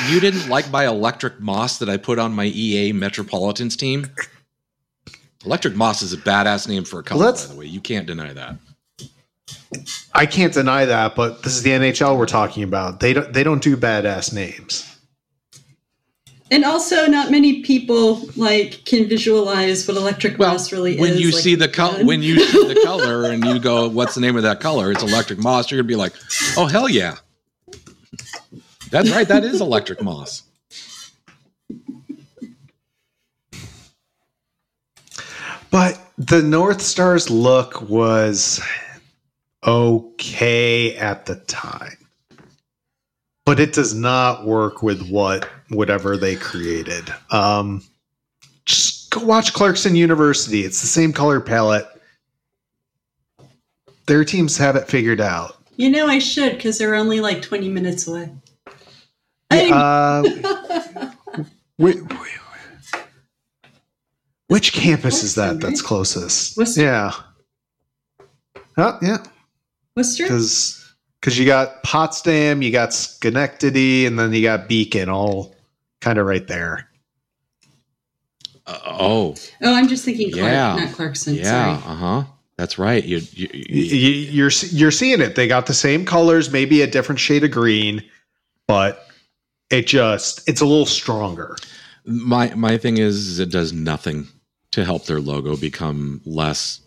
You 0.08 0.18
didn't 0.20 0.48
like 0.48 0.70
my 0.70 0.86
electric 0.86 1.40
moss 1.40 1.78
that 1.78 1.88
I 1.88 1.96
put 1.98 2.18
on 2.18 2.32
my 2.32 2.46
EA 2.46 2.92
Metropolitans 2.92 3.76
team. 3.76 4.08
Electric 5.44 5.76
moss 5.76 6.02
is 6.02 6.12
a 6.12 6.16
badass 6.16 6.66
name 6.68 6.84
for 6.84 7.00
a 7.00 7.02
color, 7.02 7.20
Well, 7.20 7.28
by 7.32 7.36
that's- 7.36 7.52
the 7.52 7.56
way. 7.58 7.66
You 7.66 7.80
can't 7.80 8.06
deny 8.06 8.32
that. 8.32 8.56
I 10.14 10.26
can't 10.26 10.52
deny 10.52 10.84
that, 10.86 11.14
but 11.14 11.42
this 11.42 11.54
is 11.56 11.62
the 11.62 11.70
NHL 11.72 12.16
we're 12.16 12.26
talking 12.26 12.62
about. 12.62 13.00
They 13.00 13.12
don't 13.12 13.32
they 13.32 13.42
don't 13.42 13.62
do 13.62 13.76
badass 13.76 14.32
names. 14.32 14.84
And 16.50 16.64
also, 16.64 17.06
not 17.06 17.30
many 17.30 17.62
people 17.62 18.22
like 18.36 18.84
can 18.84 19.08
visualize 19.08 19.86
what 19.88 19.96
electric 19.96 20.38
Well, 20.38 20.52
moss 20.52 20.72
really 20.72 20.98
when 20.98 21.14
is. 21.14 21.20
you 21.20 21.32
like 21.32 21.42
see 21.42 21.54
the 21.54 21.66
you 21.66 21.72
color, 21.72 22.04
when 22.04 22.22
you 22.22 22.38
see 22.40 22.66
the 22.72 22.80
color, 22.84 23.24
and 23.30 23.44
you 23.44 23.58
go, 23.58 23.88
"What's 23.88 24.14
the 24.14 24.20
name 24.20 24.36
of 24.36 24.42
that 24.44 24.60
color?" 24.60 24.92
It's 24.92 25.02
electric 25.02 25.38
moss. 25.38 25.70
You're 25.70 25.78
gonna 25.80 25.88
be 25.88 25.96
like, 25.96 26.12
"Oh 26.56 26.66
hell 26.66 26.88
yeah!" 26.88 27.16
That's 28.90 29.10
right. 29.10 29.26
That 29.26 29.44
is 29.44 29.60
electric 29.60 30.02
moss. 30.02 30.42
But 35.70 36.00
the 36.16 36.42
North 36.42 36.80
Star's 36.80 37.28
look 37.28 37.82
was 37.82 38.60
okay 39.66 40.96
at 40.96 41.26
the 41.26 41.36
time. 41.36 41.96
But 43.44 43.60
it 43.60 43.72
does 43.72 43.94
not 43.94 44.46
work 44.46 44.82
with 44.82 45.08
what 45.08 45.48
whatever 45.68 46.16
they 46.16 46.36
created. 46.36 47.12
Um 47.30 47.82
just 48.64 49.10
go 49.10 49.24
watch 49.24 49.52
Clarkson 49.52 49.94
University. 49.96 50.64
It's 50.64 50.80
the 50.80 50.86
same 50.88 51.12
color 51.12 51.40
palette. 51.40 51.86
Their 54.06 54.24
teams 54.24 54.56
have 54.58 54.76
it 54.76 54.88
figured 54.88 55.20
out. 55.20 55.56
you 55.76 55.90
know, 55.90 56.06
I 56.06 56.18
should 56.20 56.52
because 56.56 56.78
they're 56.78 56.94
only 56.94 57.20
like 57.20 57.42
twenty 57.42 57.68
minutes 57.68 58.06
away. 58.06 58.30
Uh, 59.50 60.22
whi- 61.76 61.92
whi- 61.92 63.00
which 64.48 64.72
campus 64.72 65.22
is 65.24 65.34
that 65.34 65.60
that's 65.60 65.82
closest? 65.82 66.56
Worcester. 66.56 66.82
Yeah. 66.82 67.12
Oh, 68.76 68.98
yeah. 69.02 69.24
Worcester. 69.96 70.24
because 70.24 71.38
you 71.38 71.46
got 71.46 71.82
Potsdam, 71.82 72.62
you 72.62 72.70
got 72.70 72.92
Schenectady, 72.92 74.06
and 74.06 74.18
then 74.18 74.32
you 74.32 74.42
got 74.42 74.68
Beacon, 74.68 75.08
all 75.08 75.55
kind 76.06 76.18
of 76.20 76.26
right 76.26 76.46
there. 76.46 76.88
Uh, 78.64 78.78
oh 78.84 79.34
Oh, 79.60 79.74
I'm 79.74 79.88
just 79.88 80.04
thinking 80.04 80.30
Clark, 80.30 80.46
Yeah. 80.46 80.76
not 80.76 80.94
Clarkson. 80.94 81.34
yeah, 81.34 81.70
uh 81.84 81.94
huh. 81.96 82.24
That's 82.56 82.78
right. 82.78 83.04
You, 83.04 83.18
you, 83.32 83.48
Y- 83.52 83.58
you, 83.68 83.82
y- 84.24 84.30
You're 84.30 84.50
you're 84.70 84.90
seeing 84.92 85.20
it. 85.20 85.34
They 85.34 85.48
got 85.48 85.66
the 85.66 85.74
same 85.74 86.04
colors, 86.04 86.52
maybe 86.52 86.80
a 86.82 86.86
different 86.86 87.18
shade 87.18 87.42
of 87.42 87.50
green, 87.50 88.04
but 88.68 89.08
it 89.68 89.88
just 89.88 90.48
it's 90.48 90.60
a 90.60 90.64
little 90.64 90.86
stronger. 90.86 91.56
my 92.04 92.54
my 92.54 92.78
thing 92.78 92.98
is, 92.98 93.26
is 93.26 93.40
it 93.40 93.50
does 93.50 93.72
nothing 93.72 94.28
to 94.70 94.84
help 94.84 95.06
their 95.06 95.20
logo 95.20 95.56
become 95.56 96.20
less 96.24 96.80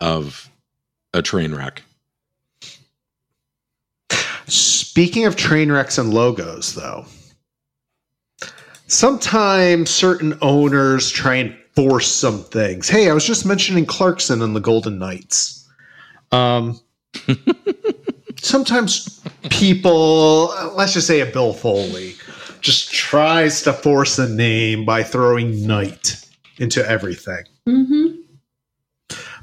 of 0.00 0.48
a 1.12 1.22
train 1.22 1.52
wreck. 1.56 1.82
Speaking 4.46 5.24
of 5.24 5.34
train 5.36 5.70
wrecks 5.72 5.98
and 5.98 6.12
logos, 6.12 6.74
though, 6.74 7.04
sometimes 8.92 9.88
certain 9.90 10.38
owners 10.42 11.10
try 11.10 11.36
and 11.36 11.56
force 11.74 12.08
some 12.08 12.44
things. 12.44 12.88
Hey, 12.88 13.08
I 13.08 13.14
was 13.14 13.26
just 13.26 13.46
mentioning 13.46 13.86
Clarkson 13.86 14.42
and 14.42 14.54
the 14.54 14.60
Golden 14.60 14.98
Knights. 14.98 15.66
Um, 16.30 16.78
sometimes 18.42 19.22
people, 19.50 20.54
let's 20.74 20.92
just 20.92 21.06
say 21.06 21.20
a 21.20 21.26
Bill 21.26 21.54
Foley, 21.54 22.14
just 22.60 22.92
tries 22.92 23.62
to 23.62 23.72
force 23.72 24.18
a 24.18 24.28
name 24.28 24.84
by 24.84 25.02
throwing 25.02 25.66
knight 25.66 26.24
into 26.58 26.86
everything. 26.86 27.44
Mm-hmm. 27.66 28.20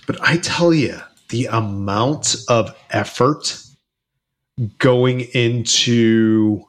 But 0.05 0.21
I 0.21 0.37
tell 0.37 0.73
you, 0.73 0.97
the 1.29 1.47
amount 1.47 2.35
of 2.47 2.75
effort 2.91 3.61
going 4.77 5.21
into 5.33 6.65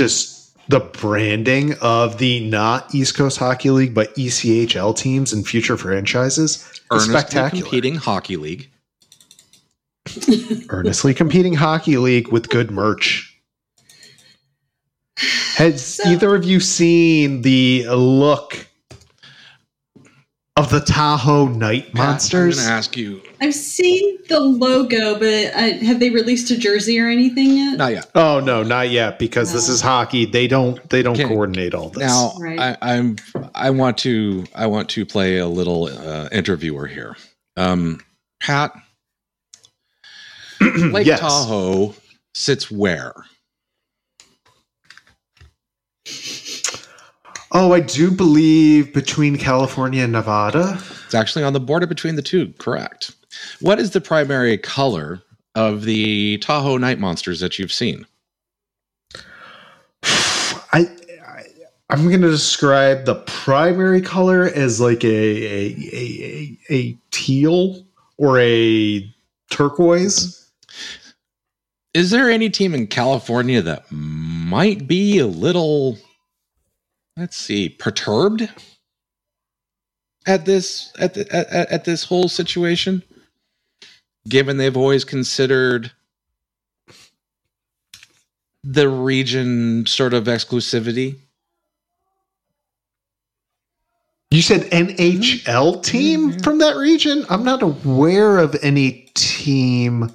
just 0.00 0.56
the 0.68 0.80
branding 0.80 1.74
of 1.80 2.18
the 2.18 2.40
not 2.48 2.94
East 2.94 3.14
Coast 3.16 3.38
Hockey 3.38 3.70
League 3.70 3.94
but 3.94 4.14
ECHL 4.16 4.96
teams 4.96 5.32
and 5.32 5.46
future 5.46 5.76
franchises 5.76 6.56
is 6.56 6.80
Earnestly 6.90 7.14
spectacular. 7.18 7.62
competing 7.62 7.94
hockey 7.96 8.36
league. 8.36 8.70
Earnestly 10.70 11.12
competing 11.14 11.54
hockey 11.54 11.96
league 11.96 12.28
with 12.28 12.48
good 12.48 12.70
merch. 12.70 13.26
Has 15.56 15.84
So- 15.96 16.08
either 16.08 16.34
of 16.34 16.44
you 16.44 16.60
seen 16.60 17.42
the 17.42 17.86
look 17.88 18.66
of 20.60 20.70
the 20.70 20.80
Tahoe 20.80 21.46
Knight 21.48 21.86
Pat, 21.86 21.94
Monsters? 21.94 22.58
I'm 22.58 22.64
going 22.64 22.68
to 22.68 22.74
ask 22.76 22.96
you. 22.96 23.22
I've 23.40 23.54
seen 23.54 24.18
the 24.28 24.38
logo, 24.38 25.18
but 25.18 25.54
uh, 25.54 25.84
have 25.84 25.98
they 26.00 26.10
released 26.10 26.50
a 26.50 26.58
jersey 26.58 27.00
or 27.00 27.08
anything 27.08 27.56
yet? 27.56 27.78
Not 27.78 27.92
yet. 27.92 28.10
Oh 28.14 28.40
no, 28.40 28.62
not 28.62 28.90
yet 28.90 29.18
because 29.18 29.52
this 29.52 29.68
is 29.68 29.80
hockey. 29.80 30.26
They 30.26 30.46
don't 30.46 30.86
they 30.90 31.02
don't 31.02 31.14
Okay. 31.18 31.26
coordinate 31.26 31.72
all 31.74 31.88
this. 31.88 32.02
Now, 32.02 32.32
Right. 32.38 32.60
I, 32.60 32.76
I'm. 32.82 33.16
I 33.54 33.70
want 33.70 33.96
to. 33.98 34.44
I 34.54 34.66
want 34.66 34.90
to 34.90 35.06
play 35.06 35.38
a 35.38 35.46
little 35.48 35.86
uh, 35.86 36.28
interviewer 36.30 36.86
here. 36.86 37.16
Um, 37.56 38.00
Pat, 38.42 38.72
Lake 40.60 41.06
Yes. 41.06 41.20
Tahoe 41.20 41.94
sits 42.34 42.70
where? 42.70 43.14
Oh, 47.52 47.72
I 47.72 47.80
do 47.80 48.10
believe 48.10 48.92
between 48.94 49.36
California 49.36 50.04
and 50.04 50.12
Nevada. 50.12 50.78
It's 51.04 51.14
actually 51.14 51.44
on 51.44 51.52
the 51.52 51.60
border 51.60 51.86
between 51.86 52.16
the 52.16 52.22
two. 52.22 52.52
Correct. 52.58 53.14
What 53.60 53.80
is 53.80 53.90
the 53.90 54.00
primary 54.00 54.56
color 54.56 55.22
of 55.54 55.84
the 55.84 56.38
Tahoe 56.38 56.76
Knight 56.76 56.98
Monsters 57.00 57.40
that 57.40 57.58
you've 57.58 57.72
seen? 57.72 58.06
I, 60.72 60.86
I 61.26 61.44
I'm 61.88 62.08
going 62.08 62.22
to 62.22 62.30
describe 62.30 63.04
the 63.04 63.16
primary 63.16 64.00
color 64.00 64.44
as 64.44 64.80
like 64.80 65.02
a 65.02 65.08
a, 65.08 65.76
a, 65.92 66.58
a, 66.70 66.74
a 66.74 66.98
teal 67.10 67.84
or 68.16 68.38
a 68.38 69.12
turquoise. 69.50 70.36
Is 71.92 72.10
there 72.10 72.30
any 72.30 72.48
team 72.48 72.74
in 72.74 72.86
California 72.86 73.60
that 73.62 73.90
might 73.90 74.86
be 74.86 75.18
a 75.18 75.26
little, 75.26 75.98
let's 77.16 77.36
see, 77.36 77.68
perturbed 77.68 78.48
at 80.26 80.44
this 80.44 80.92
at 80.98 81.14
the, 81.14 81.30
at, 81.34 81.48
at 81.48 81.84
this 81.84 82.04
whole 82.04 82.28
situation? 82.28 83.02
Given 84.28 84.58
they've 84.58 84.76
always 84.76 85.04
considered 85.04 85.92
the 88.62 88.88
region 88.88 89.86
sort 89.86 90.14
of 90.14 90.24
exclusivity. 90.24 91.16
You 94.30 94.42
said 94.42 94.62
NHL 94.70 95.42
mm-hmm. 95.42 95.80
team 95.80 96.38
from 96.40 96.58
that 96.58 96.76
region? 96.76 97.24
I'm 97.30 97.42
not 97.42 97.62
aware 97.62 98.38
of 98.38 98.56
any 98.62 99.10
team. 99.14 100.12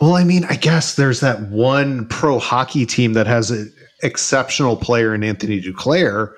Well, 0.00 0.14
I 0.14 0.24
mean, 0.24 0.44
I 0.44 0.56
guess 0.56 0.94
there's 0.94 1.20
that 1.20 1.42
one 1.42 2.06
pro 2.06 2.38
hockey 2.38 2.86
team 2.86 3.12
that 3.12 3.26
has 3.26 3.50
an 3.50 3.70
exceptional 4.02 4.76
player 4.76 5.14
in 5.14 5.22
Anthony 5.22 5.60
Duclair, 5.60 6.34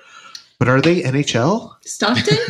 but 0.59 0.67
are 0.67 0.81
they 0.81 1.01
NHL? 1.01 1.73
Stockton? 1.81 2.37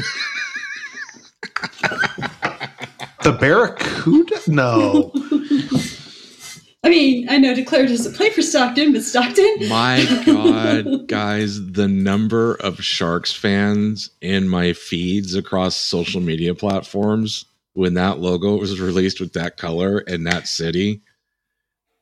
The 3.24 3.32
Barracuda? 3.32 4.38
No. 4.47 5.11
I 6.86 6.89
mean, 6.89 7.30
I 7.30 7.38
know 7.38 7.53
Duclair 7.53 7.88
doesn't 7.88 8.16
play 8.16 8.30
for 8.30 8.41
Stockton, 8.41 8.91
but 8.91 9.01
Stockton? 9.01 9.70
My 9.70 10.05
God, 10.26 11.07
guys, 11.07 11.66
the 11.72 11.88
number 11.88 12.55
of 12.55 12.84
Sharks 12.84 13.32
fans 13.32 14.09
in 14.20 14.49
my 14.49 14.74
feeds 14.74 15.36
across 15.36 15.78
social 15.78 16.20
media 16.20 16.53
platforms 16.53 17.45
when 17.72 17.93
that 17.93 18.20
logo 18.20 18.57
was 18.57 18.82
released 18.82 19.22
with 19.22 19.32
that 19.34 19.55
color 19.55 19.99
and 19.99 20.28
that 20.28 20.49
city, 20.49 21.01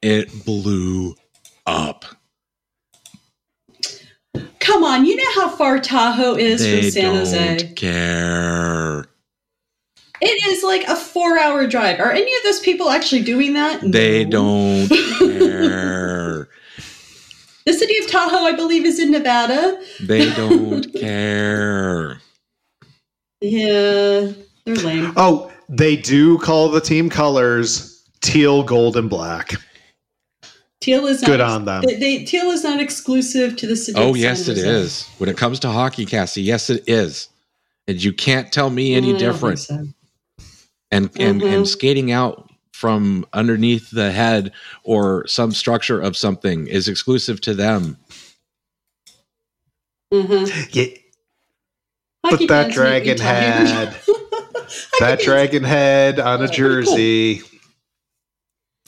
it 0.01 0.43
blew 0.43 1.13
up. 1.67 2.05
Come 4.61 4.83
on, 4.83 5.05
you 5.05 5.15
know 5.17 5.31
how 5.41 5.49
far 5.49 5.79
Tahoe 5.79 6.35
is 6.35 6.61
They 6.61 6.81
from 6.81 6.91
San 6.91 7.15
Jose. 7.15 7.37
They 7.37 7.45
don't 7.47 7.59
Jose. 7.61 7.73
care. 7.73 9.05
It 10.21 10.47
is 10.47 10.63
like 10.63 10.83
a 10.87 10.95
four 10.95 11.39
hour 11.39 11.65
drive. 11.67 11.99
Are 11.99 12.11
any 12.11 12.31
of 12.31 12.43
those 12.43 12.59
people 12.59 12.89
actually 12.91 13.23
doing 13.23 13.53
that? 13.53 13.81
They 13.81 14.23
No. 14.25 14.87
don't 14.87 14.89
care. 15.19 16.47
The 17.63 17.73
city 17.73 17.95
of 18.03 18.09
Tahoe, 18.09 18.43
I 18.45 18.53
believe, 18.53 18.85
is 18.85 18.99
in 18.99 19.11
Nevada. 19.11 19.79
They 20.01 20.33
don't 20.33 20.81
care. 20.99 22.19
Yeah, 23.39 24.31
they're 24.65 24.75
lame. 24.77 25.13
Oh, 25.15 25.51
they 25.69 25.95
do 25.95 26.39
call 26.39 26.69
the 26.69 26.81
team 26.81 27.07
colors 27.07 28.03
teal, 28.21 28.63
gold, 28.63 28.97
and 28.97 29.11
black. 29.11 29.53
Teal 30.81 31.05
is 31.05 31.21
not 31.21 31.27
Good 31.27 31.41
on 31.41 31.65
them. 31.65 31.83
They, 31.85 31.95
they- 31.95 32.23
teal 32.25 32.49
is 32.49 32.63
not 32.63 32.81
exclusive 32.81 33.55
to 33.57 33.67
the 33.67 33.75
city. 33.75 33.99
Oh, 33.99 34.15
yes, 34.15 34.47
it 34.47 34.57
is. 34.57 35.01
it 35.03 35.19
When 35.19 35.29
it 35.29 35.37
comes 35.37 35.59
to 35.59 35.69
hockey, 35.69 36.05
Cassie, 36.05 36.41
yes, 36.41 36.69
it 36.71 36.83
is. 36.87 37.29
And 37.87 38.03
you 38.03 38.11
can't 38.13 38.51
tell 38.51 38.69
me 38.69 38.93
any 38.95 39.11
don't 39.11 39.19
different. 39.19 39.59
so. 39.59 39.85
and 40.93 41.09
and 41.17 41.41
Mhm. 41.41 41.53
and 41.55 41.67
skating 41.67 42.11
out 42.11 42.49
from 42.73 43.25
underneath 43.31 43.91
the 43.91 44.11
head 44.11 44.51
or 44.83 45.25
some 45.27 45.51
structure 45.51 45.99
of 46.01 46.17
something 46.17 46.67
is 46.67 46.87
exclusive 46.87 47.39
to 47.41 47.53
them. 47.53 47.97
Mhm. 50.13 50.73
Yeah, 50.75 50.85
Hockey 52.25 52.47
but 52.47 52.47
that 52.47 52.47
fans 52.47 52.49
make 52.49 52.67
me 52.67 52.73
dragon 52.73 53.17
tired. 53.17 53.67
had 53.67 53.95
that 54.99 55.19
dragon 55.21 55.63
head 55.63 56.19
on 56.19 56.41
a 56.43 56.47
jersey. 56.47 57.37
cool. 57.39 57.50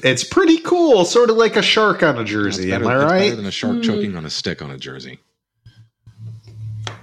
Jersey. 0.04 0.12
It's 0.14 0.24
pretty 0.24 0.58
cool, 0.60 1.06
sort 1.06 1.30
of 1.30 1.38
like 1.38 1.56
a 1.56 1.62
shark 1.62 2.04
on 2.04 2.18
a 2.18 2.22
It's 2.22 2.30
jersey. 2.32 2.70
better, 2.70 2.84
Am 2.86 2.90
I 2.90 2.94
it's 2.96 3.04
better 3.14 3.26
right? 3.30 3.36
than 3.36 3.46
a 3.46 3.52
shark 3.52 3.78
Mm. 3.78 3.84
choking 3.84 4.16
on 4.16 4.26
a 4.26 4.30
stick 4.30 4.62
on 4.62 4.72
a 4.72 4.78
jersey. 4.78 5.20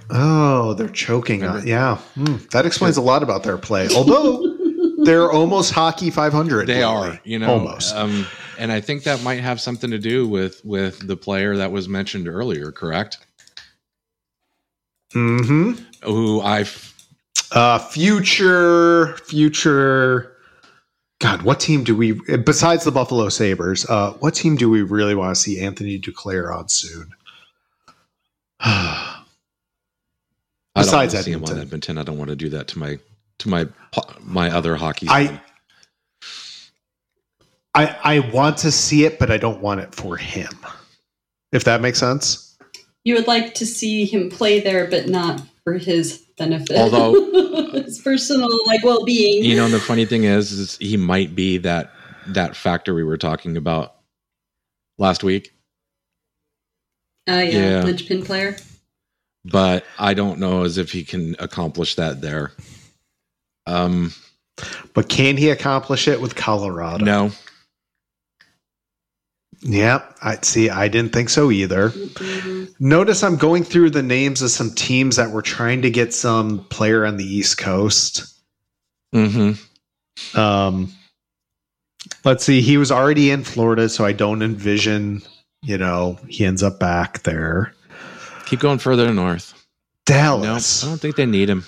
Oh, 0.09 0.73
they're 0.73 0.89
choking 0.89 1.43
on. 1.43 1.49
Remember? 1.49 1.67
Yeah, 1.69 1.95
Hmm, 2.15 2.35
that 2.51 2.65
explains 2.65 2.97
a 2.97 3.01
lot 3.01 3.23
about 3.23 3.43
their 3.43 3.57
play. 3.57 3.87
Although 3.95 4.57
they're 5.05 5.31
almost 5.31 5.71
hockey 5.71 6.09
500. 6.09 6.67
They 6.67 6.83
lately. 6.83 6.83
are, 6.83 7.19
you 7.23 7.39
know, 7.39 7.51
almost. 7.51 7.95
Um, 7.95 8.25
and 8.59 8.71
I 8.71 8.81
think 8.81 9.03
that 9.03 9.23
might 9.23 9.39
have 9.39 9.61
something 9.61 9.89
to 9.89 9.97
do 9.97 10.27
with 10.27 10.63
with 10.65 11.07
the 11.07 11.15
player 11.15 11.55
that 11.57 11.71
was 11.71 11.87
mentioned 11.87 12.27
earlier, 12.27 12.71
correct? 12.71 13.19
hmm 15.13 15.73
Who 16.03 16.41
I 16.41 16.65
Uh, 17.53 17.79
future, 17.79 19.15
future. 19.25 20.33
God, 21.21 21.43
what 21.43 21.59
team 21.59 21.83
do 21.83 21.95
we 21.95 22.13
besides 22.37 22.83
the 22.83 22.91
Buffalo 22.91 23.29
Sabres? 23.29 23.85
Uh, 23.87 24.13
what 24.13 24.33
team 24.33 24.55
do 24.55 24.71
we 24.71 24.81
really 24.81 25.13
want 25.13 25.35
to 25.35 25.39
see 25.39 25.61
Anthony 25.61 25.99
Duclair 25.99 26.51
on 26.53 26.67
soon? 26.67 27.13
I 28.59 29.23
don't 30.75 30.85
want 30.87 31.09
Besides 31.09 31.13
to 31.13 31.23
see 31.23 31.31
him 31.31 31.43
on 31.43 31.49
Edmonton. 31.49 31.67
Edmonton. 31.67 31.97
I 31.99 32.03
don't 32.03 32.17
want 32.17 32.29
to 32.31 32.35
do 32.35 32.49
that 32.49 32.67
to 32.69 32.79
my 32.79 32.97
to 33.37 33.49
my 33.49 33.67
my 34.21 34.49
other 34.49 34.75
hockey. 34.75 35.07
I- 35.09 35.27
team. 35.27 35.39
I 37.75 37.97
I 38.03 38.19
want 38.31 38.57
to 38.59 38.71
see 38.71 39.05
it, 39.05 39.19
but 39.19 39.29
I 39.29 39.37
don't 39.37 39.61
want 39.61 39.79
it 39.79 39.93
for 39.93 40.17
him. 40.17 40.51
If 41.51 41.65
that 41.65 41.81
makes 41.81 41.99
sense. 41.99 42.57
You 43.03 43.13
would 43.15 43.27
like 43.27 43.53
to 43.55 43.65
see 43.65 44.05
him 44.05 44.29
play 44.31 44.59
there, 44.59 44.87
but 44.89 45.07
not 45.07 45.41
for 45.63 45.73
his 45.77 46.17
benefit. 46.37 46.77
Although- 46.77 47.71
his 47.83 47.99
personal 48.01 48.49
like 48.67 48.83
well 48.83 49.03
being. 49.05 49.43
you 49.43 49.55
know, 49.55 49.69
the 49.69 49.79
funny 49.79 50.05
thing 50.05 50.23
is, 50.25 50.51
is 50.51 50.77
he 50.77 50.97
might 50.97 51.35
be 51.35 51.57
that 51.59 51.91
that 52.27 52.55
factor 52.55 52.93
we 52.93 53.03
were 53.03 53.17
talking 53.17 53.57
about 53.57 53.95
last 54.97 55.23
week. 55.23 55.53
Uh, 57.29 57.33
yeah, 57.33 57.49
Yeah. 57.79 57.83
linchpin 57.83 58.23
player. 58.23 58.55
but 59.45 59.85
I 59.97 60.13
don't 60.13 60.39
know 60.39 60.63
as 60.63 60.77
if 60.77 60.91
he 60.91 61.03
can 61.03 61.35
accomplish 61.39 61.95
that 61.95 62.21
there. 62.21 62.51
Um, 63.65 64.13
But 64.93 65.07
can 65.09 65.37
he 65.37 65.49
accomplish 65.49 66.07
it 66.07 66.19
with 66.21 66.35
Colorado? 66.35 67.03
no, 67.05 67.31
Yep. 69.63 70.17
I 70.23 70.37
see. 70.41 70.69
I 70.69 70.87
didn't 70.87 71.13
think 71.13 71.29
so 71.29 71.51
either. 71.51 71.89
Mhm. 71.89 72.73
Notice 72.79 73.23
I'm 73.23 73.35
going 73.37 73.63
through 73.63 73.91
the 73.91 74.01
names 74.03 74.41
of 74.41 74.49
some 74.49 74.71
teams 74.71 75.17
that 75.17 75.31
were 75.31 75.41
trying 75.43 75.81
to 75.83 75.89
get 75.91 76.13
some 76.13 76.65
player 76.69 77.05
on 77.05 77.17
the 77.17 77.25
East 77.25 77.57
Coast. 77.57 78.25
hmm 79.13 79.51
Um, 80.35 80.91
Let's 82.23 82.43
see. 82.43 82.61
He 82.61 82.77
was 82.77 82.91
already 82.91 83.31
in 83.31 83.43
Florida, 83.43 83.87
so 83.89 84.05
I 84.05 84.11
don't 84.11 84.41
envision, 84.41 85.21
you 85.63 85.77
know, 85.77 86.19
he 86.27 86.45
ends 86.45 86.63
up 86.63 86.79
back 86.79 87.23
there. 87.23 87.73
Keep 88.45 88.59
going 88.59 88.79
further 88.79 89.11
north. 89.13 89.53
Dallas. 90.05 90.83
No, 90.83 90.89
I 90.89 90.91
don't 90.91 90.99
think 91.01 91.15
they 91.15 91.25
need 91.25 91.49
him. 91.49 91.63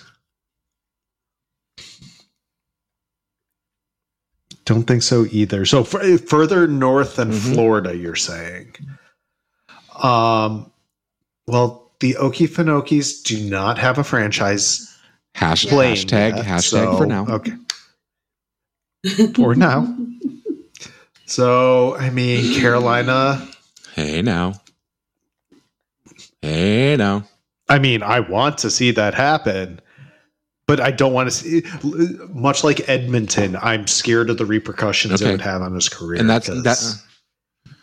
Don't 4.65 4.83
think 4.83 5.03
so 5.03 5.25
either. 5.31 5.65
So 5.65 5.81
f- 5.81 6.21
further 6.21 6.67
north 6.67 7.17
than 7.17 7.31
Mhm. 7.31 7.53
Florida, 7.53 7.95
you're 7.95 8.15
saying. 8.15 8.73
Um, 10.01 10.71
well, 11.47 11.91
the 11.99 12.15
Okeefinokis 12.19 13.23
do 13.23 13.39
not 13.49 13.77
have 13.77 13.97
a 13.97 14.03
franchise 14.03 14.89
Hash, 15.35 15.65
hashtag 15.65 16.35
yet, 16.37 16.45
hashtag 16.45 16.61
so- 16.61 16.97
for 16.97 17.05
now. 17.05 17.25
Okay, 17.27 17.53
for 19.35 19.55
now. 19.55 19.95
So 21.25 21.95
I 21.97 22.09
mean, 22.09 22.59
Carolina. 22.59 23.47
Hey 23.95 24.21
now. 24.21 24.53
Hey 26.41 26.95
now. 26.97 27.25
I 27.69 27.79
mean, 27.79 28.03
I 28.03 28.19
want 28.19 28.57
to 28.59 28.69
see 28.69 28.91
that 28.91 29.13
happen, 29.13 29.79
but 30.67 30.79
I 30.79 30.91
don't 30.91 31.13
want 31.13 31.29
to 31.29 31.31
see. 31.31 31.63
Much 32.29 32.63
like 32.63 32.87
Edmonton, 32.89 33.57
I'm 33.61 33.87
scared 33.87 34.29
of 34.29 34.37
the 34.37 34.45
repercussions 34.45 35.21
it 35.21 35.29
would 35.29 35.41
have 35.41 35.61
on 35.61 35.73
his 35.75 35.89
career. 35.89 36.19
And 36.19 36.29
that's 36.29 36.47
that. 36.47 37.01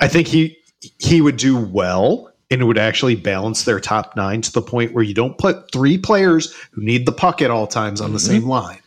I 0.00 0.08
think 0.08 0.26
he 0.26 0.56
he 0.98 1.20
would 1.20 1.36
do 1.36 1.58
well, 1.58 2.32
and 2.50 2.60
it 2.62 2.64
would 2.64 2.78
actually 2.78 3.14
balance 3.16 3.64
their 3.64 3.80
top 3.80 4.16
nine 4.16 4.40
to 4.42 4.52
the 4.52 4.62
point 4.62 4.94
where 4.94 5.04
you 5.04 5.12
don't 5.14 5.36
put 5.36 5.70
three 5.72 5.98
players 5.98 6.54
who 6.72 6.82
need 6.82 7.04
the 7.06 7.12
puck 7.12 7.42
at 7.42 7.50
all 7.50 7.66
times 7.66 8.00
on 8.00 8.12
the 8.12 8.18
Mhm. 8.18 8.26
same 8.26 8.44
line. 8.46 8.78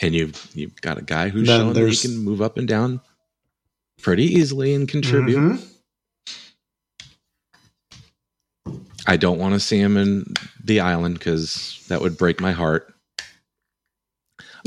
And 0.00 0.14
you've 0.14 0.48
you've 0.54 0.80
got 0.80 0.96
a 0.98 1.02
guy 1.02 1.28
who's 1.28 1.48
Then 1.48 1.60
shown 1.60 1.72
that 1.74 1.88
he 1.88 1.96
can 1.96 2.18
move 2.18 2.40
up 2.40 2.56
and 2.56 2.68
down 2.68 3.00
pretty 4.00 4.24
easily 4.24 4.74
and 4.74 4.88
contribute. 4.88 5.38
Mhm. 5.38 5.62
I 9.08 9.16
don't 9.16 9.38
want 9.38 9.54
to 9.54 9.60
see 9.60 9.78
him 9.80 9.96
in 9.96 10.24
the 10.62 10.78
island 10.80 11.18
because 11.18 11.84
that 11.88 12.00
would 12.00 12.16
break 12.16 12.40
my 12.40 12.52
heart. 12.52 12.94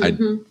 I- 0.02 0.12
Mhm. 0.12 0.46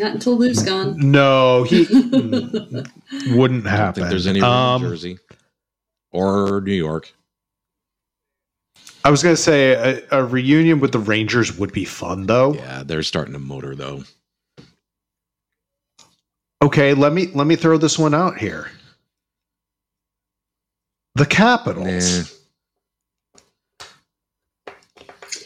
Not 0.00 0.12
until 0.14 0.36
Lou's 0.38 0.62
gone. 0.62 0.94
No, 0.98 1.64
he 1.64 1.82
wouldn't 1.90 2.86
I 3.32 3.36
don't 3.36 3.64
happen. 3.66 3.94
think 4.02 4.10
there's 4.10 4.26
any 4.28 4.40
Um, 4.40 4.82
in 4.84 4.90
Jersey 4.90 5.18
or 6.12 6.60
New 6.60 6.72
York. 6.72 7.12
I 9.04 9.10
was 9.10 9.22
going 9.24 9.34
to 9.34 9.40
say 9.42 9.72
a, 9.72 10.20
a 10.20 10.24
reunion 10.24 10.78
with 10.80 10.92
the 10.92 10.98
Rangers 11.00 11.56
would 11.58 11.72
be 11.72 11.84
fun, 11.84 12.26
though. 12.26 12.54
Yeah, 12.54 12.82
they're 12.84 13.02
starting 13.02 13.32
to 13.32 13.38
motor 13.40 13.74
though. 13.74 14.04
Okay, 16.62 16.94
let 16.94 17.12
me 17.12 17.28
let 17.34 17.46
me 17.46 17.56
throw 17.56 17.76
this 17.76 17.98
one 17.98 18.14
out 18.14 18.38
here. 18.38 18.70
The 21.16 21.26
Capitals. 21.26 22.32
Nah. 22.32 22.37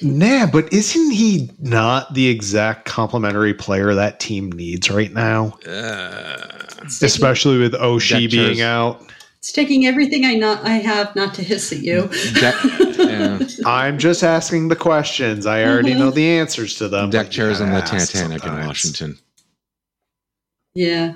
Nah, 0.03 0.47
but 0.47 0.73
isn't 0.73 1.11
he 1.13 1.51
not 1.61 2.13
the 2.15 2.29
exact 2.29 2.85
complementary 2.87 3.55
player 3.55 3.95
that 3.95 4.21
team 4.21 4.51
needs 4.53 4.91
right 4.91 5.13
now? 5.13 5.59
Uh, 5.67 6.59
Especially 6.85 7.59
with 7.59 7.75
Oshie 7.75 8.23
Deck 8.23 8.31
being 8.31 8.61
out. 8.61 9.03
it's 9.39 9.53
taking 9.53 9.87
everything 9.87 10.25
I 10.25 10.35
not 10.35 10.65
I 10.65 10.75
have 10.75 11.15
not 11.15 11.35
to 11.35 11.43
hiss 11.43 11.73
at 11.73 11.79
you. 11.79 12.09
deck, 12.35 12.55
yeah. 12.99 13.39
I'm 13.67 13.99
just 13.99 14.23
asking 14.25 14.69
the 14.69 14.77
questions. 14.77 15.47
I 15.47 15.65
already 15.65 15.95
know 15.95 16.11
the 16.11 16.27
answers 16.27 16.77
to 16.79 16.89
them. 16.89 17.11
deck 17.11 17.31
chairs 17.31 17.61
on 17.61 17.71
the 17.71 17.81
gotta 17.81 17.95
ask 17.97 18.13
Titanic 18.13 18.45
in. 18.45 18.53
Washington. 18.53 19.19
yeah. 20.75 21.15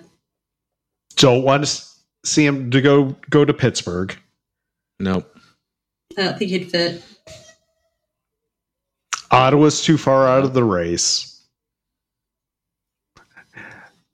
Don't 1.17 1.43
want 1.43 1.65
to 1.67 1.85
see 2.25 2.45
him 2.45 2.71
to 2.71 2.81
go 2.81 3.17
go 3.31 3.45
to 3.45 3.55
Pittsburgh. 3.55 4.15
Nope. 5.01 5.35
I 6.19 6.23
don't 6.25 6.39
think 6.39 6.51
he'd 6.51 6.71
fit. 6.71 7.03
Ottawa's 9.37 9.83
too 9.83 9.99
far 9.99 10.27
out 10.27 10.45
of 10.45 10.55
the 10.55 10.65
race. 10.65 11.43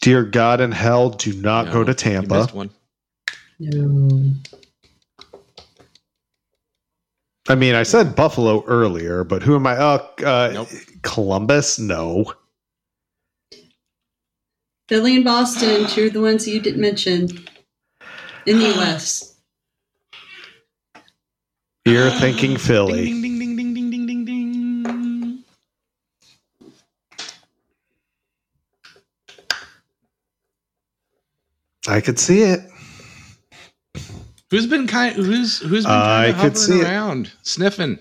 Dear 0.00 0.24
God 0.24 0.60
in 0.60 0.72
hell, 0.72 1.10
do 1.10 1.32
not 1.34 1.66
No, 1.66 1.72
go 1.72 1.84
to 1.84 1.94
Tampa. 1.94 2.38
missed 2.40 2.54
one. 2.54 2.70
No. 3.60 4.32
I 7.48 7.54
mean, 7.54 7.74
I 7.74 7.84
said 7.84 8.16
Buffalo 8.16 8.64
earlier, 8.66 9.22
but 9.24 9.42
who 9.42 9.54
am 9.54 9.66
I? 9.66 9.76
Uh, 9.76 10.06
uh, 10.24 10.50
Nope. 10.54 10.68
Columbus? 11.02 11.78
No. 11.78 12.32
Philly 14.88 15.16
and 15.16 15.24
Boston, 15.24 15.86
two 15.86 16.06
of 16.06 16.12
the 16.12 16.20
ones 16.20 16.46
you 16.48 16.60
didn't 16.60 16.80
mention 16.80 17.28
in 18.46 18.58
the 18.58 18.74
US. 18.80 19.36
You're 21.84 22.10
thinking 22.10 22.56
Philly. 22.56 23.04
Ding, 23.06 23.22
ding, 23.22 23.38
ding, 23.38 23.56
ding, 23.56 23.74
ding, 23.74 23.90
ding, 23.90 24.06
ding, 24.06 24.24
ding. 24.24 25.44
I 31.88 32.00
could 32.00 32.18
see 32.18 32.42
it. 32.42 32.60
Who's 34.50 34.66
been 34.66 34.86
kind? 34.86 35.16
Who's 35.16 35.58
who's 35.58 35.84
been 35.84 35.92
kind 35.92 36.36
of 36.46 36.56
see 36.56 36.72
hovering 36.72 36.86
it. 36.86 36.90
around, 36.90 37.32
sniffing, 37.42 37.98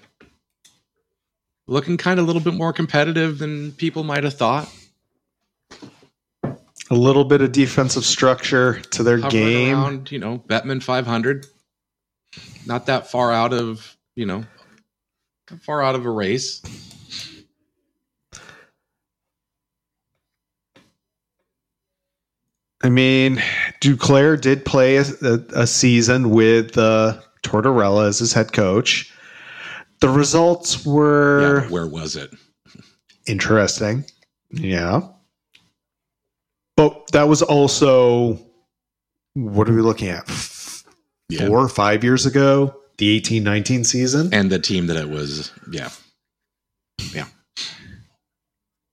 looking 1.68 1.98
kind 1.98 2.20
of 2.20 2.26
a 2.26 2.28
little 2.28 2.42
bit 2.42 2.54
more 2.54 2.74
competitive 2.74 3.40
than 3.40 3.72
people 3.74 4.04
might 4.04 4.24
have 4.24 4.34
thought. 4.34 4.70
A 6.44 6.96
little 6.96 7.24
bit 7.24 7.42
of 7.42 7.54
defensive 7.54 8.04
structure 8.04 8.82
to 8.92 9.02
their 9.02 9.18
Hovering 9.18 9.32
game. 9.32 9.78
around, 9.78 10.12
you 10.12 10.20
know, 10.20 10.44
Bettman 10.46 10.84
500, 10.84 11.46
not 12.66 12.88
that 12.88 13.10
far 13.10 13.32
out 13.32 13.54
of 13.54 13.96
you 14.16 14.26
know, 14.26 14.44
far 15.62 15.82
out 15.82 15.96
of 15.96 16.06
a 16.06 16.10
race. 16.10 16.62
I 22.84 22.90
mean, 22.90 23.42
Duclair 23.80 24.40
did 24.40 24.66
play 24.66 24.98
a, 24.98 25.04
a, 25.54 25.68
season 25.68 26.32
with 26.32 26.78
uh, 26.78 27.20
Tortorella 27.44 28.08
as 28.08 28.20
his 28.20 28.34
head 28.34 28.54
coach. 28.54 29.14
The 30.00 30.10
results 30.10 30.84
Yeah, 30.86 30.92
were 30.92 31.62
but 31.62 31.72
where 31.72 31.88
was 31.88 32.16
it? 32.16 32.32
interesting. 33.28 34.06
Yeah. 34.50 35.02
But 36.76 37.12
that 37.12 37.28
was 37.28 37.44
also, 37.44 38.40
what 39.36 39.70
are 39.70 39.74
we 39.74 39.82
looking 39.82 40.08
at? 40.10 40.24
Yeah. 41.30 41.48
Four 41.48 41.60
or 41.60 41.70
five 41.70 42.04
years 42.04 42.26
ago? 42.26 42.76
The 42.98 43.10
eighteen 43.10 43.44
nineteen 43.44 43.84
season? 43.84 44.34
And 44.34 44.52
the 44.52 44.60
team 44.60 44.88
that 44.88 44.98
it 44.98 45.10
was, 45.10 45.52
Yeah. 45.72 45.90
yeah, 47.14 47.26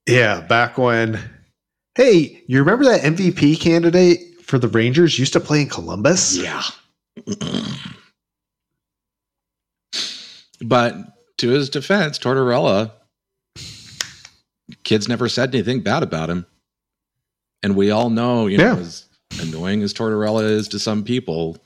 Yeah, 0.07 0.41
back 0.41 0.77
when. 0.77 1.19
Hey, 1.99 2.43
you 2.47 2.59
remember 2.59 2.85
that 2.85 3.01
MVP 3.01 3.59
candidate 3.59 4.41
for 4.41 4.57
the 4.57 4.69
Rangers 4.69 5.19
used 5.19 5.33
to 5.33 5.41
play 5.41 5.63
in 5.63 5.67
Columbus? 5.67 6.37
yeah. 6.37 6.63
but 10.61 10.95
to 11.39 11.49
his 11.49 11.69
defense, 11.69 12.17
Tortorella, 12.17 12.93
kids 14.83 15.09
never 15.09 15.27
said 15.27 15.53
anything 15.53 15.81
bad 15.81 16.01
about 16.01 16.29
him, 16.29 16.45
and 17.63 17.75
we 17.75 17.91
all 17.91 18.09
know, 18.09 18.47
you 18.47 18.59
know, 18.59 18.77
as 18.77 19.03
annoying 19.41 19.83
as 19.83 19.93
Tortorella 19.93 20.43
is 20.43 20.69
to 20.69 20.79
some 20.79 21.03
people, 21.03 21.57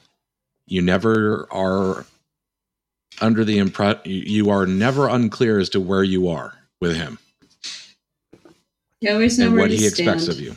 you 0.65 0.81
never 0.81 1.47
are 1.51 2.07
under 3.21 3.45
the 3.45 3.59
impression 3.59 4.01
you 4.05 4.49
are 4.49 4.65
never 4.65 5.07
unclear 5.07 5.59
as 5.59 5.69
to 5.69 5.79
where 5.79 6.03
you 6.03 6.27
are 6.27 6.55
with 6.81 6.95
him 6.95 7.19
You 9.03 9.11
always 9.11 9.37
know 9.37 9.47
and 9.47 9.57
what 9.57 9.69
he 9.69 9.79
stand. 9.79 10.11
expects 10.11 10.29
of 10.29 10.39
you. 10.39 10.55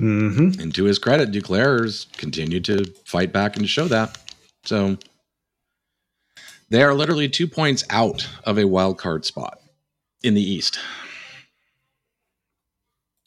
Mm-hmm. 0.00 0.60
And 0.60 0.72
to 0.76 0.84
his 0.84 1.00
credit, 1.00 1.32
Duclair's 1.32 2.06
continued 2.16 2.64
to 2.66 2.84
fight 3.04 3.32
back 3.32 3.56
and 3.56 3.68
show 3.68 3.88
that. 3.88 4.16
So 4.62 4.96
they 6.70 6.84
are 6.84 6.94
literally 6.94 7.28
two 7.28 7.48
points 7.48 7.82
out 7.90 8.28
of 8.44 8.56
a 8.56 8.68
wild 8.68 8.98
card 8.98 9.24
spot 9.24 9.58
in 10.22 10.34
the 10.34 10.42
East, 10.42 10.78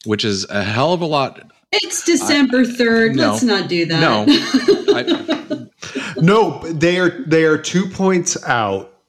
which 0.06 0.24
is 0.24 0.48
a 0.48 0.64
hell 0.64 0.94
of 0.94 1.02
a 1.02 1.06
lot. 1.06 1.52
It's 1.70 2.02
December 2.02 2.64
3rd. 2.64 3.16
no. 3.16 3.32
Let's 3.32 3.42
not 3.42 3.68
do 3.68 3.84
that. 3.84 4.00
No. 4.00 4.24
I, 4.96 5.66
No, 6.22 6.60
they 6.60 6.98
are 6.98 7.10
they 7.26 7.44
are 7.44 7.58
two 7.58 7.86
points 7.90 8.42
out. 8.44 8.99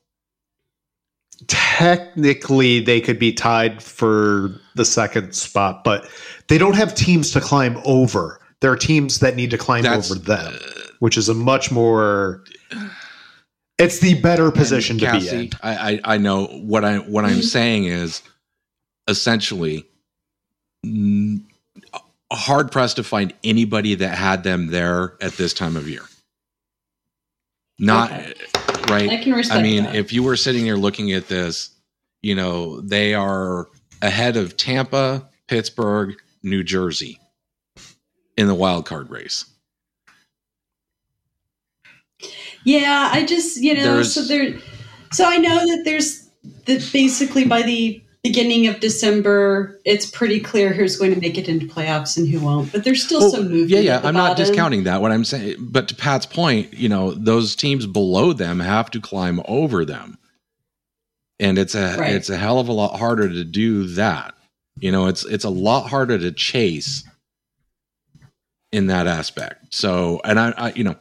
Technically, 1.52 2.80
they 2.80 3.02
could 3.02 3.20
be 3.20 3.34
tied 3.34 3.84
for 3.84 4.52
the 4.76 4.86
second 4.86 5.34
spot, 5.36 5.84
but 5.84 6.08
they 6.48 6.58
don't 6.58 6.78
have 6.78 6.96
teams 6.96 7.32
to 7.32 7.42
climb 7.42 7.78
over. 7.84 8.40
There 8.62 8.72
are 8.72 8.78
teams 8.78 9.20
that 9.20 9.36
need 9.36 9.52
to 9.52 9.58
climb 9.58 9.84
That's- 9.84 10.10
over 10.10 10.18
them, 10.18 10.54
which 11.00 11.18
is 11.18 11.28
a 11.28 11.34
much 11.34 11.70
more. 11.70 12.46
It's 13.78 14.00
the 14.00 14.14
better 14.22 14.50
position 14.50 14.98
to 15.00 15.12
be 15.20 15.28
in. 15.28 15.50
I, 15.62 15.76
I, 15.76 16.00
I 16.14 16.18
know 16.18 16.46
what 16.46 16.86
I 16.86 17.00
what 17.00 17.26
I'm 17.26 17.42
saying 17.42 17.84
is 17.84 18.22
essentially 19.10 19.86
mm, 20.86 21.44
hard 22.32 22.72
pressed 22.72 22.96
to 22.96 23.04
find 23.04 23.34
anybody 23.44 23.96
that 23.96 24.18
had 24.18 24.44
them 24.44 24.68
there 24.68 25.18
at 25.20 25.34
this 25.34 25.54
time 25.54 25.76
of 25.76 25.90
year. 25.90 26.04
Not 27.78 28.10
Okay. 28.10 28.34
Right. 28.92 29.10
I 29.10 29.18
can 29.18 29.34
respect 29.34 29.60
I 29.60 29.64
mean, 29.64 29.84
that. 29.84 29.96
if 29.96 30.14
you 30.14 30.24
were 30.24 30.36
sitting 30.36 30.64
here 30.66 30.76
looking 30.76 31.12
at 31.12 31.28
this, 31.28 31.70
you 32.22 32.36
know, 32.36 32.82
they 32.82 33.14
are 33.14 33.68
ahead 34.02 34.38
of 34.38 34.58
Tampa, 34.58 35.30
Pittsburgh, 35.48 36.16
New 36.44 36.64
Jersey 36.64 37.20
in 38.38 38.48
the 38.48 38.56
wild 38.56 38.86
card 38.86 39.10
race. 39.10 39.46
Yeah, 42.64 43.10
I 43.12 43.26
just 43.26 43.58
you 43.58 43.74
know 43.76 43.84
There's- 43.96 44.14
so 44.14 44.24
there, 44.24 44.58
so 45.12 45.26
I 45.26 45.38
know 45.38 45.56
that 45.56 45.82
there's 45.84 46.30
that 46.66 46.88
basically 46.94 47.46
by 47.46 47.64
the 47.64 48.02
beginning 48.24 48.68
of 48.68 48.80
December, 48.80 49.80
it's 49.86 50.06
pretty 50.06 50.40
clear 50.40 50.74
who's 50.74 50.96
going 50.98 51.14
to 51.14 51.20
make 51.20 51.38
it 51.38 51.50
into 51.50 51.66
playoffs 51.66 52.18
and 52.18 52.28
who 52.28 52.40
won't. 52.40 52.72
But 52.72 52.84
there's 52.84 53.04
still 53.04 53.24
Oh, 53.24 53.30
some 53.30 53.44
movement. 53.50 53.70
yeah, 53.70 53.80
yeah. 53.80 54.02
I'm 54.04 54.14
not 54.14 54.38
discounting 54.38 54.84
that. 54.84 55.02
What 55.02 55.12
I'm 55.12 55.26
saying, 55.26 55.56
but 55.60 55.88
to 55.90 55.96
Pat's 55.96 56.26
point, 56.26 56.74
you 56.74 56.88
know, 56.90 57.12
those 57.12 57.56
teams 57.56 57.86
below 57.88 58.34
them 58.34 58.60
have 58.60 58.92
to 58.92 59.02
climb 59.02 59.42
over 59.46 59.86
them, 59.86 60.18
and 61.40 61.58
it's 61.58 61.74
a 61.76 61.98
Right. 61.98 62.14
it's 62.14 62.30
a 62.30 62.38
hell 62.38 62.60
of 62.60 62.68
a 62.68 62.74
lot 62.74 62.98
harder 63.00 63.28
to 63.28 63.44
do 63.44 63.88
that. 63.96 64.36
You 64.80 64.92
know, 64.92 65.08
it's 65.08 65.26
it's 65.26 65.44
a 65.46 65.50
lot 65.50 65.90
harder 65.90 66.18
to 66.20 66.32
chase 66.32 67.04
in 68.72 68.88
that 68.88 69.08
aspect. 69.08 69.74
So, 69.74 70.22
and 70.24 70.40
I, 70.40 70.54
I 70.58 70.72
you 70.74 70.84
know, 70.84 70.96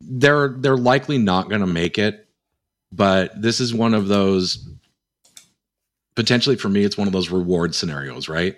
they're 0.00 0.48
they're 0.58 0.76
likely 0.76 1.18
not 1.18 1.48
going 1.48 1.60
to 1.62 1.66
make 1.66 1.98
it, 1.98 2.28
but 2.92 3.40
this 3.40 3.60
is 3.60 3.74
one 3.74 3.94
of 3.94 4.08
those 4.08 4.68
potentially 6.20 6.56
for 6.56 6.68
me. 6.68 6.84
It's 6.84 6.98
one 6.98 7.06
of 7.06 7.14
those 7.14 7.30
reward 7.30 7.74
scenarios, 7.74 8.28
right? 8.28 8.54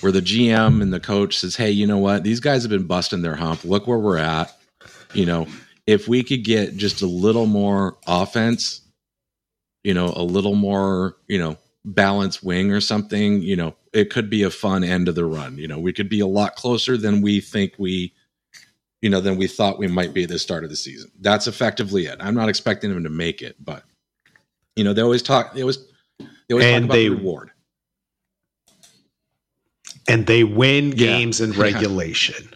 where 0.00 0.12
the 0.12 0.20
GM 0.20 0.82
and 0.82 0.92
the 0.92 1.00
coach 1.00 1.38
says, 1.38 1.56
"Hey, 1.56 1.70
you 1.70 1.86
know 1.86 1.96
what? 1.96 2.22
These 2.22 2.40
guys 2.40 2.62
have 2.62 2.70
been 2.70 2.86
busting 2.86 3.22
their 3.22 3.36
hump. 3.36 3.64
Look 3.64 3.86
where 3.86 3.98
we're 3.98 4.18
at. 4.18 4.54
You 5.14 5.26
know, 5.26 5.46
if 5.86 6.06
we 6.06 6.22
could 6.22 6.44
get 6.44 6.76
just 6.76 7.02
a 7.02 7.06
little 7.06 7.46
more 7.46 7.96
offense, 8.06 8.82
you 9.82 9.94
know, 9.94 10.12
a 10.14 10.22
little 10.22 10.54
more, 10.54 11.16
you 11.26 11.38
know, 11.38 11.56
balanced 11.86 12.44
wing 12.44 12.70
or 12.70 12.80
something, 12.80 13.42
you 13.42 13.56
know, 13.56 13.74
it 13.92 14.10
could 14.10 14.28
be 14.28 14.42
a 14.42 14.50
fun 14.50 14.84
end 14.84 15.08
of 15.08 15.14
the 15.14 15.24
run. 15.24 15.56
You 15.56 15.68
know, 15.68 15.78
we 15.78 15.92
could 15.92 16.10
be 16.10 16.20
a 16.20 16.26
lot 16.26 16.54
closer 16.54 16.98
than 16.98 17.22
we 17.22 17.40
think 17.40 17.72
we, 17.78 18.12
you 19.00 19.08
know, 19.10 19.20
than 19.20 19.38
we 19.38 19.46
thought 19.46 19.78
we 19.78 19.88
might 19.88 20.12
be 20.12 20.24
at 20.24 20.28
the 20.28 20.38
start 20.38 20.64
of 20.64 20.70
the 20.70 20.76
season. 20.76 21.10
That's 21.20 21.46
effectively 21.46 22.06
it. 22.06 22.18
I'm 22.20 22.34
not 22.34 22.48
expecting 22.50 22.92
them 22.92 23.04
to 23.04 23.10
make 23.10 23.42
it, 23.42 23.56
but 23.58 23.84
you 24.76 24.84
know, 24.84 24.92
they 24.92 25.02
always 25.02 25.22
talk. 25.22 25.54
They 25.54 25.62
always 25.62 25.78
they 26.48 26.54
always 26.54 26.66
And 26.66 26.82
talk 26.84 26.88
about 26.90 26.94
they- 26.94 27.08
the 27.08 27.14
reward. 27.16 27.50
and 30.08 30.26
they 30.26 30.44
win 30.44 30.88
Yeah. 30.90 30.96
games 30.96 31.40
in 31.40 31.52
regulation. 31.58 32.48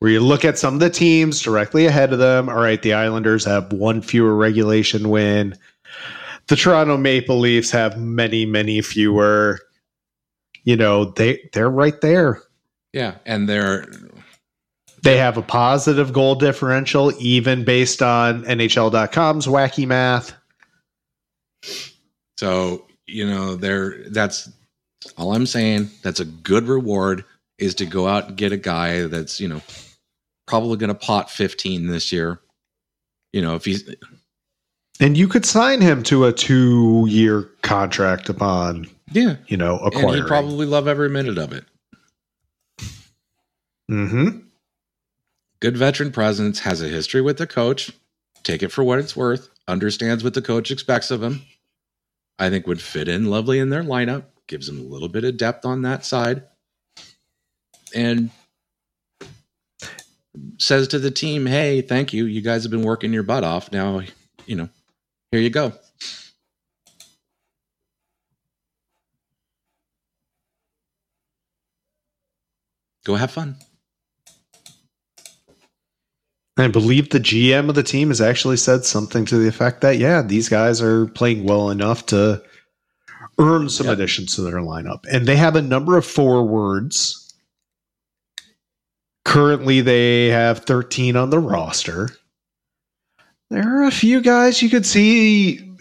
Where 0.00 0.10
you 0.10 0.20
look 0.20 0.44
at 0.44 0.58
some 0.58 0.74
of 0.74 0.80
the 0.80 0.90
teams 0.90 1.40
directly 1.40 1.86
ahead 1.86 2.12
of 2.12 2.18
them. 2.18 2.48
All 2.48 2.56
right, 2.56 2.80
the 2.82 2.92
Islanders 2.92 3.44
have 3.44 3.72
one 3.72 4.02
fewer 4.02 4.34
regulation 4.34 5.08
win. 5.08 5.56
The 6.48 6.56
Toronto 6.56 6.96
Maple 6.98 7.38
Leafs 7.38 7.70
have 7.70 7.98
many, 7.98 8.44
many 8.44 8.82
fewer. 8.82 9.60
You 10.64 10.76
know, 10.76 11.06
they 11.06 11.48
they're 11.52 11.70
right 11.70 11.98
there. 12.02 12.42
Yeah, 12.92 13.14
and 13.24 13.48
they're 13.48 13.86
They 15.02 15.16
have 15.18 15.36
a 15.36 15.42
positive 15.42 16.12
goal 16.12 16.34
differential, 16.34 17.12
even 17.18 17.64
based 17.64 18.02
on 18.02 18.44
NHL.com's 18.44 19.46
wacky 19.46 19.86
math. 19.86 20.32
So, 22.38 22.86
you 23.06 23.26
know, 23.26 23.56
there 23.56 24.04
that's 24.08 24.50
all 25.16 25.34
I'm 25.34 25.46
saying. 25.46 25.90
That's 26.02 26.20
a 26.20 26.24
good 26.24 26.68
reward 26.68 27.24
is 27.58 27.74
to 27.76 27.86
go 27.86 28.08
out 28.08 28.28
and 28.28 28.36
get 28.36 28.52
a 28.52 28.56
guy 28.56 29.06
that's, 29.06 29.40
you 29.40 29.48
know, 29.48 29.60
probably 30.46 30.76
going 30.76 30.88
to 30.88 30.94
pot 30.94 31.30
15 31.30 31.86
this 31.86 32.12
year. 32.12 32.40
You 33.32 33.42
know, 33.42 33.54
if 33.54 33.64
he's 33.64 33.88
And 35.00 35.16
you 35.16 35.28
could 35.28 35.44
sign 35.44 35.80
him 35.80 36.02
to 36.04 36.24
a 36.24 36.32
two 36.32 37.06
year 37.08 37.50
contract 37.62 38.28
upon, 38.28 38.88
yeah, 39.12 39.36
you 39.46 39.56
know, 39.56 39.78
and 39.78 39.88
acquiring. 39.88 40.22
he'd 40.22 40.28
probably 40.28 40.66
love 40.66 40.88
every 40.88 41.08
minute 41.10 41.38
of 41.38 41.52
it. 41.52 41.64
mm-hmm. 43.90 44.38
Good 45.60 45.76
veteran 45.76 46.12
presence, 46.12 46.60
has 46.60 46.82
a 46.82 46.88
history 46.88 47.22
with 47.22 47.38
the 47.38 47.46
coach. 47.46 47.90
Take 48.42 48.62
it 48.62 48.70
for 48.70 48.84
what 48.84 48.98
it's 48.98 49.16
worth. 49.16 49.48
Understands 49.66 50.22
what 50.22 50.34
the 50.34 50.42
coach 50.42 50.70
expects 50.70 51.10
of 51.10 51.22
him. 51.22 51.42
I 52.38 52.50
think 52.50 52.66
would 52.66 52.82
fit 52.82 53.08
in 53.08 53.26
lovely 53.26 53.58
in 53.58 53.70
their 53.70 53.82
lineup. 53.82 54.24
Gives 54.46 54.66
them 54.66 54.78
a 54.78 54.82
little 54.82 55.08
bit 55.08 55.24
of 55.24 55.36
depth 55.36 55.64
on 55.64 55.82
that 55.82 56.04
side. 56.04 56.44
And 57.94 58.30
says 60.58 60.88
to 60.88 60.98
the 60.98 61.10
team, 61.10 61.46
hey, 61.46 61.80
thank 61.80 62.12
you. 62.12 62.26
You 62.26 62.42
guys 62.42 62.64
have 62.64 62.70
been 62.70 62.82
working 62.82 63.12
your 63.12 63.22
butt 63.22 63.44
off. 63.44 63.70
Now, 63.72 64.02
you 64.46 64.56
know, 64.56 64.68
here 65.30 65.40
you 65.40 65.50
go. 65.50 65.72
Go 73.04 73.14
have 73.16 73.30
fun. 73.30 73.56
I 76.56 76.68
believe 76.68 77.10
the 77.10 77.18
GM 77.18 77.68
of 77.68 77.74
the 77.74 77.82
team 77.82 78.08
has 78.08 78.20
actually 78.20 78.56
said 78.56 78.84
something 78.84 79.24
to 79.26 79.38
the 79.38 79.48
effect 79.48 79.80
that, 79.80 79.98
yeah, 79.98 80.22
these 80.22 80.48
guys 80.48 80.80
are 80.80 81.06
playing 81.08 81.44
well 81.44 81.70
enough 81.70 82.06
to 82.06 82.42
earn 83.40 83.68
some 83.68 83.86
Yep. 83.86 83.94
additions 83.94 84.36
to 84.36 84.42
their 84.42 84.58
lineup. 84.60 85.04
And 85.10 85.26
they 85.26 85.36
have 85.36 85.56
a 85.56 85.62
number 85.62 85.96
of 85.96 86.06
forwards. 86.06 87.34
Currently, 89.24 89.80
they 89.80 90.28
have 90.28 90.60
13 90.60 91.16
on 91.16 91.30
the 91.30 91.40
roster. 91.40 92.10
There 93.50 93.80
are 93.80 93.84
a 93.84 93.90
few 93.90 94.20
guys 94.20 94.62
you 94.62 94.70
could 94.70 94.86
see, 94.86 95.76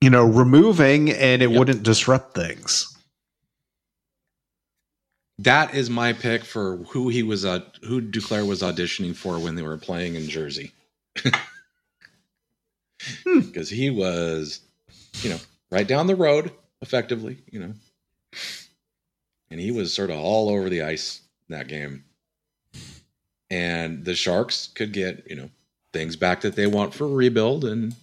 you 0.00 0.10
know, 0.10 0.24
removing 0.24 1.10
and 1.10 1.42
it 1.42 1.50
Yep. 1.50 1.58
wouldn't 1.58 1.82
disrupt 1.82 2.34
things. 2.36 2.94
That 5.40 5.74
is 5.74 5.88
my 5.88 6.12
pick 6.12 6.44
for 6.44 6.78
who 6.78 7.08
he 7.08 7.22
was 7.22 7.44
uh, 7.44 7.60
who 7.82 8.02
Duclair 8.02 8.46
was 8.46 8.62
auditioning 8.62 9.14
for 9.14 9.38
when 9.38 9.54
they 9.54 9.62
were 9.62 9.78
playing 9.78 10.14
in 10.14 10.28
Jersey. 10.28 10.72
Because 13.24 13.70
he 13.70 13.90
was, 13.90 14.60
you 15.22 15.30
know, 15.30 15.38
right 15.70 15.86
down 15.86 16.08
the 16.08 16.16
road, 16.16 16.52
effectively, 16.82 17.38
you 17.50 17.60
know. 17.60 17.72
And 19.50 19.60
he 19.60 19.70
was 19.70 19.94
sort 19.94 20.10
of 20.10 20.18
all 20.18 20.50
over 20.50 20.68
the 20.68 20.82
ice 20.82 21.20
in 21.48 21.56
that 21.56 21.68
game. 21.68 22.04
And 23.50 24.04
the 24.04 24.14
Sharks 24.14 24.68
could 24.74 24.92
get, 24.92 25.24
you 25.30 25.36
know, 25.36 25.48
things 25.92 26.16
back 26.16 26.42
that 26.42 26.56
they 26.56 26.66
want 26.66 26.92
for 26.92 27.08
rebuild 27.08 27.64
and 27.64 27.94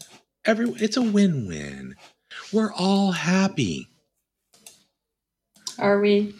every 0.43 0.69
it's 0.71 0.97
a 0.97 1.01
win-win. 1.01 1.95
We're 2.51 2.73
all 2.73 3.11
happy. 3.11 3.89
Are 5.77 5.99
we? 5.99 6.33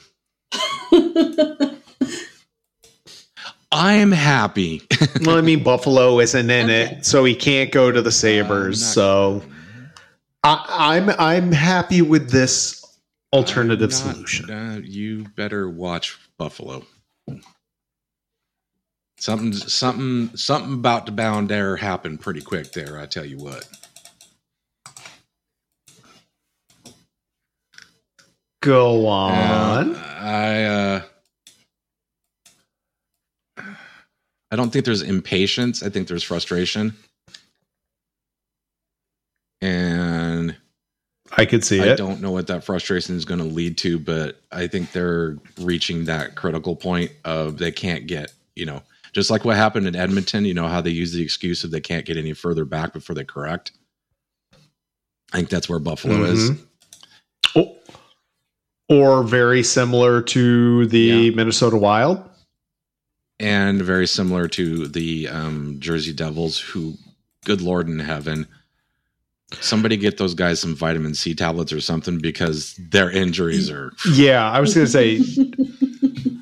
I'm 3.71 4.11
happy. 4.11 4.81
well, 5.25 5.37
I 5.37 5.41
mean, 5.41 5.63
Buffalo 5.63 6.19
isn't 6.19 6.49
in 6.49 6.65
Okay. 6.69 6.95
it, 6.97 7.05
so 7.05 7.23
he 7.25 7.35
can't 7.35 7.71
go 7.71 7.91
to 7.91 8.01
the 8.01 8.11
Sabres. 8.11 8.81
I'm 8.81 8.93
so 8.93 9.43
I, 10.43 10.65
I'm 10.69 11.09
I'm 11.19 11.51
happy 11.51 12.01
with 12.01 12.29
this 12.31 12.85
alternative 13.33 13.89
not- 13.91 13.97
solution. 13.97 14.49
uh, 14.49 14.79
you 14.83 15.25
better 15.35 15.69
watch 15.69 16.17
Buffalo. 16.37 16.85
Something, 19.17 19.53
something, 19.53 20.35
something 20.37 20.73
about 20.73 21.05
to 21.05 21.11
bound 21.11 21.49
there 21.49 21.77
happened 21.77 22.19
pretty 22.19 22.41
quick 22.41 22.73
there. 22.73 22.99
I 22.99 23.05
tell 23.07 23.25
you 23.25 23.37
what. 23.37 23.65
Go 28.65 29.05
on. 29.05 29.95
Uh, 29.95 29.99
I, 30.19 30.63
uh, 30.63 31.01
I 34.49 34.55
don't 34.55 34.73
think 34.73 34.85
there's 34.85 35.03
impatience. 35.03 35.83
I 35.83 35.89
think 35.89 36.07
there's 36.07 36.23
frustration, 36.23 36.95
and 39.61 40.55
I 41.37 41.45
could 41.45 41.63
see 41.63 41.79
I 41.79 41.89
it. 41.89 41.97
don't 41.97 42.21
know 42.21 42.31
what 42.31 42.47
that 42.47 42.63
frustration 42.63 43.15
is 43.15 43.23
going 43.23 43.39
to 43.39 43.45
lead 43.45 43.77
to, 43.79 43.99
but 43.99 44.41
I 44.51 44.65
think 44.65 44.91
they're 44.93 45.37
reaching 45.61 46.05
that 46.05 46.33
critical 46.33 46.75
point 46.75 47.11
of 47.23 47.59
they 47.59 47.71
can't 47.71 48.07
get, 48.07 48.33
you 48.55 48.65
know, 48.65 48.81
just 49.13 49.29
like 49.29 49.45
what 49.45 49.57
happened 49.57 49.85
in 49.85 49.95
Edmonton, 49.95 50.43
you 50.43 50.55
know, 50.55 50.67
how 50.67 50.81
they 50.81 50.89
use 50.89 51.13
the 51.13 51.21
excuse 51.21 51.63
of 51.63 51.69
they 51.69 51.81
can't 51.81 52.05
get 52.05 52.17
any 52.17 52.33
further 52.33 52.65
back 52.65 52.93
before 52.93 53.13
they 53.13 53.25
correct. 53.25 53.73
I 55.33 55.37
think 55.37 55.49
that's 55.49 55.69
where 55.69 55.77
Buffalo 55.79 56.23
is. 56.23 56.49
Or 58.87 59.23
very 59.23 59.63
similar 59.63 60.21
to 60.21 60.85
the 60.87 60.99
Yeah. 60.99 61.29
Minnesota 61.35 61.77
Wild. 61.77 62.23
And 63.39 63.81
very 63.81 64.07
similar 64.07 64.47
to 64.49 64.87
the 64.87 65.27
um, 65.27 65.77
Jersey 65.79 66.13
Devils, 66.13 66.59
who, 66.59 66.93
good 67.43 67.61
Lord 67.61 67.87
in 67.89 67.99
heaven, 67.99 68.47
somebody 69.59 69.97
get 69.97 70.17
those 70.17 70.33
guys 70.35 70.59
some 70.59 70.75
vitamin 70.75 71.13
C 71.15 71.33
tablets 71.35 71.73
or 71.73 71.81
something 71.81 72.19
because 72.19 72.75
their 72.75 73.09
injuries 73.11 73.69
are 73.69 73.91
Yeah, 74.13 74.49
I 74.49 74.59
was 74.61 74.73
going 74.73 74.87
to 74.87 74.91
say 74.91 75.19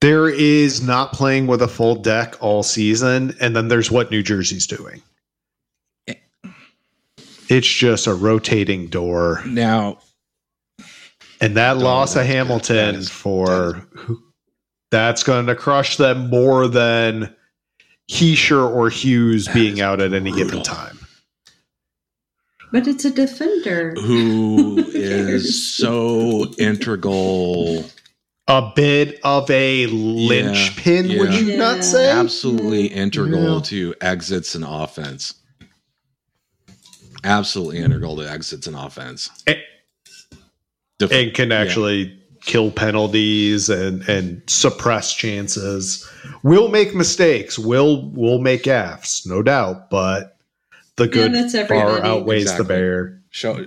There 0.00 0.28
is 0.28 0.82
not 0.82 1.12
playing 1.12 1.46
with 1.46 1.62
a 1.62 1.68
full 1.68 1.94
deck 1.94 2.34
all 2.40 2.64
season, 2.64 3.36
and 3.40 3.54
then 3.54 3.68
there's 3.68 3.88
what 3.90 4.10
New 4.10 4.22
Jersey's 4.22 4.66
doing. 4.66 5.00
It's 7.52 7.68
just 7.68 8.06
a 8.06 8.14
rotating 8.14 8.86
door. 8.86 9.42
Now, 9.46 9.98
And 11.40 11.56
that 11.56 11.76
loss 11.76 12.16
of. 12.16 12.24
Hamilton 12.24 12.76
That 12.76 12.94
is- 12.94 13.08
for 13.10 13.86
that's 14.90 15.22
going 15.22 15.46
to 15.46 15.54
crush 15.54 15.96
them 15.98 16.30
more 16.30 16.66
than 16.68 17.34
Hischier 18.10 18.68
or 18.74 18.88
Hughes 18.90 19.48
being 19.48 19.80
out 19.80 20.00
at 20.00 20.12
any 20.14 20.32
given 20.32 20.62
time. 20.62 20.98
But 22.72 22.86
it's 22.86 23.04
a 23.04 23.10
defender. 23.10 23.92
who 24.00 24.76
Who 24.82 24.92
cares? 24.92 25.44
is 25.44 25.74
so 25.74 26.46
integral, 26.58 27.84
A 28.48 28.70
bit 28.74 29.20
of 29.24 29.50
a 29.50 29.86
linchpin, 29.88 31.18
would 31.18 31.32
yeah. 31.32 31.38
you 31.38 31.44
Yeah. 31.52 31.56
not 31.56 31.84
say? 31.84 32.10
absolutely 32.10 32.86
integral 32.86 33.56
Yeah. 33.56 33.60
to 33.64 33.94
exits 34.00 34.54
and 34.54 34.64
offense. 34.66 35.34
Absolutely 37.24 37.78
integral 37.78 38.16
to 38.16 38.28
exits 38.30 38.66
and 38.66 38.76
offense. 38.76 39.30
Eh. 39.46 39.54
Def- 40.98 41.12
and 41.12 41.34
can 41.34 41.50
yeah. 41.50 41.58
actually 41.60 42.18
kill 42.42 42.70
penalties 42.72 43.68
and 43.68 44.02
and 44.08 44.42
suppress 44.48 45.14
chances. 45.14 46.08
We'll 46.42 46.68
make 46.68 46.94
mistakes. 46.94 47.58
We'll 47.58 48.10
we'll 48.10 48.40
make 48.40 48.64
gaffes, 48.64 49.26
no 49.26 49.42
doubt. 49.42 49.90
But 49.90 50.36
the 50.96 51.08
good 51.08 51.32
that's 51.32 51.54
far 51.68 52.04
outweighs 52.04 52.42
Exactly. 52.42 52.64
the 52.64 52.68
bear. 52.68 53.22
show 53.30 53.64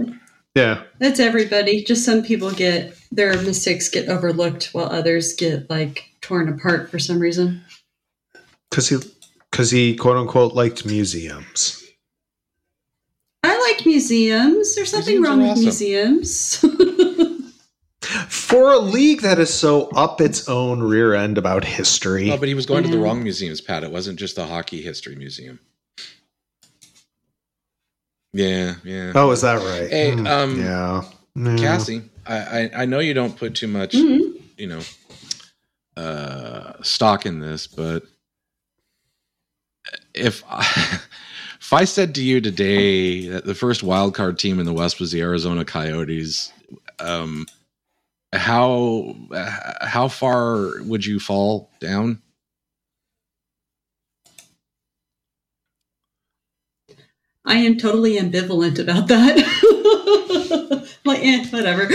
Yeah, 0.56 0.84
That's 1.00 1.20
everybody. 1.20 1.84
Just 1.84 2.06
some 2.06 2.24
people 2.24 2.52
get 2.52 2.96
their 3.12 3.42
mistakes 3.42 3.90
get 3.90 4.08
overlooked 4.10 4.70
while 4.74 4.86
others 4.86 5.34
get 5.34 5.70
like 5.70 6.10
torn 6.22 6.50
apart 6.50 6.90
for 6.90 7.00
some 7.00 7.20
reason. 7.20 7.62
because 8.70 8.90
he 8.90 8.98
because 9.52 9.72
he 9.72 9.96
quote 9.96 10.18
unquote 10.18 10.54
liked 10.54 10.86
museums. 10.86 11.82
I 13.76 13.78
like 13.78 13.86
museums. 13.86 14.76
There's 14.76 14.94
nothing 14.94 15.22
Museums 15.22 15.28
wrong 15.28 15.42
with 15.42 15.50
awesome. 15.52 15.64
museums. 15.64 16.58
For 18.30 18.72
a 18.72 18.78
league 18.80 19.22
that 19.22 19.40
is 19.40 19.54
so 19.54 19.88
up 19.90 20.22
its 20.22 20.48
own 20.48 20.82
rear 20.82 21.14
end 21.14 21.38
about 21.38 21.66
history, 21.66 22.32
Oh, 22.32 22.38
but 22.38 22.48
he 22.48 22.54
was 22.54 22.66
going 22.66 22.84
to 22.84 22.90
the 22.90 23.00
wrong 23.00 23.22
museums, 23.24 23.60
Pat. 23.62 23.84
It 23.84 23.92
wasn't 23.92 24.18
just 24.20 24.36
the 24.36 24.46
hockey 24.46 24.82
history 24.82 25.16
museum. 25.16 25.60
Yeah, 28.32 28.76
yeah. 28.84 29.12
oh, 29.16 29.32
is 29.32 29.42
that 29.42 29.56
right? 29.56 29.90
Hey, 29.90 30.12
Hmm, 30.12 30.28
um, 30.28 30.60
yeah, 30.60 31.04
Yeah. 31.36 31.58
Cassie, 31.58 32.04
I, 32.26 32.38
I 32.38 32.70
I 32.82 32.86
know 32.86 33.00
you 33.00 33.14
don't 33.14 33.36
put 33.36 33.56
too 33.56 33.68
much, 33.68 33.94
Mhm. 33.94 34.42
you 34.58 34.68
know, 34.68 34.82
uh, 35.98 36.74
stock 36.84 37.26
in 37.26 37.40
this, 37.40 37.66
but 37.68 38.04
if 40.14 40.44
I, 40.50 41.00
if 41.66 41.74
I 41.74 41.86
said 41.86 42.14
to 42.14 42.24
you 42.24 42.42
today 42.42 43.28
that 43.28 43.46
the 43.46 43.56
first 43.56 43.82
wild 43.82 44.14
card 44.14 44.38
team 44.38 44.60
in 44.60 44.68
the 44.68 44.74
West 44.74 45.00
was 45.00 45.12
the 45.12 45.22
Arizona 45.22 45.66
Coyotes, 45.66 46.54
um, 47.00 47.48
how 48.32 49.16
how 49.82 50.08
far 50.08 50.84
would 50.84 51.04
you 51.04 51.20
fall 51.20 51.72
down? 51.80 52.22
I 57.46 57.56
am 57.56 57.80
totally 57.80 58.20
ambivalent 58.20 58.78
about 58.78 59.08
that. 59.08 59.38
like, 61.04 61.20
eh, 61.24 61.48
whatever. 61.50 61.88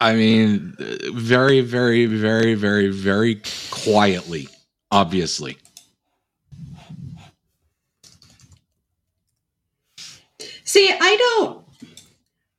I 0.00 0.14
mean, 0.14 0.76
very, 1.14 1.62
very, 1.62 2.06
very, 2.06 2.54
very, 2.54 2.90
very 2.90 3.42
quietly, 3.72 4.48
obviously. 4.92 5.58
See, 10.76 10.92
I 10.92 11.16
don't 11.16 11.64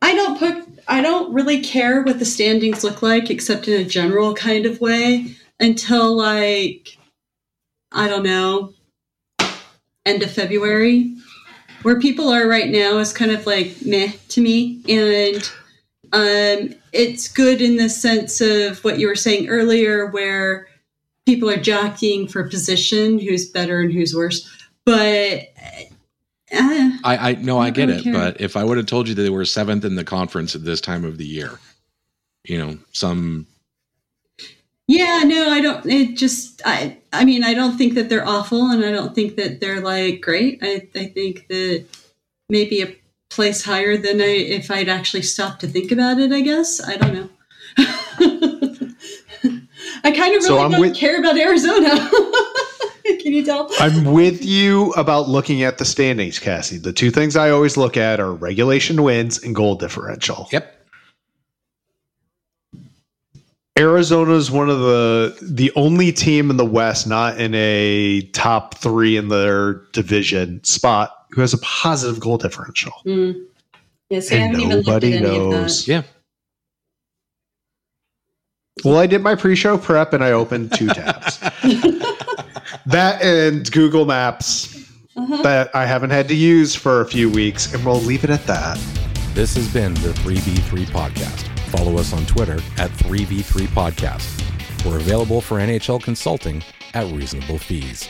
I 0.01 0.15
don't 0.15 0.39
put 0.39 0.81
I 0.87 1.03
don't 1.03 1.31
really 1.31 1.61
care 1.61 2.01
what 2.01 2.17
the 2.17 2.25
standings 2.25 2.83
look 2.83 3.03
like 3.03 3.29
except 3.29 3.67
in 3.67 3.79
a 3.79 3.85
general 3.85 4.33
kind 4.33 4.65
of 4.65 4.81
way 4.81 5.35
until 5.59 6.15
like 6.17 6.97
I 7.91 8.07
don't 8.07 8.23
know 8.23 8.73
end 10.03 10.23
of 10.23 10.31
February. 10.31 11.15
Where 11.83 11.99
people 11.99 12.29
are 12.29 12.47
right 12.47 12.69
now 12.69 12.97
is 12.97 13.13
kind 13.13 13.29
of 13.29 13.45
like 13.45 13.85
meh 13.85 14.13
to 14.29 14.41
me 14.41 14.81
and 14.89 15.51
um 16.11 16.73
it's 16.93 17.27
good 17.27 17.61
in 17.61 17.75
the 17.75 17.87
sense 17.87 18.41
of 18.41 18.83
what 18.83 18.97
you 18.97 19.05
were 19.05 19.15
saying 19.15 19.47
earlier 19.47 20.07
where 20.07 20.67
people 21.27 21.51
are 21.51 21.57
jockeying 21.57 22.27
for 22.27 22.49
position 22.49 23.19
who's 23.19 23.47
better 23.47 23.79
and 23.79 23.93
who's 23.93 24.15
worse 24.15 24.49
but 24.85 25.49
uh, 26.53 26.91
I, 27.03 27.17
I 27.31 27.35
no, 27.35 27.57
I 27.59 27.67
I 27.67 27.69
get 27.71 27.89
it, 27.89 28.03
care. 28.03 28.13
but 28.13 28.39
if 28.41 28.55
I 28.55 28.63
would 28.63 28.77
have 28.77 28.85
told 28.85 29.07
you 29.07 29.15
that 29.15 29.21
they 29.21 29.29
were 29.29 29.45
seventh 29.45 29.83
in 29.85 29.95
the 29.95 30.03
conference 30.05 30.55
at 30.55 30.63
this 30.63 30.79
time 30.81 31.03
of 31.05 31.17
the 31.17 31.25
year, 31.25 31.59
you 32.45 32.57
know, 32.57 32.77
some 32.93 33.45
Yeah, 34.87 35.23
no, 35.25 35.49
I 35.49 35.59
don't. 35.59 35.85
It 35.85 36.15
just, 36.15 36.61
I, 36.65 36.97
I 37.11 37.25
mean, 37.25 37.43
I 37.43 37.53
don't 37.53 37.77
think 37.77 37.95
that 37.95 38.07
they're 38.09 38.25
awful, 38.27 38.71
and 38.71 38.85
I 38.85 38.91
don't 38.91 39.13
think 39.13 39.35
that 39.35 39.59
they're 39.59 39.81
like 39.81 40.21
great. 40.21 40.59
I, 40.61 40.87
I 40.95 41.05
think 41.07 41.47
that 41.49 41.85
maybe 42.49 42.81
a 42.81 42.95
place 43.29 43.65
higher 43.65 43.97
than 43.97 44.21
I, 44.21 44.25
if 44.57 44.71
I'd 44.71 44.87
actually 44.87 45.23
stopped 45.23 45.59
to 45.61 45.67
think 45.67 45.91
about 45.91 46.17
it. 46.19 46.31
I 46.31 46.39
guess 46.39 46.81
I 46.81 46.95
don't 46.95 47.13
know. 47.13 47.29
I 50.03 50.11
kind 50.11 50.35
of 50.35 50.41
really 50.41 50.41
So 50.41 50.55
don't 50.69 50.79
with- 50.79 50.95
care 50.95 51.19
about 51.19 51.37
Arizona. 51.37 52.09
Can 53.21 53.33
you 53.33 53.43
tell? 53.45 53.69
I'm 53.79 54.05
with 54.05 54.43
you 54.43 54.91
about 54.93 55.27
looking 55.29 55.63
at 55.63 55.77
the 55.77 55.85
standings, 55.85 56.39
Cassie. 56.39 56.77
The 56.77 56.93
two 56.93 57.11
things 57.11 57.35
I 57.35 57.49
always 57.49 57.77
look 57.77 57.97
at 57.97 58.19
are 58.19 58.33
regulation 58.33 59.03
wins 59.03 59.41
and 59.43 59.55
goal 59.55 59.75
differential. 59.75 60.47
yep. 60.51 60.73
Arizona 63.77 64.33
is 64.33 64.49
one 64.49 64.69
of 64.71 64.79
the 64.79 65.37
the 65.41 65.71
only 65.75 66.11
team 66.11 66.49
in 66.49 66.57
the 66.57 66.65
West 66.65 67.05
not 67.05 67.39
in 67.39 67.53
a 67.53 68.21
top 68.33 68.75
three 68.79 69.15
in 69.17 69.27
their 69.29 69.73
division 69.93 70.63
spot 70.63 71.13
who 71.31 71.41
has 71.41 71.53
a 71.53 71.59
positive 71.59 72.19
goal 72.19 72.37
differential. 72.39 72.93
Mm. 73.05 73.45
Yes, 74.09 74.31
I 74.31 74.35
And 74.37 74.43
haven't 74.55 74.61
even 74.61 74.77
looked 74.77 74.87
at 74.87 74.91
nobody 75.03 75.13
any 75.13 75.25
of 75.27 75.49
knows. 75.51 75.85
that. 75.85 75.91
Yeah. 75.91 76.03
Well, 78.85 78.97
I 78.97 79.07
did 79.07 79.21
my 79.21 79.35
pre-show 79.35 79.77
prep 79.77 80.13
and 80.13 80.23
I 80.23 80.31
opened 80.31 80.73
two 80.73 80.87
tabs. 80.87 81.39
that 82.85 83.21
and 83.21 83.69
Google 83.71 84.05
Maps 84.05 84.75
Uh-huh. 85.15 85.41
that 85.41 85.75
I 85.75 85.85
haven't 85.87 86.11
had 86.11 86.27
to 86.27 86.35
use 86.35 86.75
for 86.75 87.01
a 87.01 87.05
few 87.05 87.27
weeks, 87.29 87.73
and 87.73 87.83
we'll 87.83 87.99
leave 88.01 88.23
it 88.23 88.29
at 88.29 88.45
that. 88.45 88.77
This 89.33 89.55
has 89.55 89.67
been 89.73 89.93
the 89.95 90.09
3v3 90.23 90.85
Podcast. 90.85 91.47
Follow 91.71 91.97
us 91.97 92.13
on 92.13 92.23
Twitter 92.27 92.59
at 92.77 92.91
3v3 92.91 93.65
Podcast. 93.69 94.43
We're 94.85 94.97
available 94.97 95.41
for 95.41 95.57
NHL 95.57 96.01
consulting 96.03 96.63
at 96.93 97.11
reasonable 97.11 97.57
fees. 97.57 98.07